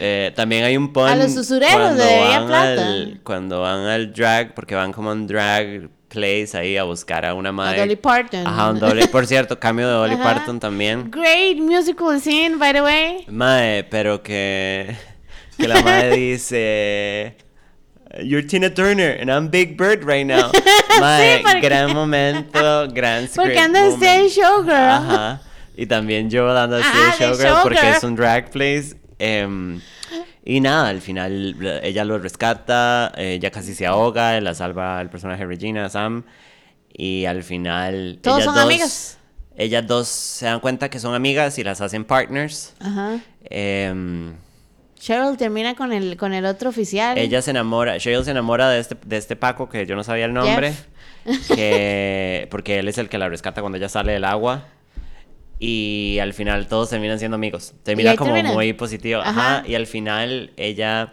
Eh, 0.00 0.32
también 0.34 0.64
hay 0.64 0.76
un 0.76 0.92
pun 0.92 1.08
A 1.08 1.14
los 1.14 1.36
usureros 1.36 1.96
debía 1.96 2.40
van 2.40 2.46
plata. 2.48 2.86
al- 2.86 3.20
cuando 3.22 3.60
van 3.60 3.86
al 3.86 4.12
drag, 4.12 4.54
porque 4.54 4.74
van 4.74 4.92
como 4.92 5.10
un 5.12 5.26
drag 5.26 5.88
place 6.08 6.50
ahí 6.56 6.76
a 6.76 6.82
buscar 6.84 7.24
a 7.24 7.34
una 7.34 7.52
madre. 7.52 7.78
Dolly 7.80 7.96
Parton. 7.96 8.46
Ajá, 8.46 8.70
un 8.70 8.80
doble. 8.80 9.06
Por 9.08 9.26
cierto, 9.26 9.58
cambio 9.60 9.86
de 9.86 9.94
Dolly 9.94 10.14
Ajá. 10.14 10.22
Parton 10.34 10.58
también. 10.60 11.10
Great 11.10 11.58
musical 11.58 12.20
scene, 12.20 12.56
by 12.56 12.72
the 12.72 12.82
way. 12.82 13.24
Mae, 13.28 13.84
pero 13.84 14.22
que, 14.22 14.96
que 15.58 15.68
la 15.68 15.80
madre 15.82 16.16
dice... 16.16 17.36
You're 18.22 18.42
Tina 18.46 18.70
Turner 18.70 19.10
and 19.20 19.30
I'm 19.30 19.48
Big 19.48 19.76
Bird 19.76 20.04
right 20.04 20.24
now. 20.26 20.50
Mae, 21.00 21.42
porque- 21.42 21.60
gran 21.60 21.92
momento, 21.92 22.88
gran 22.88 23.26
script 23.28 23.36
Porque 23.36 23.58
anda 23.58 23.80
en 23.80 23.90
moment. 23.92 24.02
Stage 24.02 24.28
Showgirl. 24.40 24.72
Ajá. 24.74 25.40
Y 25.76 25.86
también 25.86 26.30
yo 26.30 26.52
dando 26.54 26.76
así 26.76 26.86
Ajá, 26.86 27.16
de 27.24 27.26
de 27.26 27.34
showgirl 27.44 27.62
porque 27.62 27.90
es 27.90 28.04
un 28.04 28.14
drag 28.14 28.50
place. 28.50 28.94
em, 29.18 29.80
y 30.44 30.60
nada, 30.60 30.88
al 30.90 31.00
final 31.00 31.56
la- 31.58 31.78
ella 31.82 32.04
lo 32.04 32.18
rescata, 32.18 33.10
eh, 33.16 33.34
ella 33.34 33.50
casi 33.50 33.74
se 33.74 33.86
ahoga, 33.86 34.40
la 34.40 34.54
salva 34.54 35.00
el 35.00 35.08
personaje 35.10 35.44
Regina, 35.46 35.88
Sam. 35.88 36.22
Y 36.96 37.24
al 37.24 37.42
final. 37.42 38.18
Todos 38.22 38.36
ellas 38.38 38.44
son 38.44 38.54
dos- 38.54 38.64
amigas. 38.64 39.18
Ellas 39.56 39.86
dos 39.86 40.06
se 40.08 40.46
dan 40.46 40.60
cuenta 40.60 40.88
que 40.90 41.00
son 41.00 41.14
amigas 41.14 41.58
y 41.58 41.64
las 41.64 41.80
hacen 41.80 42.04
partners. 42.04 42.74
Ajá. 42.80 43.18
Em, 43.50 44.34
Cheryl 45.04 45.36
termina 45.36 45.74
con 45.74 45.92
el, 45.92 46.16
con 46.16 46.32
el 46.32 46.46
otro 46.46 46.70
oficial. 46.70 47.18
ella 47.18 47.42
se 47.42 47.50
enamora, 47.50 47.98
Cheryl 47.98 48.24
se 48.24 48.30
enamora 48.30 48.70
de 48.70 48.80
este, 48.80 48.96
de 49.04 49.18
este 49.18 49.36
Paco 49.36 49.68
que 49.68 49.84
yo 49.84 49.96
no 49.96 50.02
sabía 50.02 50.24
el 50.24 50.32
nombre. 50.32 50.72
Que, 51.54 52.48
porque 52.50 52.78
él 52.78 52.88
es 52.88 52.96
el 52.96 53.10
que 53.10 53.18
la 53.18 53.28
rescata 53.28 53.60
cuando 53.60 53.76
ella 53.76 53.90
sale 53.90 54.12
del 54.12 54.24
agua. 54.24 54.64
Y 55.58 56.16
al 56.22 56.32
final 56.32 56.68
todos 56.68 56.88
terminan 56.88 57.18
siendo 57.18 57.34
amigos. 57.34 57.74
Termina 57.82 58.16
como 58.16 58.32
termina. 58.32 58.54
muy 58.54 58.72
positivo. 58.72 59.20
Ajá. 59.20 59.58
Ajá. 59.58 59.68
Y 59.68 59.74
al 59.74 59.86
final 59.86 60.52
ella 60.56 61.12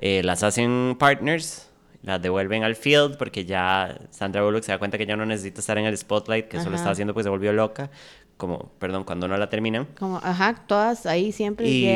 eh, 0.00 0.22
las 0.24 0.42
hacen 0.42 0.96
partners. 0.98 1.68
Las 2.02 2.22
devuelven 2.22 2.64
al 2.64 2.74
field 2.74 3.18
porque 3.18 3.44
ya 3.44 3.98
Sandra 4.08 4.42
Bullock 4.42 4.62
se 4.62 4.72
da 4.72 4.78
cuenta 4.78 4.96
que 4.96 5.04
ya 5.04 5.18
no 5.18 5.26
necesita 5.26 5.60
estar 5.60 5.76
en 5.76 5.84
el 5.84 5.98
spotlight, 5.98 6.48
que 6.48 6.56
eso 6.56 6.70
lo 6.70 6.76
Ajá. 6.76 6.84
está 6.84 6.90
haciendo 6.92 7.12
porque 7.12 7.24
se 7.24 7.28
volvió 7.28 7.52
loca. 7.52 7.90
Como, 8.38 8.72
perdón, 8.78 9.04
cuando 9.04 9.28
no 9.28 9.36
la 9.36 9.50
terminan. 9.50 9.84
Como, 9.98 10.16
ajá, 10.22 10.64
todas 10.66 11.04
ahí 11.04 11.32
siempre. 11.32 11.68
Y 11.68 11.86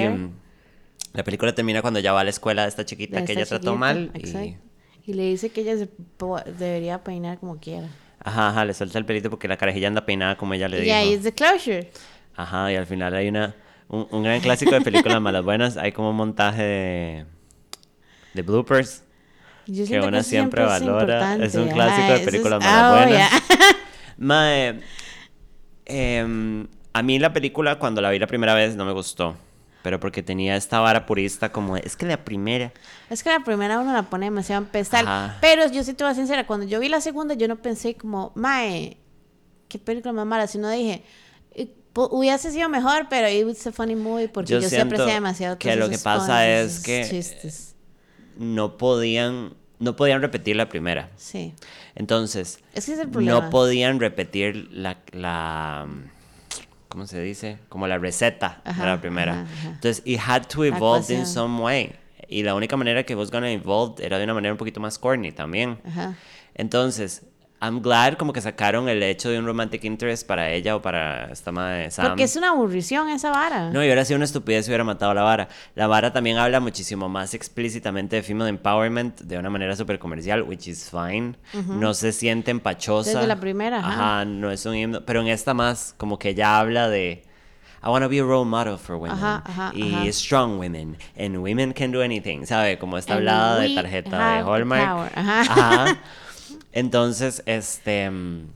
la 1.15 1.25
película 1.25 1.55
termina 1.55 1.81
cuando 1.81 2.01
ya 2.01 2.13
va 2.13 2.21
a 2.21 2.25
la 2.25 2.31
escuela 2.31 2.63
de 2.63 2.69
esta 2.69 2.85
chiquita 2.85 3.21
De 3.21 3.25
que 3.25 3.33
esta 3.33 3.33
ella 3.33 3.47
trató 3.47 3.73
chiquita, 3.73 3.79
mal. 3.79 4.11
Y. 4.15 4.59
Y 5.07 5.15
le 5.15 5.23
dice 5.25 5.51
que 5.51 5.63
ella 5.63 5.77
se 5.79 5.89
debería 6.59 7.03
peinar 7.03 7.39
como 7.39 7.59
quiera. 7.59 7.89
ajá, 8.21 8.49
ajá, 8.51 8.65
le 8.67 8.75
suelta 8.75 8.99
el 8.99 9.07
pelito 9.07 9.31
porque 9.31 9.49
la 9.49 9.57
carajilla 9.57 9.89
anda 9.89 10.05
peinada 10.07 10.37
como 10.37 10.55
ella 10.55 10.69
le 10.69 10.79
Y 10.85 10.93
dijo. 10.93 10.97
ahí 10.97 11.13
es 11.15 11.23
the 11.23 11.33
closure. 11.33 11.91
Ajá, 12.37 12.71
y 12.73 12.77
al 12.77 12.87
final 12.87 13.15
hay 13.15 13.29
una, 13.29 13.55
un, 13.89 14.07
un 14.11 14.23
gran 14.23 14.41
clásico 14.41 14.75
de 14.75 14.81
películas 14.83 15.21
malas 15.23 15.45
buenas. 15.45 15.77
Hay 15.77 15.93
como 15.93 16.11
un 16.11 16.17
montaje 16.17 16.63
de, 16.63 17.27
de 18.35 18.43
bloopers. 18.43 19.03
Yo 19.67 19.87
que 19.87 20.01
una 20.01 20.19
eso 20.21 20.29
siempre 20.31 20.63
es 20.63 20.69
valora. 20.69 21.37
Es 21.37 21.55
un 21.55 21.69
ajá, 21.69 21.75
clásico 21.75 22.09
de 22.13 22.19
es- 22.19 22.25
películas 22.25 22.61
ah, 22.65 22.67
malas 22.67 22.91
oh, 22.91 22.97
buenas. 23.09 23.43
Mae, 24.19 24.81
em, 25.87 26.67
a 26.93 27.03
mí 27.03 27.19
la 27.19 27.33
película 27.33 27.79
cuando 27.79 28.01
la 28.01 28.11
vi 28.11 28.19
la 28.19 28.27
primera 28.27 28.55
vez 28.55 28.77
no 28.77 28.85
me 28.85 28.93
gustó. 28.93 29.37
Pero 29.85 30.01
porque 30.01 30.23
tenía 30.23 30.57
esta 30.57 30.81
vara 30.81 31.05
purista 31.05 31.53
como, 31.53 31.77
es 31.77 31.95
que 31.95 32.07
la 32.07 32.25
primera... 32.25 32.73
Es 33.11 33.23
que 33.23 33.29
la 33.29 33.41
primera 33.41 33.79
uno 33.79 33.93
la 33.93 34.05
pone 34.05 34.25
demasiado 34.25 34.63
en 34.63 34.69
pedestal. 34.71 35.07
Ajá. 35.07 35.37
Pero 35.43 35.71
yo 35.71 35.85
sí 35.85 35.93
te 35.93 36.03
voy 36.05 36.11
a 36.11 36.15
ser 36.15 36.23
sincera, 36.25 36.47
cuando 36.47 36.65
yo 36.65 36.81
vi 36.81 36.89
la 36.89 37.03
segunda, 37.03 37.35
yo 37.35 37.49
no 37.49 37.57
pensé 37.57 37.95
como, 37.95 38.33
mae, 38.35 38.97
qué 39.69 39.79
película 39.79 40.15
más 40.15 40.25
mala, 40.25 40.47
sino 40.47 40.71
dije, 40.71 41.05
hubiese 41.95 42.51
sido 42.51 42.71
mejor, 42.71 43.09
pero 43.11 43.29
it 43.29 43.45
was 43.45 43.67
a 43.67 43.73
funny 43.73 43.95
movie 43.95 44.29
porque 44.29 44.53
Yo 44.55 44.63
siento 44.63 44.87
aprecié 44.95 45.13
demasiado 45.13 45.59
que 45.59 45.77
lo 45.77 45.91
que 45.91 45.99
pasa 45.99 46.49
es 46.49 46.81
que- 46.81 47.07
chistes. 47.07 47.75
No 48.39 48.79
podían, 48.79 49.53
no 49.81 49.97
podían 49.97 50.23
repetir 50.23 50.57
la 50.57 50.71
primera. 50.71 51.11
Sí. 51.17 51.53
Entonces, 51.95 52.59
Es 52.73 52.87
que 52.87 52.93
ese 52.93 52.95
es 52.95 52.99
el 53.01 53.11
problema. 53.11 53.39
no 53.39 53.51
podían 53.51 54.01
repetir 54.01 54.67
la, 54.73 54.97
la, 55.13 55.87
¿cómo 56.95 57.09
se 57.09 57.21
dice? 57.21 57.59
Como 57.69 57.89
la 57.89 57.99
receta 57.99 58.63
de 58.65 58.87
la 58.87 59.01
primera. 59.01 59.41
ajá. 59.43 59.69
Entonces, 59.71 60.01
it 60.05 60.21
had 60.25 60.47
to 60.47 60.65
evolve 60.65 61.13
in 61.13 61.27
some 61.27 61.61
way. 61.61 61.93
Y 62.29 62.45
la 62.45 62.55
única 62.55 62.77
manera 62.77 63.03
que 63.03 63.17
was 63.17 63.33
gonna 63.33 63.51
evolve 63.51 64.07
era 64.07 64.17
de 64.17 64.23
una 64.23 64.33
manera 64.33 64.55
un 64.55 64.59
poquito 64.59 64.79
más 64.79 64.97
corny 64.97 65.33
también. 65.33 65.79
Entonces, 66.55 67.23
I'm 67.65 67.81
glad 67.81 68.19
como 68.19 68.35
que 68.35 68.43
sacaron 68.43 68.91
el 68.91 69.03
hecho 69.03 69.31
de 69.31 69.39
un 69.39 69.47
romantic 69.47 69.85
interest 69.85 70.27
para 70.27 70.51
ella 70.51 70.77
o 70.77 70.83
para 70.83 71.33
esta 71.33 71.51
madre 71.51 71.91
Sam. 71.91 72.09
Porque 72.09 72.25
es 72.25 72.37
una 72.37 72.51
aburrición 72.51 73.09
esa 73.09 73.31
vara. 73.31 73.71
No, 73.71 73.83
y 73.83 73.87
hubiera 73.87 74.05
sido 74.05 74.17
una 74.17 74.27
estupidez 74.27 74.67
si 74.67 74.71
hubiera 74.71 74.85
matado 74.85 75.13
a 75.13 75.15
la 75.15 75.23
vara. 75.23 75.49
La 75.75 75.87
vara 75.87 76.13
también 76.13 76.37
habla 76.37 76.61
muchísimo 76.61 77.09
más 77.09 77.33
explícitamente 77.33 78.17
de 78.17 78.23
female 78.23 78.51
empowerment 78.51 79.23
de 79.23 79.39
una 79.39 79.49
manera 79.49 79.75
súper 79.77 79.99
comercial, 79.99 80.43
which 80.43 80.69
is 80.69 80.91
fine. 80.91 81.37
No 81.67 81.95
se 81.95 82.13
siente 82.13 82.51
empachosa. 82.51 83.13
Desde 83.15 83.27
la 83.27 83.41
primera, 83.41 83.79
ajá. 83.79 83.89
Ajá, 83.89 84.25
no 84.27 84.51
es 84.51 84.67
un 84.67 84.75
himno. 84.75 85.01
Pero 85.07 85.23
en 85.23 85.29
esta 85.29 85.55
más, 85.55 85.95
como 85.97 86.19
que 86.19 86.31
ella 86.31 86.59
habla 86.59 86.91
de. 86.91 87.23
I 87.83 87.89
want 87.89 88.03
to 88.03 88.09
be 88.09 88.19
a 88.19 88.25
role 88.25 88.47
model 88.47 88.79
for 88.79 88.97
women. 88.97 89.13
Ajá, 89.13 89.43
ajá, 89.45 89.73
y 89.75 89.95
ajá. 89.95 90.13
strong 90.13 90.59
women. 90.59 90.97
And 91.19 91.37
women 91.39 91.73
can 91.73 91.93
do 91.93 92.03
anything. 92.03 92.47
¿Sabe? 92.47 92.79
Como 92.79 92.99
esta 92.99 93.15
hablada 93.15 93.59
de 93.59 93.75
tarjeta 93.75 94.37
de 94.37 94.43
Hallmark. 94.43 94.89
power, 94.89 95.13
ajá. 95.15 95.99
Entonces, 96.75 97.43
este. 97.47 98.11
mm, 98.11 98.49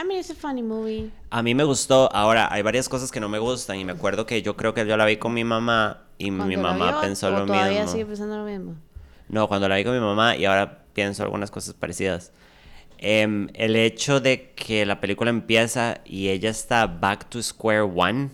I 0.00 0.04
mean, 0.06 0.20
it's 0.20 0.30
a 0.30 0.34
funny 0.34 0.62
movie. 0.62 1.10
a 1.28 1.42
mí 1.42 1.54
me 1.56 1.64
gustó. 1.64 2.08
Ahora, 2.14 2.48
hay 2.50 2.62
varias 2.62 2.88
cosas 2.88 3.10
que 3.10 3.18
no 3.18 3.28
me 3.28 3.40
gustan. 3.40 3.76
Y 3.76 3.84
me 3.84 3.92
acuerdo 3.92 4.24
que 4.26 4.40
yo 4.42 4.56
creo 4.56 4.72
que 4.72 4.86
yo 4.86 4.96
la 4.96 5.04
vi 5.04 5.16
con 5.16 5.34
mi 5.34 5.44
mamá. 5.44 6.04
Y 6.18 6.30
mi 6.30 6.56
mamá 6.56 6.92
vio, 6.92 7.00
pensó 7.00 7.26
o 7.26 7.30
lo 7.30 7.46
todavía 7.46 7.80
mismo. 7.80 7.92
sigue 7.92 8.06
pensando 8.06 8.38
lo 8.38 8.44
mismo. 8.44 8.76
No, 9.28 9.48
cuando 9.48 9.68
la 9.68 9.76
vi 9.76 9.84
con 9.84 9.92
mi 9.92 10.00
mamá. 10.00 10.36
Y 10.36 10.44
ahora 10.44 10.84
pienso 10.94 11.24
algunas 11.24 11.50
cosas 11.50 11.74
parecidas. 11.74 12.32
Em, 12.98 13.48
el 13.54 13.74
hecho 13.74 14.20
de 14.20 14.52
que 14.52 14.86
la 14.86 15.00
película 15.00 15.30
empieza 15.30 16.00
y 16.04 16.28
ella 16.28 16.50
está 16.50 16.86
back 16.86 17.28
to 17.28 17.42
square 17.42 17.82
one. 17.82 18.30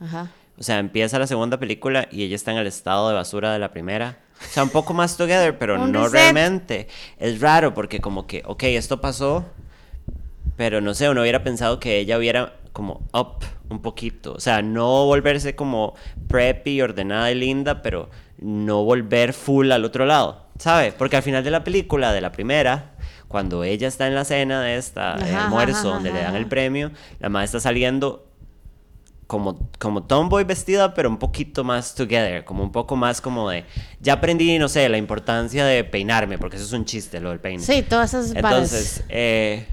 Ajá. 0.00 0.30
O 0.58 0.62
sea, 0.62 0.78
empieza 0.80 1.18
la 1.18 1.26
segunda 1.26 1.58
película 1.58 2.08
y 2.10 2.24
ella 2.24 2.34
está 2.34 2.50
en 2.50 2.58
el 2.58 2.66
estado 2.66 3.08
de 3.08 3.14
basura 3.14 3.52
de 3.52 3.58
la 3.58 3.70
primera. 3.70 4.18
O 4.40 4.52
sea, 4.52 4.62
un 4.62 4.70
poco 4.70 4.94
más 4.94 5.16
together, 5.16 5.58
pero 5.58 5.78
no 5.78 6.04
reset. 6.04 6.12
realmente. 6.12 6.88
Es 7.18 7.40
raro 7.40 7.74
porque 7.74 8.00
como 8.00 8.26
que, 8.26 8.42
ok, 8.46 8.62
esto 8.64 9.00
pasó, 9.00 9.44
pero 10.56 10.80
no 10.80 10.94
sé, 10.94 11.08
uno 11.08 11.22
hubiera 11.22 11.42
pensado 11.42 11.80
que 11.80 11.98
ella 11.98 12.18
hubiera 12.18 12.54
como 12.72 13.02
up 13.12 13.44
un 13.68 13.82
poquito. 13.82 14.34
O 14.34 14.40
sea, 14.40 14.62
no 14.62 15.04
volverse 15.06 15.54
como 15.54 15.94
preppy, 16.28 16.80
ordenada 16.82 17.30
y 17.30 17.34
linda, 17.34 17.82
pero 17.82 18.08
no 18.38 18.84
volver 18.84 19.32
full 19.32 19.70
al 19.72 19.84
otro 19.84 20.06
lado, 20.06 20.46
¿sabe? 20.58 20.92
Porque 20.92 21.16
al 21.16 21.22
final 21.22 21.42
de 21.44 21.50
la 21.50 21.64
película, 21.64 22.12
de 22.12 22.20
la 22.20 22.32
primera, 22.32 22.92
cuando 23.26 23.64
ella 23.64 23.88
está 23.88 24.06
en 24.06 24.14
la 24.14 24.24
cena 24.24 24.62
de 24.62 24.76
esta 24.76 25.14
Ajá, 25.14 25.24
ajá, 25.26 25.44
almuerzo 25.46 25.78
ajá, 25.80 25.88
donde 25.88 26.12
le 26.12 26.18
dan 26.20 26.28
ajá. 26.28 26.38
el 26.38 26.46
premio, 26.46 26.92
la 27.18 27.28
madre 27.28 27.46
está 27.46 27.60
saliendo 27.60 28.27
como, 29.28 29.70
como 29.78 30.02
tomboy 30.04 30.42
vestida, 30.44 30.94
pero 30.94 31.10
un 31.10 31.18
poquito 31.18 31.62
más 31.62 31.94
together, 31.94 32.44
como 32.46 32.64
un 32.64 32.72
poco 32.72 32.96
más 32.96 33.20
como 33.20 33.48
de... 33.50 33.64
Ya 34.00 34.14
aprendí, 34.14 34.58
no 34.58 34.68
sé, 34.68 34.88
la 34.88 34.96
importancia 34.96 35.66
de 35.66 35.84
peinarme, 35.84 36.38
porque 36.38 36.56
eso 36.56 36.64
es 36.64 36.72
un 36.72 36.86
chiste, 36.86 37.20
lo 37.20 37.28
del 37.28 37.38
peine. 37.38 37.62
Sí, 37.62 37.82
todas 37.82 38.14
esas. 38.14 38.34
Entonces, 38.34 39.04
eh, 39.10 39.68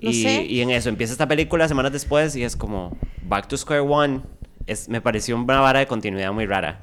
No 0.00 0.10
y, 0.10 0.22
sé. 0.22 0.44
y 0.44 0.60
en 0.60 0.70
eso 0.70 0.88
empieza 0.88 1.12
esta 1.12 1.26
película 1.26 1.66
semanas 1.66 1.92
después 1.92 2.36
y 2.36 2.44
es 2.44 2.54
como 2.54 2.96
Back 3.22 3.48
to 3.48 3.56
Square 3.56 3.80
One. 3.80 4.20
Es, 4.68 4.88
me 4.88 5.00
pareció 5.00 5.36
una 5.36 5.58
vara 5.60 5.80
de 5.80 5.88
continuidad 5.88 6.32
muy 6.32 6.46
rara. 6.46 6.80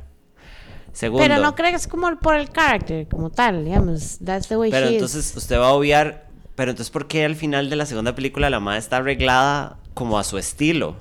Segundo, 0.91 1.24
Pero 1.26 1.41
no 1.41 1.55
crees 1.55 1.88
como 1.88 2.14
por 2.20 2.36
el 2.36 2.49
carácter, 2.49 3.07
como 3.07 3.30
tal, 3.30 3.64
digamos. 3.64 4.20
That's 4.20 4.49
the 4.49 4.57
way 4.57 4.70
pero 4.70 4.88
she 4.88 4.95
entonces 4.95 5.32
is. 5.32 5.38
usted 5.38 5.57
va 5.57 5.70
a 5.70 5.74
obviar, 5.74 6.28
pero 6.55 6.72
entonces 6.72 6.91
¿por 6.91 7.07
qué 7.07 7.24
al 7.24 7.38
final 7.38 7.70
de 7.70 7.78
la 7.78 7.86
segunda 7.86 8.14
película 8.14 8.49
la 8.49 8.59
madre 8.59 8.80
está 8.80 8.97
arreglada 8.97 9.78
como 9.93 10.20
a 10.20 10.26
su 10.26 10.38
estilo? 10.38 10.97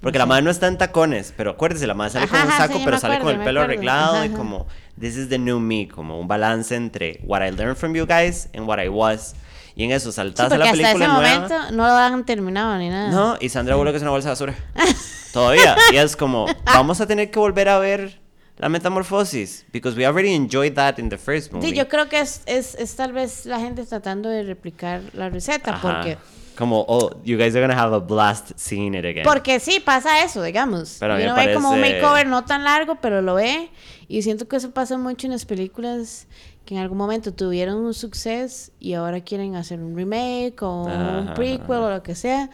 Porque 0.00 0.18
la 0.18 0.26
madre 0.26 0.42
no 0.42 0.50
está 0.50 0.66
en 0.68 0.78
tacones, 0.78 1.32
pero 1.36 1.52
acuérdese, 1.52 1.86
la 1.86 1.94
madre 1.94 2.12
sale 2.12 2.24
Ajá, 2.26 2.38
con 2.42 2.50
un 2.50 2.56
saco, 2.56 2.78
sí, 2.78 2.82
pero 2.84 2.98
sale 2.98 3.18
con 3.20 3.34
el 3.34 3.40
pelo 3.44 3.62
arreglado 3.62 4.16
Ajá, 4.16 4.26
y 4.26 4.30
como 4.30 4.66
this 4.98 5.16
is 5.16 5.28
the 5.28 5.38
new 5.38 5.58
me, 5.60 5.88
como 5.88 6.18
un 6.20 6.28
balance 6.28 6.74
entre 6.74 7.20
what 7.24 7.42
I 7.42 7.50
learned 7.50 7.76
from 7.76 7.94
you 7.94 8.06
guys 8.06 8.48
and 8.54 8.66
what 8.68 8.78
I 8.82 8.88
was. 8.88 9.34
Y 9.76 9.84
en 9.84 9.92
eso 9.92 10.10
Sí, 10.10 10.16
saltas 10.16 10.46
a 10.46 10.48
porque 10.48 10.58
la 10.58 10.64
hasta 10.70 10.76
ese 10.76 10.92
película 10.92 11.14
nueva. 11.20 11.34
momento 11.40 11.70
no 11.72 11.86
lo 11.86 11.96
han 11.96 12.24
terminado 12.26 12.76
ni 12.76 12.88
nada. 12.88 13.10
No, 13.10 13.36
y 13.40 13.48
Sandra 13.48 13.76
Bullock 13.76 13.94
es 13.94 14.02
una 14.02 14.10
bolsa 14.10 14.28
de 14.28 14.32
basura. 14.32 14.54
Todavía. 15.32 15.76
Y 15.92 15.96
es 15.96 16.16
como, 16.16 16.46
vamos 16.66 17.00
a 17.00 17.06
tener 17.06 17.30
que 17.30 17.38
volver 17.38 17.68
a 17.68 17.78
ver 17.78 18.20
la 18.58 18.68
metamorfosis. 18.68 19.64
Because 19.72 19.96
we 19.96 20.04
already 20.04 20.34
enjoyed 20.34 20.74
that 20.74 20.98
in 20.98 21.08
the 21.08 21.16
first 21.16 21.52
movie. 21.52 21.68
Sí, 21.68 21.74
yo 21.74 21.88
creo 21.88 22.08
que 22.08 22.20
es, 22.20 22.42
es, 22.46 22.74
es 22.74 22.96
tal 22.96 23.12
vez 23.12 23.46
la 23.46 23.58
gente 23.60 23.86
tratando 23.86 24.28
de 24.28 24.42
replicar 24.42 25.00
la 25.14 25.30
receta, 25.30 25.74
Ajá. 25.74 25.80
porque, 25.80 26.18
Como, 26.56 26.84
oh, 26.88 27.10
you 27.24 27.38
guys 27.38 27.54
are 27.56 27.60
gonna 27.66 27.80
have 27.80 27.94
a 27.94 28.00
blast 28.00 28.52
seeing 28.56 28.94
it 28.94 29.04
again. 29.04 29.24
porque 29.24 29.60
sí, 29.60 29.80
pasa 29.80 30.22
eso, 30.24 30.42
digamos. 30.42 30.96
Pero 31.00 31.14
uno 31.16 31.34
me 31.36 31.46
ve 31.46 31.54
como 31.54 31.70
un 31.70 31.80
parece- 31.80 31.94
makeover 32.02 32.26
no 32.26 32.44
tan 32.44 32.64
largo, 32.64 32.96
pero 33.00 33.22
lo 33.22 33.34
ve, 33.34 33.70
y 34.08 34.22
siento 34.22 34.46
que 34.46 34.56
eso 34.56 34.70
pasa 34.72 34.98
mucho 34.98 35.26
en 35.26 35.32
las 35.32 35.46
películas 35.46 36.26
que 36.66 36.74
en 36.74 36.80
algún 36.80 36.98
momento 36.98 37.32
tuvieron 37.32 37.76
un 37.78 37.94
suceso 37.94 38.72
y 38.78 38.92
ahora 38.92 39.20
quieren 39.22 39.56
hacer 39.56 39.80
un 39.80 39.96
remake 39.96 40.62
o 40.62 40.82
un 40.84 41.32
prequel 41.34 41.76
o 41.78 41.90
lo 41.90 42.02
que 42.02 42.14
sea. 42.14 42.50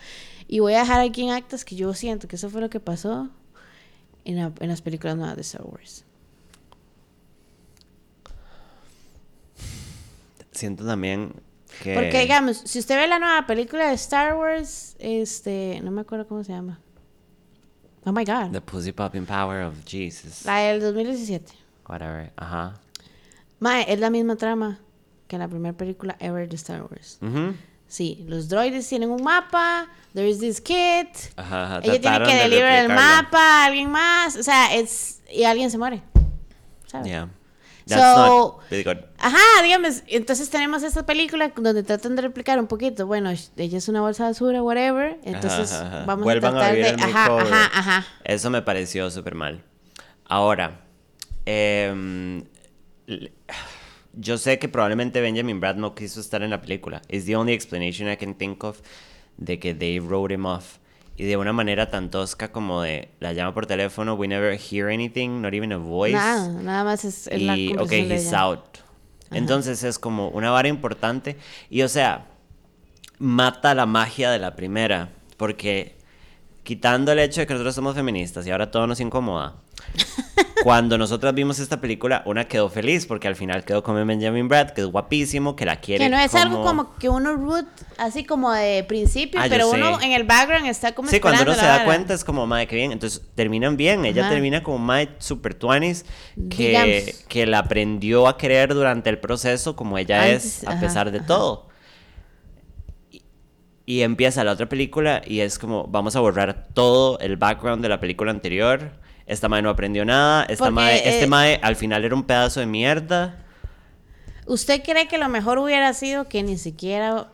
Y 0.49 0.61
voy 0.61 0.74
a 0.74 0.80
dejar 0.80 1.01
aquí 1.01 1.24
en 1.24 1.30
actas 1.30 1.64
que 1.64 1.74
yo 1.74 1.92
siento 1.92 2.28
que 2.28 2.36
eso 2.36 2.49
fue 2.49 2.61
lo 2.61 2.70
que 2.70 2.78
pasó 2.78 3.28
en, 4.24 4.36
la- 4.36 4.53
en 4.61 4.68
las 4.68 4.80
películas 4.82 5.16
nuevas 5.16 5.34
de 5.34 5.42
Star 5.42 5.62
Wars. 5.64 6.05
Siento 10.53 10.86
también 10.86 11.32
que... 11.82 11.94
Porque 11.94 12.20
digamos, 12.20 12.58
si 12.64 12.78
usted 12.78 12.96
ve 12.96 13.06
la 13.06 13.18
nueva 13.18 13.46
película 13.46 13.88
de 13.88 13.94
Star 13.94 14.34
Wars, 14.36 14.96
este, 14.98 15.80
no 15.82 15.90
me 15.90 16.02
acuerdo 16.02 16.26
cómo 16.26 16.44
se 16.44 16.52
llama. 16.52 16.80
Oh 18.04 18.12
my 18.12 18.24
god. 18.24 18.52
The 18.52 18.60
pussy 18.60 18.92
popping 18.92 19.26
power 19.26 19.62
of 19.64 19.74
Jesus. 19.84 20.44
La 20.44 20.58
del 20.58 20.80
2017. 20.80 21.52
Whatever. 21.88 22.32
Ajá. 22.36 22.74
Mae, 23.58 23.84
es 23.92 23.98
la 23.98 24.10
misma 24.10 24.36
trama 24.36 24.78
que 25.26 25.36
en 25.36 25.40
la 25.40 25.48
primera 25.48 25.76
película 25.76 26.16
ever 26.20 26.48
de 26.48 26.56
Star 26.56 26.82
Wars. 26.82 27.18
Sí, 27.88 28.24
los 28.28 28.48
droides 28.48 28.88
tienen 28.88 29.10
un 29.10 29.22
mapa, 29.22 29.88
there 30.12 30.28
is 30.28 30.40
this 30.40 30.60
kid, 30.60 31.06
Ajá, 31.36 31.64
ajá. 31.64 31.80
ella 31.84 32.00
tiene 32.00 32.18
que 32.26 32.34
de 32.34 32.42
deliver 32.42 32.84
el 32.84 32.88
mapa 32.88 33.38
a 33.38 33.66
alguien 33.66 33.90
más, 33.90 34.36
o 34.36 34.42
sea, 34.42 34.74
es 34.74 35.20
y 35.32 35.44
alguien 35.44 35.70
se 35.70 35.78
muere. 35.78 36.02
¿sabes? 36.86 37.06
Yeah. 37.06 37.28
That's 37.87 38.03
So- 38.03 38.59
not 38.61 38.70
really. 38.70 39.01
Ajá, 39.18 39.62
digamos, 39.62 40.03
entonces 40.09 40.51
tenemos 40.51 40.82
esta 40.82 41.07
película 41.07 41.53
donde 41.57 41.82
tratan 41.84 42.16
de 42.16 42.22
replicar 42.22 42.59
un 42.59 42.66
poquito, 42.66 43.07
bueno, 43.07 43.30
ella 43.57 43.78
es 43.78 43.89
una 43.89 44.01
bolsa 44.01 44.24
de 44.24 44.30
basura, 44.30 44.62
whatever, 44.62 45.18
entonces 45.24 45.72
Ajá, 45.72 45.87
ajá, 45.87 45.97
ajá. 45.99 46.05
vamos 46.07 46.24
Vuelvan 46.24 46.57
a 46.57 46.59
tratar 46.59 46.74
vivir 46.74 46.97
de... 46.97 47.03
el 47.05 47.11
Ajá, 47.11 47.26
ajá, 47.41 47.70
ajá. 47.72 48.07
Eso 48.24 48.51
me 48.51 48.62
pareció 48.62 49.09
súper 49.11 49.34
mal. 49.37 49.62
Ahora, 50.24 50.80
l- 53.07 53.32
yo 54.14 54.39
sé 54.39 54.59
que 54.59 54.68
probablemente 54.68 55.20
Benjamin 55.20 55.61
Brad 55.61 55.76
no 55.76 55.95
quiso 55.95 56.20
estar 56.20 56.43
en 56.43 56.51
la 56.51 56.61
película. 56.61 57.03
It's 57.09 57.26
the 57.26 57.37
only 57.37 57.53
explanation 57.53 58.11
I 58.11 58.16
can 58.16 58.34
think 58.34 58.64
of 58.64 58.80
de 59.37 59.59
que 59.59 59.74
they 59.74 59.99
wrote 60.01 60.32
him 60.34 60.47
off. 60.47 60.78
Y 61.16 61.24
de 61.24 61.36
una 61.36 61.52
manera 61.52 61.90
tan 61.90 62.10
tosca 62.10 62.52
como 62.52 62.82
de 62.82 63.08
la 63.20 63.32
llama 63.32 63.54
por 63.54 63.66
teléfono, 63.66 64.14
we 64.14 64.28
never 64.28 64.58
hear 64.58 64.88
anything, 64.88 65.40
not 65.40 65.54
even 65.54 65.72
a 65.72 65.78
voice. 65.78 66.12
Nada, 66.12 66.48
nada 66.48 66.84
más 66.84 67.04
es, 67.04 67.28
la 67.32 67.56
y, 67.56 67.74
ok, 67.74 67.92
he's 67.92 68.28
ella. 68.28 68.40
out. 68.40 68.60
Entonces 69.30 69.82
es 69.82 69.98
como 69.98 70.28
una 70.28 70.50
vara 70.50 70.68
importante. 70.68 71.36
Y 71.70 71.82
o 71.82 71.88
sea, 71.88 72.26
mata 73.18 73.74
la 73.74 73.86
magia 73.86 74.30
de 74.30 74.38
la 74.38 74.54
primera. 74.56 75.10
Porque 75.36 75.96
quitando 76.62 77.12
el 77.12 77.18
hecho 77.18 77.40
de 77.40 77.46
que 77.46 77.54
nosotros 77.54 77.74
somos 77.74 77.94
feministas 77.94 78.46
y 78.46 78.50
ahora 78.50 78.70
todo 78.70 78.86
nos 78.86 79.00
incomoda. 79.00 79.56
Cuando 80.62 80.99
nosotras 80.99 81.32
vimos 81.34 81.59
esta 81.61 81.80
película, 81.80 82.22
una 82.26 82.47
quedó 82.49 82.68
feliz 82.68 83.07
porque 83.07 83.28
al 83.28 83.36
final 83.36 83.64
quedó 83.64 83.82
con 83.82 84.05
Benjamin 84.07 84.49
Brad, 84.49 84.70
que 84.70 84.80
es 84.80 84.86
guapísimo, 84.86 85.55
que 85.55 85.64
la 85.64 85.76
quiere. 85.80 86.05
Que 86.05 86.11
no 86.11 86.18
es 86.18 86.34
algo 86.34 86.62
como 86.62 86.94
que 86.97 87.09
uno 87.09 87.36
root 87.36 87.66
así 87.99 88.24
como 88.24 88.51
de 88.53 88.82
principio, 88.84 89.40
Ah, 89.40 89.47
pero 89.49 89.70
uno 89.70 90.01
en 90.01 90.12
el 90.12 90.24
background 90.24 90.66
está 90.66 90.92
como 90.94 91.09
Sí, 91.09 91.20
cuando 91.20 91.42
uno 91.42 91.55
se 91.55 91.64
da 91.64 91.84
cuenta 91.84 92.14
es 92.14 92.24
como, 92.24 92.47
madre, 92.47 92.66
que 92.66 92.76
bien. 92.76 92.90
Entonces 92.90 93.22
terminan 93.34 93.76
bien. 93.76 94.05
Ella 94.05 94.22
Ajá. 94.22 94.30
termina 94.32 94.62
como 94.62 94.78
madre 94.78 95.11
super 95.18 95.55
tuanis 95.55 96.05
que, 96.51 96.68
Digamos. 96.70 97.24
que 97.28 97.47
la 97.47 97.59
aprendió 97.61 98.26
a 98.26 98.36
querer 98.36 98.74
durante 98.74 99.09
el 99.11 99.18
proceso 99.18 99.76
como 99.76 99.99
ella 99.99 100.22
Antes, 100.22 100.62
es, 100.62 100.66
a 100.66 100.72
ajá, 100.72 100.80
pesar 100.80 101.11
de 101.12 101.18
ajá. 101.18 101.26
todo. 101.26 101.68
Y, 103.12 103.22
y 103.84 104.03
empieza 104.03 104.42
la 104.42 104.53
otra 104.53 104.68
película 104.68 105.22
y 105.24 105.40
es 105.40 105.59
como, 105.59 105.86
vamos 105.86 106.16
a 106.16 106.20
borrar 106.20 106.66
todo 106.74 107.18
el 107.20 107.36
background 107.36 107.82
de 107.82 107.88
la 107.88 108.01
película 108.01 108.30
anterior. 108.32 109.05
Esta 109.26 109.48
mae 109.48 109.60
no 109.62 109.70
aprendió 109.70 110.04
nada. 110.04 110.44
Esta 110.44 110.70
mae, 110.70 110.96
este 111.08 111.24
eh, 111.24 111.26
mae 111.26 111.58
al 111.62 111.76
final 111.76 112.04
era 112.04 112.14
un 112.14 112.22
pedazo 112.24 112.60
de 112.60 112.66
mierda. 112.66 113.44
¿Usted 114.46 114.82
cree 114.84 115.08
que 115.08 115.18
lo 115.18 115.28
mejor 115.28 115.58
hubiera 115.58 115.92
sido 115.92 116.28
que 116.28 116.42
ni 116.44 116.56
siquiera 116.56 117.28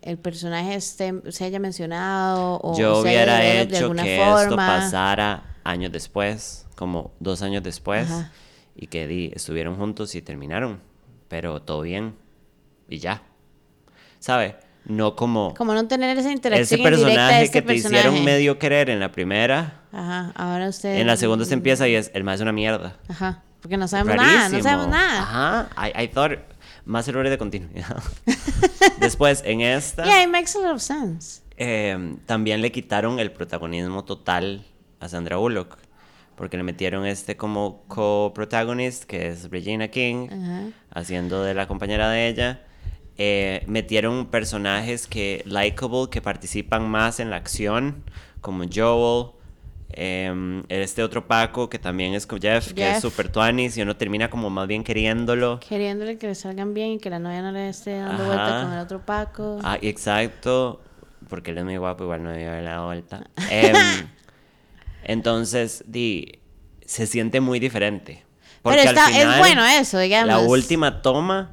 el 0.00 0.16
personaje 0.18 0.74
esté, 0.74 1.12
se 1.30 1.44
haya 1.44 1.58
mencionado 1.58 2.58
o 2.62 2.76
Yo 2.78 3.02
se 3.02 3.08
haya 3.10 3.18
hubiera 3.18 3.36
de- 3.38 3.60
hecho 3.62 3.76
alguna 3.84 4.02
que 4.02 4.16
esto 4.16 4.56
pasara 4.56 5.56
años 5.64 5.92
después, 5.92 6.66
como 6.76 7.12
dos 7.20 7.42
años 7.42 7.62
después, 7.62 8.10
Ajá. 8.10 8.32
y 8.74 8.86
que 8.86 9.06
di, 9.06 9.30
estuvieron 9.34 9.76
juntos 9.76 10.14
y 10.14 10.22
terminaron, 10.22 10.80
pero 11.28 11.60
todo 11.60 11.82
bien 11.82 12.16
y 12.88 12.98
ya. 12.98 13.22
¿Sabe? 14.20 14.56
No 14.86 15.16
como 15.16 15.54
Como 15.54 15.72
no 15.74 15.86
tener 15.88 16.10
esa 16.18 16.28
ese 16.28 16.32
interacción 16.32 16.78
de 16.82 16.84
personaje 16.90 17.44
este 17.44 17.52
que 17.52 17.62
te 17.62 17.72
personaje. 17.74 17.96
hicieron 18.08 18.24
medio 18.24 18.58
querer 18.58 18.90
en 18.90 19.00
la 19.00 19.10
primera, 19.12 19.80
Ajá, 19.92 20.32
ahora 20.34 20.68
usted... 20.68 20.96
en 20.96 21.06
la 21.06 21.16
segunda 21.16 21.44
se 21.46 21.54
empieza 21.54 21.88
y 21.88 21.94
es 21.94 22.10
el 22.14 22.22
más 22.24 22.36
es 22.36 22.40
una 22.42 22.52
mierda. 22.52 22.96
Ajá, 23.08 23.42
porque 23.62 23.76
no 23.78 23.88
sabemos 23.88 24.16
nada, 24.16 24.32
no 24.32 24.38
Rarísimo. 24.40 24.62
sabemos 24.62 24.88
nada. 24.88 25.22
Ajá, 25.22 25.88
I, 25.88 26.04
I 26.04 26.08
thought 26.08 26.38
más 26.84 27.08
errores 27.08 27.30
de 27.30 27.38
continuidad. 27.38 28.02
Después, 28.98 29.42
en 29.46 29.62
esta... 29.62 30.04
Yeah, 30.04 30.22
it 30.24 30.28
makes 30.28 30.54
a 30.56 30.60
lot 30.60 30.74
of 30.74 30.82
sense. 30.82 31.40
Eh, 31.56 32.16
también 32.26 32.60
le 32.60 32.70
quitaron 32.72 33.18
el 33.20 33.32
protagonismo 33.32 34.04
total 34.04 34.64
a 35.00 35.08
Sandra 35.08 35.36
Bullock. 35.36 35.78
Porque 36.36 36.56
le 36.56 36.62
metieron 36.64 37.06
este 37.06 37.36
como 37.36 37.84
co-protagonist, 37.86 39.04
que 39.04 39.28
es 39.28 39.50
Regina 39.50 39.86
King, 39.88 40.26
Ajá. 40.30 40.62
haciendo 40.90 41.42
de 41.44 41.54
la 41.54 41.68
compañera 41.68 42.10
de 42.10 42.26
ella. 42.28 42.60
Eh, 43.16 43.62
metieron 43.68 44.26
personajes 44.26 45.06
que 45.06 45.42
likable, 45.46 46.08
que 46.10 46.20
participan 46.20 46.88
más 46.88 47.20
en 47.20 47.30
la 47.30 47.36
acción, 47.36 48.02
como 48.40 48.64
Joel. 48.72 49.30
eh, 49.96 50.62
este 50.68 51.04
otro 51.04 51.28
Paco, 51.28 51.70
que 51.70 51.78
también 51.78 52.14
es 52.14 52.26
con 52.26 52.40
Jeff, 52.40 52.72
que 52.72 52.90
es 52.90 53.00
super 53.00 53.30
tuanis 53.30 53.76
y 53.76 53.82
uno 53.82 53.96
termina 53.96 54.28
como 54.28 54.50
más 54.50 54.66
bien 54.66 54.82
queriéndolo. 54.82 55.60
Queriéndole 55.60 56.18
que 56.18 56.26
le 56.26 56.34
salgan 56.34 56.74
bien 56.74 56.92
y 56.92 56.98
que 56.98 57.10
la 57.10 57.20
novia 57.20 57.42
no 57.42 57.52
le 57.52 57.68
esté 57.68 57.98
dando 57.98 58.24
Ajá. 58.24 58.26
vuelta 58.26 58.62
con 58.64 58.72
el 58.72 58.78
otro 58.80 59.06
Paco. 59.06 59.58
Ah, 59.62 59.78
exacto. 59.80 60.80
Porque 61.28 61.52
él 61.52 61.58
es 61.58 61.64
muy 61.64 61.76
guapo, 61.76 62.02
igual 62.04 62.24
no 62.24 62.30
debía 62.30 62.48
haberle 62.50 62.70
dado 62.70 62.86
vuelta. 62.86 63.24
Em, 63.50 63.76
entonces, 65.04 65.84
di, 65.86 66.40
se 66.84 67.06
siente 67.06 67.40
muy 67.40 67.60
diferente. 67.60 68.24
Pero 68.62 68.80
está, 68.80 69.06
al 69.06 69.12
final, 69.12 69.32
es 69.34 69.38
bueno 69.38 69.64
eso, 69.64 69.98
digamos. 69.98 70.26
La 70.28 70.38
última 70.40 71.02
toma, 71.02 71.52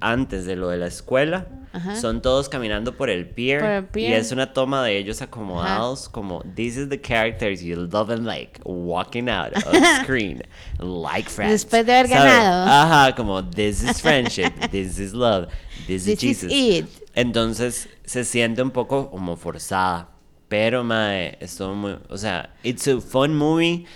antes 0.00 0.44
de 0.46 0.56
lo 0.56 0.68
de 0.68 0.78
la 0.78 0.86
escuela, 0.86 1.46
Ajá. 1.72 1.96
son 1.96 2.22
todos 2.22 2.48
caminando 2.48 2.96
por 2.96 3.10
el 3.10 3.28
pier. 3.28 3.60
Por 3.60 3.70
el 3.70 3.84
pier. 3.84 4.10
Y 4.10 4.12
es 4.14 4.32
una 4.32 4.52
toma 4.52 4.84
de 4.84 4.96
ellos 4.98 5.22
acomodados, 5.22 6.08
como, 6.08 6.42
this 6.54 6.76
is 6.76 6.88
the 6.88 7.00
characters 7.00 7.60
you 7.62 7.76
love 7.76 8.10
and 8.10 8.24
like, 8.26 8.60
walking 8.64 9.28
out 9.28 9.52
of 9.56 9.62
screen, 10.02 10.42
like 10.78 11.28
friends. 11.28 11.52
Después 11.52 11.84
de 11.86 11.92
haber 11.92 12.08
ganado. 12.08 12.70
Ajá, 12.70 13.14
como, 13.14 13.44
this 13.44 13.82
is 13.82 14.00
friendship, 14.00 14.52
this 14.70 14.98
is 14.98 15.12
love, 15.12 15.48
this, 15.86 16.06
is 16.06 16.18
This 16.18 16.22
is 16.22 16.40
Jesus. 16.40 16.52
it. 16.52 16.86
Entonces 17.14 17.88
se 18.04 18.24
siente 18.24 18.62
un 18.62 18.70
poco 18.70 19.10
como 19.10 19.36
forzada. 19.36 20.08
Pero, 20.48 20.82
mae, 20.82 21.36
estuvo 21.40 21.74
muy. 21.74 21.96
O 22.08 22.18
sea, 22.18 22.50
it's 22.64 22.88
a 22.88 23.00
fun 23.00 23.36
movie. 23.36 23.86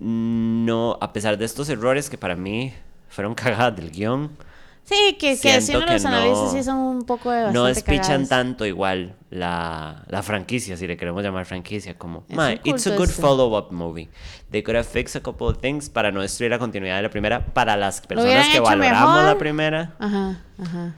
No, 0.00 0.98
a 1.00 1.12
pesar 1.12 1.38
de 1.38 1.44
estos 1.44 1.68
errores 1.68 2.10
que 2.10 2.18
para 2.18 2.34
mí 2.34 2.72
fueron 3.08 3.34
cagadas 3.36 3.76
del 3.76 3.90
guion, 3.90 4.36
Sí, 4.84 5.16
que, 5.18 5.38
que 5.40 5.60
si 5.60 5.66
siento 5.68 5.84
uno 5.84 5.92
los 5.92 6.04
analiza 6.04 6.42
no- 6.42 6.50
sí 6.50 6.62
son 6.64 6.78
un 6.78 7.02
poco 7.04 7.30
de 7.30 7.52
no 7.52 7.64
despichan 7.66 8.02
cagadas. 8.02 8.28
tanto 8.28 8.66
igual 8.66 9.14
la, 9.30 10.04
la 10.08 10.22
franquicia, 10.22 10.76
si 10.76 10.86
le 10.86 10.96
queremos 10.96 11.22
llamar 11.22 11.46
franquicia, 11.46 11.96
como, 11.96 12.24
un 12.28 12.60
it's 12.64 12.86
a 12.88 12.96
good 12.96 13.08
esto. 13.08 13.22
follow-up 13.22 13.70
movie. 13.70 14.08
They 14.50 14.62
could 14.62 14.76
have 14.76 14.86
fixed 14.86 15.14
a 15.16 15.20
couple 15.22 15.46
of 15.46 15.58
things 15.60 15.88
para 15.88 16.10
no 16.10 16.20
destruir 16.20 16.50
la 16.50 16.58
continuidad 16.58 16.96
de 16.96 17.02
la 17.02 17.10
primera, 17.10 17.46
para 17.46 17.76
las 17.76 18.00
personas 18.00 18.48
que 18.48 18.60
valoramos 18.60 19.24
la 19.24 19.38
primera. 19.38 19.94
Ajá, 19.98 20.42
ajá. 20.58 20.94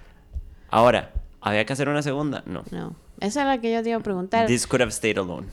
Ahora, 0.71 1.13
¿había 1.41 1.65
que 1.67 1.73
hacer 1.75 1.89
una 1.89 2.03
segunda? 2.03 2.43
No. 2.47 2.65
No. 2.71 2.97
Esa 3.21 3.43
es 3.43 3.47
la 3.47 3.61
que 3.61 3.73
yo 3.73 3.83
te 3.83 3.91
iba 3.91 3.99
a 3.99 4.03
preguntar. 4.03 4.47
This 4.47 4.67
could 4.67 4.81
have 4.81 4.91
stayed 4.93 5.19
alone. 5.19 5.47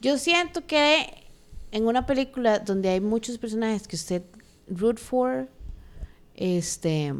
Yo 0.00 0.18
siento 0.18 0.66
que 0.66 1.24
en 1.72 1.86
una 1.86 2.06
película 2.06 2.58
donde 2.60 2.90
hay 2.90 3.00
muchos 3.00 3.38
personajes 3.38 3.88
que 3.88 3.96
usted 3.96 4.22
root 4.68 4.98
for, 4.98 5.48
este. 6.38 7.14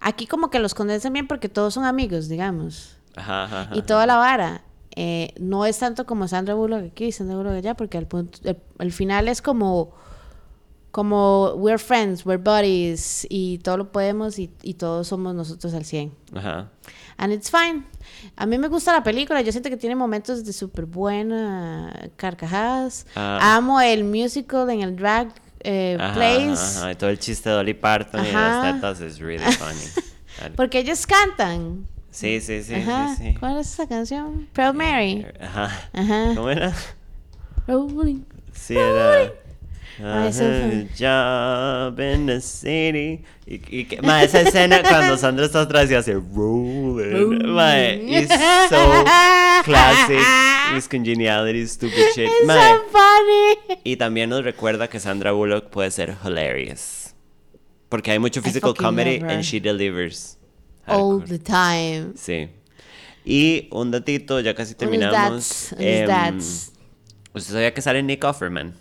Aquí 0.00 0.26
como 0.26 0.50
que 0.50 0.58
los 0.58 0.74
condensan 0.74 1.12
bien 1.12 1.26
porque 1.28 1.48
todos 1.48 1.74
son 1.74 1.84
amigos, 1.84 2.28
digamos. 2.28 2.96
Ajá, 3.16 3.44
ajá, 3.44 3.60
ajá. 3.62 3.76
Y 3.76 3.82
toda 3.82 4.06
la 4.06 4.16
vara. 4.16 4.62
eh, 4.96 5.32
no 5.38 5.66
es 5.66 5.78
tanto 5.78 6.04
como 6.06 6.26
Sandra 6.26 6.54
Bullock 6.54 6.84
aquí 6.86 7.06
y 7.06 7.12
Sandra 7.12 7.36
Bullock 7.36 7.54
allá, 7.54 7.74
porque 7.74 7.96
al 7.98 8.06
punto, 8.06 8.38
el, 8.44 8.56
el 8.80 8.92
final 8.92 9.28
es 9.28 9.40
como, 9.40 9.92
como 10.90 11.52
we're 11.54 11.78
friends, 11.78 12.26
we're 12.26 12.42
buddies, 12.42 13.26
y 13.30 13.58
todo 13.58 13.76
lo 13.76 13.92
podemos 13.92 14.38
y, 14.38 14.50
y 14.62 14.74
todos 14.74 15.06
somos 15.08 15.34
nosotros 15.34 15.74
al 15.74 15.84
100. 15.84 16.12
Ajá. 16.34 16.70
And 17.18 17.32
it's 17.32 17.50
fine. 17.50 17.84
A 18.36 18.46
mí 18.46 18.58
me 18.58 18.68
gusta 18.68 18.92
la 18.92 19.02
película, 19.02 19.42
yo 19.42 19.52
siento 19.52 19.68
que 19.70 19.76
tiene 19.76 19.94
momentos 19.94 20.44
de 20.44 20.52
súper 20.52 20.86
buena 20.86 22.10
carcajadas. 22.16 23.06
Ah. 23.14 23.56
Amo 23.56 23.80
el 23.80 24.02
musical 24.04 24.68
en 24.70 24.80
el 24.80 24.96
drag 24.96 25.32
eh, 25.60 25.96
Ajá, 26.00 26.14
place, 26.14 26.78
ajá. 26.78 26.92
Y 26.92 26.94
todo 26.96 27.10
el 27.10 27.18
chiste 27.18 27.48
de 27.48 27.54
Dolly 27.54 27.74
Parton 27.74 28.24
y 28.24 28.28
Ajá. 28.28 28.40
las 28.62 28.74
tetas 28.74 29.00
es 29.00 29.18
really 29.18 29.44
funny. 29.52 30.52
Porque 30.56 30.78
ellos 30.78 31.06
cantan. 31.06 31.86
Sí, 32.10 32.40
sí, 32.40 32.62
sí, 32.62 32.74
Ajá. 32.74 33.14
sí, 33.16 33.22
sí. 33.24 33.34
¿Cuál 33.38 33.58
es 33.58 33.68
esa 33.72 33.86
canción? 33.86 34.48
Proud 34.52 34.74
Mary. 34.74 35.26
Ajá. 35.40 35.88
Ajá. 35.92 36.32
¿Cómo 36.34 36.50
era? 36.50 36.72
Rolling. 37.68 38.22
Sí, 38.52 38.76
era. 38.76 39.32
Ah, 40.02 40.26
eso 40.28 40.44
fue. 40.44 40.86
job 40.98 41.98
in 42.00 42.26
the 42.26 42.40
city. 42.40 43.22
Y, 43.46 43.60
y 43.80 43.84
que- 43.84 44.00
ma, 44.02 44.22
esa 44.22 44.40
escena 44.42 44.82
cuando 44.82 45.16
Sandra 45.18 45.44
está 45.46 45.62
atrás 45.62 45.90
y 45.90 45.94
hace 45.94 46.14
rolling. 46.14 47.46
Ma, 47.52 47.78
is 47.80 48.28
so 48.68 49.04
classic. 49.64 50.20
Miss 50.74 50.88
Congeniality, 50.88 51.66
stupid 51.66 52.12
shit. 52.14 52.28
It's 52.28 52.46
Ma, 52.46 52.54
so 52.54 52.82
funny. 52.92 53.80
Y 53.84 53.96
también 53.96 54.30
nos 54.30 54.44
recuerda 54.44 54.88
que 54.88 55.00
Sandra 55.00 55.32
Bullock 55.32 55.70
puede 55.70 55.90
ser 55.90 56.16
hilarious. 56.24 57.14
Porque 57.88 58.12
hay 58.12 58.18
mucho 58.18 58.40
physical 58.40 58.74
comedy 58.74 59.16
and 59.22 59.42
she 59.42 59.58
delivers. 59.60 60.38
All 60.86 61.20
Hardcore. 61.20 61.26
the 61.26 61.38
time. 61.38 62.12
Sí. 62.16 62.48
Y 63.24 63.68
un 63.72 63.90
datito, 63.90 64.40
ya 64.40 64.54
casi 64.54 64.74
terminamos. 64.74 65.72
unos 65.72 65.80
em. 65.80 66.38
¿Usted 67.34 67.52
sabía 67.52 67.74
que 67.74 67.82
sale 67.82 68.02
Nick 68.02 68.24
Offerman? 68.24 68.74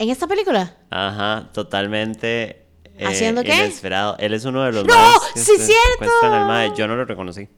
¿En 0.00 0.08
esta 0.10 0.26
película? 0.26 0.74
Ajá, 0.90 1.50
totalmente. 1.52 2.64
eh, 2.96 3.06
¿Haciendo 3.06 3.42
qué? 3.44 3.54
Inesperado. 3.54 4.16
Él 4.18 4.32
es 4.34 4.44
uno 4.46 4.62
de 4.64 4.72
los 4.72 4.84
¡No! 4.86 4.94
que 5.34 5.40
¡Sí, 5.40 5.56
se 5.58 5.66
cierto! 5.66 5.78
secuestran 6.00 6.32
al 6.32 6.46
mae. 6.46 6.72
Yo 6.76 6.88
no 6.88 6.96
lo 6.96 7.04
reconocí. 7.04 7.48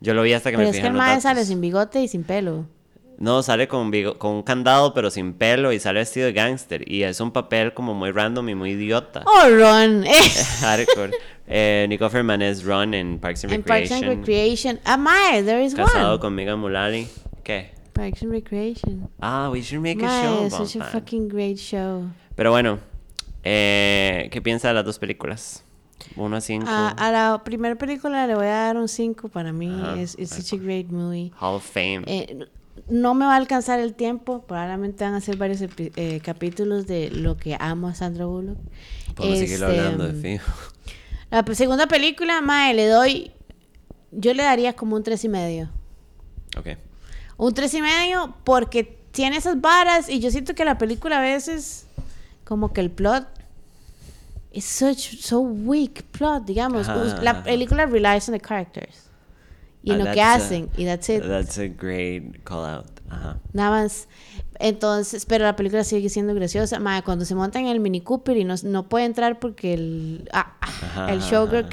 Yo 0.00 0.12
lo 0.12 0.22
vi 0.22 0.32
hasta 0.32 0.50
que 0.50 0.56
Pero 0.56 0.66
me 0.66 0.70
es 0.70 0.76
fijé 0.76 0.82
que 0.82 0.88
en 0.88 0.92
el 0.94 0.98
mae 0.98 1.20
sale 1.20 1.44
sin 1.44 1.60
bigote 1.60 2.00
y 2.02 2.08
sin 2.08 2.24
pelo. 2.24 2.66
No, 3.18 3.42
sale 3.42 3.66
con, 3.68 3.90
bigo- 3.90 4.18
con 4.18 4.32
un 4.32 4.42
candado, 4.42 4.92
pero 4.92 5.10
sin 5.10 5.32
pelo 5.34 5.72
y 5.72 5.78
sale 5.80 6.00
vestido 6.00 6.26
de 6.26 6.32
gángster. 6.34 6.90
Y 6.90 7.04
es 7.04 7.20
un 7.20 7.30
papel 7.30 7.72
como 7.72 7.94
muy 7.94 8.10
random 8.10 8.48
y 8.50 8.54
muy 8.54 8.72
idiota. 8.72 9.22
Oh, 9.24 9.48
Ron. 9.48 10.04
Hardcore. 10.60 11.12
Eh, 11.46 11.86
Nick 11.88 12.02
Offerman 12.02 12.42
es 12.42 12.64
Ron 12.64 12.92
en 12.92 13.18
Parks 13.20 13.44
and 13.44 13.52
en 13.54 13.62
Parks 13.62 13.88
Recreation. 13.90 14.10
and 14.10 14.18
Recreation. 14.26 14.80
Ah, 14.84 14.96
mae, 14.96 15.42
there 15.44 15.64
is 15.64 15.74
Casado 15.76 16.14
one. 16.14 16.20
con 16.20 16.34
Megan 16.34 16.58
Mullally. 16.58 17.08
¿Qué? 17.42 17.72
Parks 17.96 18.22
and 18.22 18.30
Recreation. 18.30 19.08
Ah, 19.20 19.48
we 19.50 19.62
should 19.62 19.82
make 19.82 20.02
a 20.02 20.08
show 20.22 20.46
about 20.46 20.52
such 20.52 20.76
a 20.76 20.78
that. 20.80 20.92
fucking 20.92 21.28
great 21.28 21.56
show. 21.56 22.04
Pero 22.34 22.50
bueno, 22.50 22.78
eh, 23.42 24.28
¿qué 24.30 24.42
piensa 24.42 24.68
de 24.68 24.74
las 24.74 24.84
dos 24.84 24.98
películas? 24.98 25.64
Uno 26.14 26.36
a 26.36 26.40
cinco. 26.40 26.66
A, 26.68 26.90
a 26.90 27.10
la 27.10 27.42
primera 27.42 27.74
película 27.76 28.26
le 28.26 28.34
voy 28.34 28.46
a 28.46 28.50
dar 28.50 28.76
un 28.76 28.88
5 28.88 29.28
para 29.30 29.52
mí. 29.52 29.74
Es 29.98 30.14
it's 30.18 30.34
such 30.34 30.58
a 30.58 30.62
great 30.62 30.88
movie. 30.88 31.32
Hall 31.40 31.54
of 31.56 31.64
Fame. 31.64 32.02
Eh, 32.06 32.46
no 32.88 33.14
me 33.14 33.24
va 33.24 33.32
a 33.32 33.36
alcanzar 33.36 33.80
el 33.80 33.94
tiempo. 33.94 34.42
Probablemente 34.42 35.02
van 35.04 35.14
a 35.14 35.20
ser 35.20 35.36
varios 35.36 35.60
eh, 35.62 36.20
capítulos 36.22 36.86
de 36.86 37.10
lo 37.10 37.36
que 37.38 37.56
amo 37.58 37.88
a 37.88 37.94
Sandra 37.94 38.26
Bullock. 38.26 38.58
Podemos 39.14 39.38
seguirlo 39.38 39.68
Este, 39.68 39.80
hablando 39.80 40.06
de 40.12 40.20
fijo. 40.20 40.52
La 41.30 41.44
segunda 41.54 41.86
película, 41.86 42.40
mae, 42.42 42.74
le 42.74 42.86
doy. 42.86 43.32
Yo 44.12 44.34
le 44.34 44.42
daría 44.42 44.74
como 44.74 44.96
un 44.96 45.02
tres 45.02 45.24
y 45.24 45.28
medio. 45.28 45.70
Ok. 46.58 46.68
Un 47.38 47.52
tres 47.54 47.74
y 47.74 47.82
medio 47.82 48.34
porque 48.44 48.84
tiene 49.10 49.36
esas 49.36 49.60
varas 49.60 50.08
y 50.08 50.20
yo 50.20 50.30
siento 50.30 50.54
que 50.54 50.64
la 50.64 50.78
película 50.78 51.18
a 51.18 51.20
veces 51.20 51.86
como 52.44 52.72
que 52.72 52.80
el 52.80 52.90
plot 52.90 53.26
es 54.52 54.64
such 54.64 55.20
so 55.20 55.40
weak 55.40 56.02
plot, 56.04 56.44
digamos. 56.44 56.86
La 57.22 57.42
película 57.42 57.86
relies 57.86 58.28
on 58.28 58.34
the 58.34 58.40
characters 58.40 59.10
y 59.82 59.92
en 59.92 60.00
Ah, 60.00 60.04
lo 60.04 60.12
que 60.12 60.20
a- 60.22 60.34
hacen 60.34 60.70
y 60.76 60.84
that's 60.84 61.08
it. 61.08 61.22
That's 61.22 61.58
a 61.58 61.68
great 61.68 62.42
call 62.44 62.64
out. 62.64 62.86
Ajá. 63.10 63.38
Nada 63.52 63.70
más. 63.70 64.08
Entonces, 64.58 65.26
pero 65.26 65.44
la 65.44 65.54
película 65.54 65.84
sigue 65.84 66.08
siendo 66.08 66.34
graciosa. 66.34 66.80
Cuando 67.04 67.24
se 67.24 67.34
monta 67.34 67.60
en 67.60 67.66
el 67.66 67.78
Mini 67.80 68.00
Cooper 68.00 68.36
y 68.36 68.44
no, 68.44 68.54
no 68.64 68.88
puede 68.88 69.04
entrar 69.04 69.38
porque 69.38 69.74
el, 69.74 70.28
ah, 70.32 70.56
Ajá, 70.60 71.12
el 71.12 71.20
showgirl, 71.20 71.68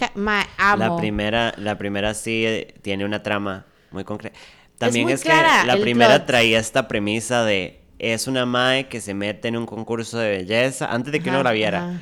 amo. 0.57 0.83
La 0.83 0.97
primera, 0.97 1.53
la 1.57 1.77
primera 1.77 2.13
sí 2.13 2.45
eh, 2.45 2.75
tiene 2.81 3.05
una 3.05 3.23
trama 3.23 3.65
muy 3.91 4.03
concreta. 4.03 4.37
También 4.85 5.09
es, 5.09 5.23
que 5.23 5.29
la 5.29 5.77
primera 5.79 6.15
plot. 6.15 6.27
traía 6.27 6.59
esta 6.59 6.87
premisa 6.87 7.43
de 7.43 7.81
es 7.99 8.27
una 8.27 8.45
mae 8.45 8.87
que 8.87 8.99
se 9.01 9.13
mete 9.13 9.47
en 9.47 9.57
un 9.57 9.65
concurso 9.65 10.17
de 10.17 10.29
belleza 10.29 10.91
antes 10.91 11.11
de 11.11 11.21
que 11.21 11.29
uno 11.29 11.39
Ajá, 11.39 11.43
la 11.45 11.51
viera. 11.53 11.89
ajá. 11.89 12.01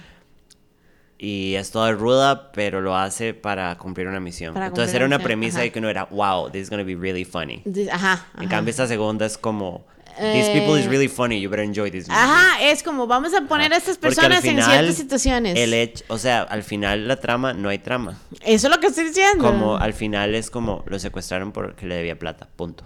Y 1.23 1.53
es 1.53 1.69
toda 1.69 1.91
ruda, 1.91 2.51
pero 2.51 2.81
lo 2.81 2.97
hace 2.97 3.35
para 3.35 3.77
cumplir 3.77 4.07
una 4.07 4.19
misión. 4.19 4.55
Para 4.55 4.67
Entonces 4.67 4.95
era 4.95 5.05
una 5.05 5.17
misión, 5.17 5.27
premisa 5.27 5.57
ajá. 5.57 5.63
de 5.65 5.71
que 5.71 5.77
uno 5.77 5.89
era, 5.89 6.05
wow, 6.05 6.49
this 6.49 6.63
is 6.63 6.69
gonna 6.71 6.83
be 6.83 6.95
really 6.95 7.23
funny. 7.25 7.61
Ajá. 7.91 8.25
En 8.39 8.49
cambio, 8.49 8.71
esta 8.71 8.87
segunda 8.87 9.27
es 9.27 9.37
como, 9.37 9.85
these 10.19 10.49
people 10.51 10.75
is 10.79 10.85
Eh, 10.85 10.89
really 10.89 11.07
funny, 11.07 11.39
you 11.39 11.49
better 11.49 11.63
enjoy 11.65 11.89
this 11.91 12.07
movie. 12.07 12.19
Ajá, 12.21 12.61
es 12.61 12.83
como 12.83 13.07
vamos 13.07 13.33
a 13.33 13.41
poner 13.41 13.71
a 13.73 13.77
estas 13.77 13.97
personas 13.97 14.43
en 14.45 14.51
final, 14.55 14.69
ciertas 14.71 14.95
situaciones. 14.95 15.57
El 15.57 15.73
hecho, 15.73 16.03
o 16.07 16.17
sea, 16.17 16.41
al 16.43 16.63
final 16.63 17.07
la 17.07 17.17
trama 17.17 17.53
no 17.53 17.69
hay 17.69 17.79
trama. 17.79 18.17
Eso 18.41 18.67
es 18.67 18.73
lo 18.73 18.79
que 18.79 18.87
estoy 18.87 19.05
diciendo. 19.05 19.43
Como 19.43 19.77
al 19.77 19.93
final 19.93 20.35
es 20.35 20.49
como 20.49 20.83
lo 20.87 20.99
secuestraron 20.99 21.51
porque 21.51 21.85
le 21.85 21.95
debía 21.95 22.17
plata, 22.19 22.47
punto. 22.55 22.85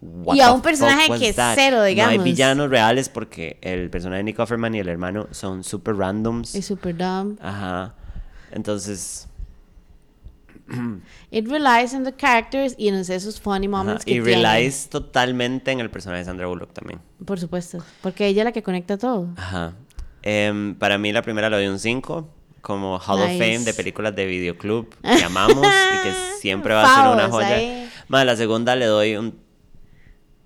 What 0.00 0.36
Y 0.36 0.40
a 0.42 0.52
un 0.52 0.60
personaje 0.60 1.08
que 1.18 1.32
that? 1.32 1.54
cero, 1.54 1.76
No 1.78 1.82
hay 1.84 1.94
digamos. 1.94 2.24
villanos 2.24 2.68
reales 2.68 3.08
porque 3.08 3.58
el 3.62 3.88
personaje 3.88 4.18
de 4.18 4.24
Nick 4.24 4.38
Offerman 4.38 4.74
y 4.74 4.80
el 4.80 4.88
hermano 4.88 5.28
son 5.30 5.64
super 5.64 5.96
randoms. 5.96 6.54
Es 6.54 6.66
super 6.66 6.94
dumb. 6.94 7.38
Ajá. 7.40 7.94
Entonces, 8.52 9.28
It 11.30 11.48
relies 11.48 11.94
on 11.94 12.04
the 12.04 12.12
characters 12.12 12.74
y 12.78 12.88
en 12.88 12.94
esos 12.94 13.40
funny 13.40 13.66
ajá, 13.66 13.76
moments 13.76 14.02
y 14.06 14.14
que 14.14 14.22
tiene. 14.22 14.42
relies 14.42 14.88
totalmente 14.88 15.70
en 15.72 15.80
el 15.80 15.90
personaje 15.90 16.20
de 16.20 16.24
Sandra 16.24 16.46
Bullock 16.46 16.72
también. 16.72 17.00
Por 17.24 17.38
supuesto. 17.38 17.78
Porque 18.02 18.26
ella 18.26 18.42
es 18.42 18.44
la 18.46 18.52
que 18.52 18.62
conecta 18.62 18.96
todo. 18.96 19.28
Ajá. 19.36 19.74
Em, 20.22 20.74
para 20.74 20.96
mí 20.96 21.12
la 21.12 21.22
primera 21.22 21.50
le 21.50 21.56
doy 21.56 21.66
un 21.66 21.78
5, 21.78 22.28
como 22.62 22.98
Hall 22.98 23.20
of. 23.20 23.28
Fame 23.28 23.58
de 23.60 23.74
películas 23.74 24.16
de 24.16 24.24
videoclub 24.24 24.88
que 25.02 25.22
amamos 25.22 25.66
y 25.66 26.02
que 26.02 26.14
siempre 26.40 26.72
va 26.72 26.84
a 26.84 27.02
ser 27.02 27.12
una 27.12 27.28
joya. 27.28 27.90
Más 28.08 28.24
la 28.24 28.36
segunda 28.36 28.74
le 28.74 28.86
doy 28.86 29.16
un 29.16 29.38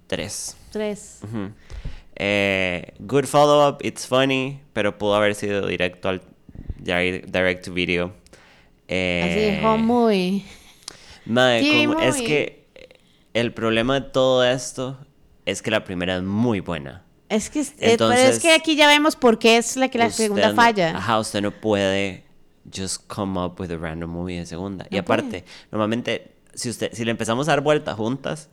3. 0.09 0.57
Tres. 0.73 1.21
Ujú. 1.23 1.53
Eh, 2.16 2.95
good 2.99 3.27
follow-up, 3.27 3.79
it's 3.83 4.07
funny, 4.07 4.61
pero 4.73 4.99
pudo 4.99 5.14
haber 5.14 5.37
sido 5.37 5.66
directo 5.66 6.09
al 6.09 6.23
direct, 6.79 7.31
direct 7.31 7.64
to 7.64 7.73
video. 7.73 8.12
Eh, 8.89 9.59
Así, 9.61 9.66
home 9.66 9.82
movie. 9.84 10.45
TV 11.24 11.84
como- 11.86 12.01
es 12.01 12.14
movie. 12.16 12.26
que 12.26 12.68
el 13.34 13.53
problema 13.53 14.01
de 14.01 14.07
todo 14.09 14.45
esto 14.45 14.99
es 15.45 15.62
que 15.62 15.70
la 15.70 15.84
primera 15.84 16.16
es 16.16 16.22
muy 16.22 16.61
buena. 16.61 17.05
Es 17.28 17.51
que, 17.51 17.61
eh, 17.61 17.64
pero 17.78 17.86
es 17.86 17.93
Entonces, 17.93 18.39
que 18.41 18.53
aquí 18.55 18.74
ya 18.76 18.86
vemos 18.89 19.14
por 19.14 19.39
qué 19.39 19.59
es 19.59 19.76
la 19.76 19.89
que 19.89 19.99
la 19.99 20.11
segunda 20.11 20.55
falla. 20.55 20.97
Ajá, 20.97 21.18
usted 21.18 21.43
no 21.43 21.51
puede 21.51 22.24
just 22.74 23.07
come 23.07 23.39
up 23.41 23.61
with 23.61 23.70
a 23.70 23.76
random 23.76 24.11
movie 24.11 24.39
de 24.39 24.47
segunda. 24.47 24.86
y 24.91 24.95
No 24.95 25.01
aparte, 25.03 25.45
normalmente, 25.70 26.32
si 26.55 26.70
usted, 26.70 26.91
si 26.95 27.05
le 27.05 27.11
empezamos 27.11 27.47
a 27.49 27.53
dar 27.53 27.61
vueltas 27.61 27.97
juntas, 27.97 28.49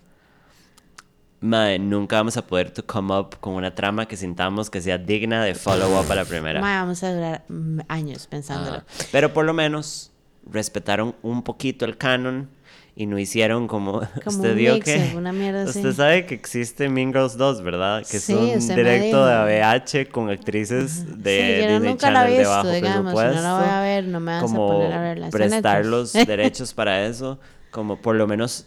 mae, 1.39 1.79
nunca 1.79 2.17
vamos 2.17 2.35
a 2.37 2.45
poder 2.45 2.71
to 2.71 2.85
come 2.85 3.13
up 3.17 3.37
con 3.39 3.53
una 3.53 3.73
trama 3.75 4.07
que 4.07 4.17
sintamos 4.17 4.69
que 4.69 4.81
sea 4.81 4.97
digna 4.97 5.43
de 5.43 5.55
follow 5.55 5.97
up 5.99 6.11
a 6.11 6.15
la 6.15 6.25
primera. 6.25 6.59
Ma, 6.59 6.81
vamos 6.81 7.01
a 7.03 7.13
durar 7.13 7.45
mm, 7.47 7.79
años 7.87 8.27
pensándolo. 8.27 8.83
Pero 9.11 9.33
por 9.33 9.45
lo 9.45 9.53
menos 9.53 10.11
respetaron 10.51 11.15
un 11.21 11.43
poquito 11.43 11.85
el 11.85 11.97
canon 11.97 12.49
y 12.97 13.07
no 13.07 13.19
hicieron 13.19 13.67
como, 13.67 14.01
Como 14.01 14.07
usted 14.37 14.55
mixer, 14.55 15.09
que 15.11 15.15
una 15.17 15.33
mierda 15.33 15.65
usted 15.65 15.91
sabe 15.93 16.25
que 16.25 16.33
existe 16.35 16.87
Mean 16.87 17.11
Girls 17.11 17.35
2, 17.37 17.61
¿verdad? 17.61 17.99
Que 18.09 18.19
Sí, 18.19 18.33
es 18.51 18.69
un 18.69 18.75
directo 18.75 19.25
de. 19.25 19.33
ABH 19.61 20.09
con 20.11 20.29
actrices 20.29 21.21
de 21.21 21.57
Sí, 21.57 21.61
yo 21.61 21.67
no- 21.67 21.73
Disney 21.73 21.89
nunca 21.91 22.11
la 22.11 22.19
he 22.19 22.23
Channel 22.23 22.31
de 22.31 22.37
visto, 22.39 22.49
bajo 22.55 22.69
digamos, 22.71 23.11
si 23.11 23.17
no 23.17 23.23
la 23.23 23.31
presupuesto. 23.31 23.57
voy 23.57 23.69
a 23.69 23.81
ver, 23.81 24.03
no 24.05 24.19
me 24.21 24.31
vas 24.31 24.39
a 24.39 24.45
como 24.45 24.67
poner 24.67 24.93
a 24.93 25.01
verla, 25.01 25.27
está 25.27 25.43
en 25.43 25.49
prestar 25.49 25.75
Netflix. 25.85 25.91
los 25.91 26.13
derechos 26.27 26.73
para 26.73 27.05
eso, 27.05 27.39
como 27.71 27.97
por 28.01 28.15
lo 28.15 28.27
menos 28.27 28.65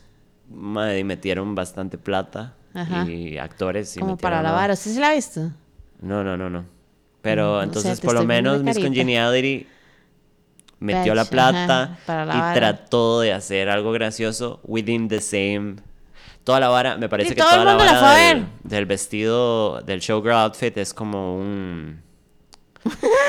madre, 0.51 1.03
metieron 1.05 1.55
bastante 1.55 1.97
plata 1.97 2.55
Ajá. 2.75 3.07
y 3.09 3.39
actores 3.39 3.97
y 3.97 4.01
Como 4.01 4.17
para 4.19 4.37
metieron 4.37 4.43
la 4.45 4.51
a- 4.51 4.61
vara. 4.61 4.75
¿Usted 4.75 4.91
sí 4.91 4.99
la 4.99 5.09
ha 5.11 5.15
visto? 5.15 5.51
no, 6.03 6.23
no, 6.23 6.37
no, 6.37 6.51
no. 6.51 6.65
Pero 7.23 7.55
Mm, 7.55 7.55
no 7.55 7.61
sé, 7.61 7.65
entonces 7.65 8.01
te 8.01 8.07
por 8.07 8.15
lo 8.15 8.25
menos 8.25 8.63
Miss. 8.63 8.79
Congeniality 8.79 9.67
metió 10.81 11.15
la 11.15 11.25
plata 11.25 11.83
ajá, 11.83 11.99
para 12.07 12.25
la 12.25 12.35
y 12.35 12.39
vara. 12.39 12.55
trató 12.55 13.21
de 13.21 13.33
hacer 13.33 13.69
algo 13.69 13.93
gracioso 13.93 14.61
within 14.65 15.09
the 15.09 15.21
same 15.21 15.77
toda 16.45 16.61
la 16.61 16.69
vara 16.69 16.97
me 16.97 17.09
parece 17.09 17.35
que 17.35 17.41
toda 17.43 17.65
la 17.65 17.75
vara 17.75 18.47
del, 18.63 18.87
vestido 18.87 19.81
del 19.83 20.01
showgirl 20.01 20.35
outfit 20.37 20.77
es 20.79 20.95
como 20.95 21.37
un 21.37 22.03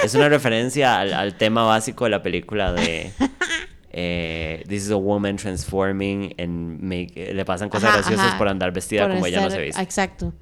es 0.04 0.14
una 0.16 0.30
referencia 0.30 1.00
al, 1.00 1.14
al 1.14 1.36
tema 1.36 1.64
básico 1.64 2.04
de 2.06 2.12
la 2.12 2.22
película 2.22 2.72
de 2.72 3.12
eh, 3.92 4.64
This 4.68 4.84
is 4.86 4.92
a 4.92 4.98
woman 4.98 5.38
transforming 5.38 6.34
and 6.38 6.80
make, 6.82 7.34
le 7.34 7.44
pasan 7.46 7.70
cosas 7.70 7.90
Ajá, 7.90 7.98
graciosas 8.00 8.28
ajá. 8.28 8.38
por 8.38 8.48
andar 8.48 8.72
vestida 8.72 9.04
Por 9.04 9.14
como 9.14 9.26
ella 9.26 9.42
no 9.42 9.50
se 9.50 9.60
viste. 9.62 9.82
Exacto. 9.82 10.34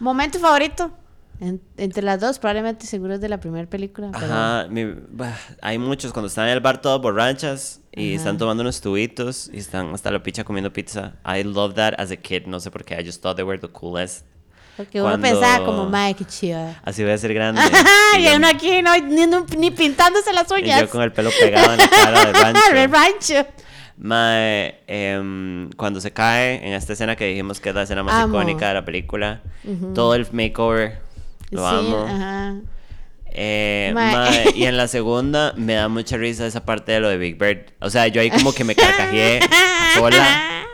¿Momento 0.00 0.38
favorito? 0.40 0.90
En- 1.42 1.60
entre 1.76 2.02
las 2.04 2.20
dos, 2.20 2.38
probablemente 2.38 2.86
seguro 2.86 3.14
es 3.14 3.20
de 3.20 3.28
la 3.28 3.40
primera 3.40 3.68
película. 3.68 4.10
pero- 4.12 4.26
Ajá, 4.32 4.68
mi- 4.70 4.94
bah, 5.10 5.36
hay 5.60 5.76
muchos 5.76 6.12
cuando 6.12 6.28
están 6.28 6.46
en 6.46 6.52
el 6.52 6.60
bar 6.60 6.80
todos 6.80 7.02
borrachas 7.02 7.80
y 7.90 8.14
están 8.14 8.38
tomando 8.38 8.60
unos 8.62 8.80
tubitos 8.80 9.50
y 9.52 9.58
están 9.58 9.92
hasta 9.92 10.12
la 10.12 10.22
picha 10.22 10.44
comiendo 10.44 10.72
pizza. 10.72 11.14
I 11.26 11.42
love 11.42 11.74
that 11.74 11.94
as 11.98 12.12
a 12.12 12.16
kid, 12.16 12.46
no 12.46 12.60
sé 12.60 12.70
por 12.70 12.84
qué, 12.84 12.94
I 13.00 13.04
just 13.04 13.20
thought 13.22 13.34
they 13.34 13.44
were 13.44 13.58
the 13.58 13.66
coolest. 13.68 14.24
Porque 14.76 15.00
uno 15.02 15.10
Cuando- 15.10 15.28
pensaba 15.28 15.64
como, 15.66 15.88
madre, 15.90 16.14
qué 16.14 16.24
chiva. 16.24 16.80
Así 16.84 17.02
voy 17.02 17.12
a 17.12 17.18
ser 17.18 17.34
grande. 17.34 17.60
y 18.18 18.22
yo- 18.24 18.36
uno 18.36 18.46
aquí 18.46 18.80
no, 18.80 18.96
ni, 18.98 19.26
ni 19.58 19.70
pintándose 19.72 20.32
las 20.32 20.48
y 20.50 20.54
uñas. 20.54 20.80
yo 20.82 20.88
con 20.90 21.02
el 21.02 21.10
pelo 21.12 21.30
pegado 21.40 21.72
en 21.72 21.78
la 21.78 21.88
cara 21.90 22.24
de 22.26 22.32
rancho. 22.40 22.60
El 22.72 22.90
rancho. 22.90 23.46
Mae, 23.98 24.80
em, 24.86 25.70
cuando 25.76 26.00
se 26.00 26.12
cae 26.12 26.66
en 26.66 26.72
esta 26.72 26.92
escena 26.94 27.14
que 27.16 27.26
dijimos 27.26 27.60
que 27.60 27.68
es 27.68 27.74
la 27.74 27.82
escena 27.82 28.02
más 28.02 28.14
Amo. 28.14 28.34
icónica 28.40 28.68
de 28.68 28.74
la 28.74 28.84
película, 28.84 29.42
todo 29.94 30.14
el 30.14 30.26
makeover, 30.32 30.98
lo 31.52 31.68
sí, 31.68 31.76
amo. 31.76 32.06
ajá. 32.08 32.54
Eh, 33.34 33.92
Mae. 33.94 34.50
y 34.56 34.64
en 34.64 34.76
la 34.76 34.88
segunda 34.88 35.54
me 35.56 35.74
da 35.74 35.88
mucha 35.88 36.16
risa 36.18 36.46
esa 36.46 36.64
parte 36.66 36.92
de 36.92 37.00
lo 37.00 37.08
de 37.08 37.16
Big 37.16 37.38
Bird. 37.38 37.72
O 37.80 37.88
sea, 37.88 38.06
yo 38.08 38.20
ahí 38.20 38.30
como 38.30 38.52
que 38.52 38.64
me 38.64 38.74
carcajeé 38.74 39.40
sola. 39.94 40.64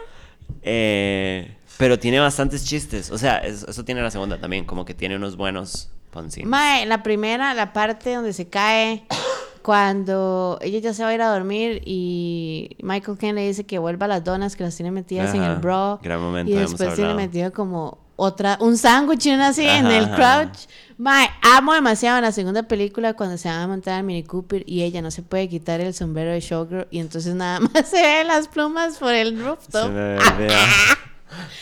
Eh, 0.63 1.55
pero 1.79 1.99
tiene 1.99 2.19
bastantes 2.19 2.65
chistes. 2.65 3.11
O 3.11 3.19
sea, 3.19 3.39
es- 3.39 3.63
eso 3.63 3.85
tiene 3.85 4.03
la 4.03 4.11
segunda 4.11 4.39
también, 4.41 4.65
como 4.65 4.85
que 4.85 4.95
tiene 4.95 5.17
unos 5.17 5.37
buenos 5.37 5.91
poncines. 6.11 6.49
Mae, 6.49 6.85
la 6.87 7.03
primera, 7.03 7.55
la 7.55 7.73
parte 7.73 8.15
donde 8.15 8.33
se 8.33 8.49
cae 8.49 9.05
cuando 9.63 10.59
ella 10.63 10.79
ya 10.81 10.95
se 10.95 11.03
va 11.05 11.11
a 11.11 11.15
ir 11.15 11.23
a 11.23 11.29
dormir 11.33 11.83
y 11.85 12.77
Michael 12.83 13.19
Ken 13.19 13.35
le 13.37 13.47
dice 13.47 13.65
que 13.67 13.79
vuelva 13.79 14.09
las 14.09 14.25
donas 14.25 14.57
que 14.57 14.65
las 14.65 14.75
tiene 14.77 14.91
metidas 14.91 15.35
en 15.35 15.43
el 15.43 15.57
bro. 15.57 16.01
gran 16.03 16.21
momento, 16.21 16.51
y 16.51 16.57
después 16.57 16.95
tiene 16.95 17.15
metido 17.15 17.53
como 17.53 17.99
otra, 18.21 18.59
un 18.61 18.77
sándwich 18.77 19.27
y 19.27 19.31
una 19.31 19.49
así 19.49 19.65
en 19.65 19.87
el 19.87 20.11
crouch. 20.11 20.67
Mae, 20.99 21.29
amo 21.43 21.73
demasiado 21.73 22.19
en 22.19 22.25
la 22.25 22.33
segunda 22.33 22.65
película 22.65 23.15
cuando 23.15 23.39
se 23.39 23.49
van 23.49 23.61
a 23.61 23.67
montar 23.69 23.95
al 23.95 24.03
Mini 24.03 24.25
Cooper 24.25 24.65
y 24.67 24.83
ella 24.83 25.01
no 25.01 25.13
se 25.13 25.23
puede 25.23 25.49
quitar 25.49 25.81
el 25.81 25.95
sombrero 25.95 26.33
de 26.33 26.41
showgirl 26.41 26.89
y 26.91 26.99
entonces 26.99 27.37
nada 27.37 27.61
más 27.75 27.89
se 27.89 28.03
ven 28.03 28.27
las 28.27 28.49
plumas 28.49 28.97
por 28.99 29.15
el 29.15 29.37
Se 29.39 29.45
rooftop. 29.45 29.91
me. 29.93 30.17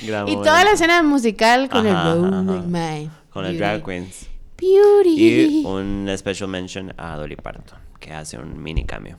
Gran 0.07 0.29
Y 0.29 0.37
toda 0.37 0.65
la 0.65 0.73
escena 0.73 1.03
musical 1.03 1.69
con 1.69 1.87
Ajá, 1.87 1.91
el 1.91 1.97
ajá, 1.97 2.15
rolling, 2.15 2.59
ajá. 2.59 2.67
mae. 2.69 3.11
Con 3.31 3.45
el 3.45 3.53
Beauty. 3.53 3.59
drag 3.59 3.85
queens. 3.85 4.27
Beauty. 4.57 5.61
Y 5.61 5.65
un 5.67 6.09
special 6.17 6.49
mention 6.49 6.95
a 6.97 7.17
Dolly 7.17 7.37
Parton, 7.37 7.79
que 8.01 8.15
hace 8.15 8.39
un 8.39 8.63
mini 8.63 8.87
cameo. 8.87 9.19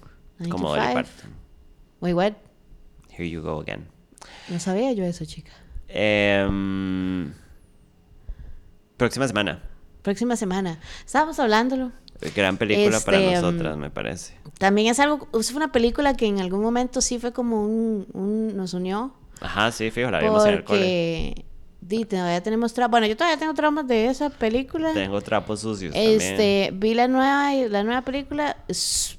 Como 0.49 0.75
95. 0.75 0.75
Dolly 0.75 0.93
Parton. 0.95 1.33
Wait, 2.01 2.13
what? 2.15 2.33
Here 3.15 3.29
you 3.29 3.41
go 3.43 3.59
again. 3.61 3.87
No 4.49 4.59
sabía 4.59 4.91
yo 4.93 5.03
eso, 5.03 5.25
chica. 5.25 5.51
Em, 5.89 7.31
próxima 8.97 9.27
semana. 9.27 9.61
Próxima 10.01 10.35
semana. 10.35 10.79
Estábamos 11.05 11.39
hablándolo. 11.39 11.91
Gran 12.35 12.57
película 12.57 12.99
para 13.01 13.19
Este, 13.19 13.33
nosotras, 13.41 13.77
mm, 13.77 13.79
me 13.79 13.89
parece. 13.89 14.33
También 14.57 14.87
es 14.87 14.99
algo, 14.99 15.27
es 15.39 15.51
una 15.53 15.71
película 15.71 16.15
que 16.15 16.25
en 16.25 16.39
algún 16.39 16.61
momento 16.61 16.99
sí 17.01 17.19
fue 17.19 17.31
como 17.31 17.63
un, 17.63 18.07
un- 18.13 18.55
nos 18.57 18.73
unió. 18.73 19.13
Ajá, 19.39 19.71
sí, 19.71 19.91
fijo, 19.91 20.09
la 20.09 20.19
vimos 20.19 20.45
en 20.45 20.53
el 20.55 20.63
cole. 20.63 21.45
Porque 21.87 21.95
di, 21.95 22.05
todavía 22.05 22.41
tenemos 22.41 22.73
traumas. 22.73 22.91
Bueno, 22.91 23.07
yo 23.07 23.15
todavía 23.15 23.37
tengo 23.37 23.53
traumas 23.53 23.87
de 23.87 24.07
esa 24.07 24.29
película. 24.29 24.93
Tengo 24.93 25.21
trapos 25.21 25.61
sucios 25.61 25.93
también. 25.93 26.21
Este, 26.21 26.71
vi 26.73 26.93
la 26.93 27.07
nueva, 27.07 27.53
la 27.53 27.83
nueva 27.83 28.01
película, 28.01 28.57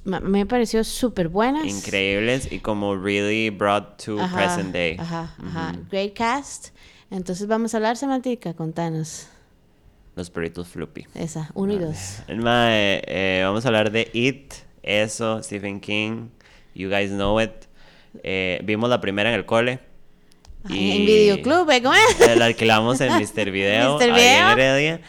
me 0.03 0.45
pareció 0.45 0.83
súper 0.83 1.29
buena. 1.29 1.65
Increíbles 1.67 2.51
y 2.51 2.59
como 2.59 2.95
really 2.95 3.49
brought 3.49 4.03
to 4.03 4.19
Ajá, 4.19 4.35
present 4.35 4.73
day. 4.73 4.97
Ajá, 4.99 5.35
ajá. 5.43 5.75
Great 5.89 6.13
cast. 6.13 6.69
Entonces 7.11 7.47
vamos 7.47 7.73
a 7.73 7.77
hablar, 7.77 7.97
Semantica, 7.97 8.53
contanos. 8.53 9.27
Los 10.15 10.29
perritos 10.29 10.67
floppy. 10.67 11.07
Esa, 11.15 11.49
uno 11.53 11.73
y 11.73 11.77
dos. 11.77 12.21
Mae, 12.27 13.01
eh, 13.07 13.41
vamos 13.43 13.65
a 13.65 13.69
hablar 13.69 13.91
de 13.91 14.09
It, 14.13 14.53
eso, 14.83 15.41
Stephen 15.41 15.79
King, 15.79 16.29
You 16.75 16.89
Guys 16.89 17.09
Know 17.09 17.39
It. 17.41 17.51
Eh, 18.23 18.59
vimos 18.63 18.89
la 18.89 19.01
primera 19.01 19.29
en 19.29 19.35
el 19.35 19.45
cole. 19.45 19.79
Ay, 20.69 20.91
En 20.91 21.05
videoclub, 21.05 21.69
¿eh? 21.71 21.81
¿Cómo 21.81 21.95
es? 21.95 22.21
Eh, 22.27 22.35
La 22.35 22.45
alquilamos 22.45 23.01
en 23.01 23.13
Mr. 23.13 23.51
Video, 23.51 23.97
Mr. 23.97 24.03
ahí 24.03 24.09
en 24.09 24.15
Video. 24.15 24.49
Heredia. 24.51 25.01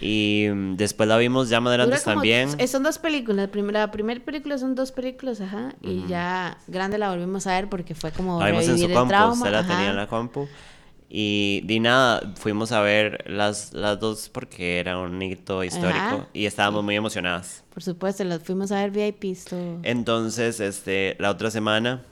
Y 0.00 0.46
mm, 0.52 0.76
después 0.76 1.08
la 1.08 1.16
vimos 1.18 1.48
ya 1.48 1.60
más 1.60 1.76
como- 2.02 2.14
también. 2.14 2.50
eh, 2.58 2.68
Son 2.68 2.82
dos 2.82 2.98
películas. 2.98 3.46
La 3.46 3.50
primera, 3.50 3.80
la 3.80 3.90
primera 3.90 4.20
película 4.24 4.56
son 4.58 4.74
dos 4.74 4.92
películas, 4.92 5.40
ajá. 5.40 5.74
Y 5.82 6.06
ya 6.06 6.56
grande 6.68 6.98
la 6.98 7.10
volvimos 7.10 7.46
a 7.48 7.54
ver 7.54 7.68
porque 7.68 7.94
fue 7.94 8.12
como 8.12 8.38
La 8.38 8.46
vimos 8.50 8.68
en 8.68 8.78
su 8.78 8.88
compu, 8.92 9.14
usted 9.32 9.50
la 9.50 9.60
ajá. 9.60 9.68
tenía 9.68 9.90
en 9.90 9.96
la 9.96 10.06
compu. 10.06 10.46
Y 11.10 11.62
di 11.64 11.80
nada, 11.80 12.34
fuimos 12.36 12.70
a 12.70 12.82
ver 12.82 13.24
las, 13.26 13.72
las 13.72 13.98
dos 13.98 14.28
porque 14.28 14.78
era 14.78 14.98
un 14.98 15.20
hito 15.22 15.64
histórico 15.64 15.96
Ajá. 15.98 16.26
y 16.34 16.44
estábamos 16.44 16.84
muy 16.84 16.96
emocionadas. 16.96 17.64
Por 17.72 17.82
supuesto, 17.82 18.24
las 18.24 18.42
fuimos 18.42 18.70
a 18.72 18.86
ver 18.86 18.90
VIPs, 18.90 19.46
todo. 19.46 19.78
Entonces, 19.84 20.60
este, 20.60 21.16
la 21.18 21.30
otra 21.30 21.50
semana, 21.50 22.02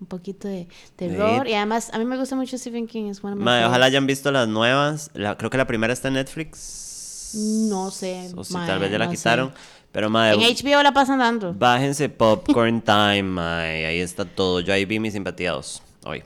Un 0.00 0.06
poquito 0.06 0.48
de 0.48 0.66
terror. 0.96 1.46
Y 1.48 1.54
además, 1.54 1.90
a 1.92 1.98
mí 1.98 2.04
me 2.04 2.16
gusta 2.18 2.36
mucho 2.36 2.58
Stephen 2.58 2.86
King. 2.86 3.10
Es 3.10 3.22
mae, 3.22 3.64
ojalá 3.64 3.86
hayan 3.86 4.06
visto 4.06 4.30
las 4.32 4.48
nuevas. 4.48 5.10
La, 5.14 5.36
creo 5.36 5.50
que 5.50 5.56
la 5.56 5.66
primera 5.66 5.92
está 5.92 6.08
en 6.08 6.14
Netflix. 6.14 7.32
No 7.34 7.90
sé, 7.90 8.30
O 8.36 8.44
si 8.44 8.52
mae, 8.54 8.66
tal 8.66 8.78
vez 8.78 8.90
ya 8.90 8.98
la 8.98 9.06
no 9.06 9.10
sé. 9.12 9.16
quitaron. 9.16 9.52
Pero, 9.92 10.10
mae, 10.10 10.34
En 10.34 10.40
HBO 10.40 10.82
la 10.82 10.92
pasan 10.92 11.20
dando. 11.20 11.54
Bájense 11.54 12.08
Popcorn 12.08 12.82
Time, 12.82 13.22
mae. 13.22 13.86
Ahí 13.86 14.00
está 14.00 14.24
todo. 14.24 14.60
Yo 14.60 14.72
ahí 14.74 14.84
vi 14.84 14.98
mis 15.00 15.12
simpatiados 15.12 15.82
hoy. 16.04 16.18
Yo 16.20 16.24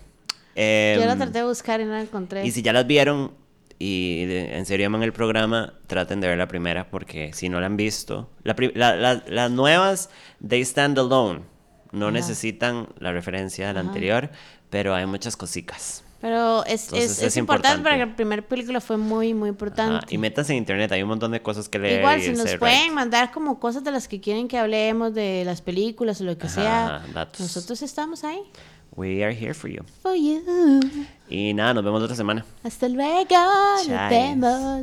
la 0.56 1.12
Em, 1.12 1.18
traté 1.18 1.38
de 1.38 1.44
buscar 1.44 1.80
y 1.80 1.84
no 1.84 1.92
la 1.92 2.00
encontré. 2.00 2.44
Y 2.44 2.50
si 2.50 2.62
ya 2.62 2.72
las 2.72 2.86
vieron 2.86 3.32
y 3.78 4.24
en 4.28 4.66
serio 4.66 4.86
aman 4.88 5.02
el 5.04 5.12
programa, 5.12 5.74
traten 5.86 6.20
de 6.20 6.26
ver 6.28 6.36
la 6.38 6.48
primera 6.48 6.90
porque 6.90 7.32
si 7.32 7.48
no 7.48 7.60
la 7.60 7.66
han 7.66 7.76
visto, 7.76 8.28
la- 8.42 8.56
la- 8.96 9.22
las 9.28 9.50
nuevas, 9.52 10.10
they 10.46 10.62
stand 10.62 10.98
alone. 10.98 11.42
No 11.93 12.07
Ajá. 12.07 12.12
necesitan 12.12 12.89
la 12.99 13.12
referencia 13.12 13.68
de 13.68 13.74
la 13.74 13.80
anterior, 13.80 14.30
pero 14.70 14.95
hay 14.95 15.07
muchas 15.07 15.36
cositas. 15.36 16.05
Pero 16.20 16.64
es, 16.64 16.84
Entonces, 16.86 17.12
es, 17.12 17.18
es 17.18 17.24
es 17.28 17.36
importante, 17.36 17.80
porque 17.82 17.99
la 17.99 18.16
primera 18.16 18.43
película 18.43 18.80
fue 18.80 18.97
muy, 18.97 19.34
muy 19.34 19.49
importante. 19.51 19.99
Ajá, 19.99 20.07
Y 20.11 20.18
metas 20.18 20.51
en 20.51 20.57
internet, 20.57 20.91
hay 20.91 21.03
un 21.03 21.09
montón 21.09 21.30
de 21.30 21.41
cosas 21.41 21.68
que 21.68 21.78
leer. 21.78 22.01
Igual, 22.01 22.20
si 22.20 22.30
nos 22.32 22.57
pueden 22.57 22.84
right. 22.86 22.93
mandar 22.93 23.30
como 23.30 23.61
cosas 23.61 23.84
de 23.84 23.93
las 23.93 24.09
que 24.09 24.20
quieren 24.20 24.49
que 24.49 24.59
hablemos, 24.59 25.14
de 25.14 25.45
las 25.45 25.62
películas 25.62 26.20
o 26.20 26.24
lo 26.24 26.36
que 26.36 26.49
sea, 26.49 26.97
Ajá, 26.97 27.07
datos. 27.14 27.41
nosotros 27.41 27.80
estamos 27.82 28.24
ahí. 28.24 28.41
We 28.97 29.22
are 29.24 29.32
here 29.32 29.55
for 29.55 29.70
you. 29.70 29.84
For 30.03 30.16
you. 30.16 30.80
Y 31.30 31.55
nada, 31.55 31.74
nos 31.74 31.84
vemos 31.84 32.03
otra 32.03 32.16
semana. 32.16 32.45
Hasta 32.64 32.89
luego. 32.89 33.28
Nos 33.86 34.11
vemos. 34.11 34.80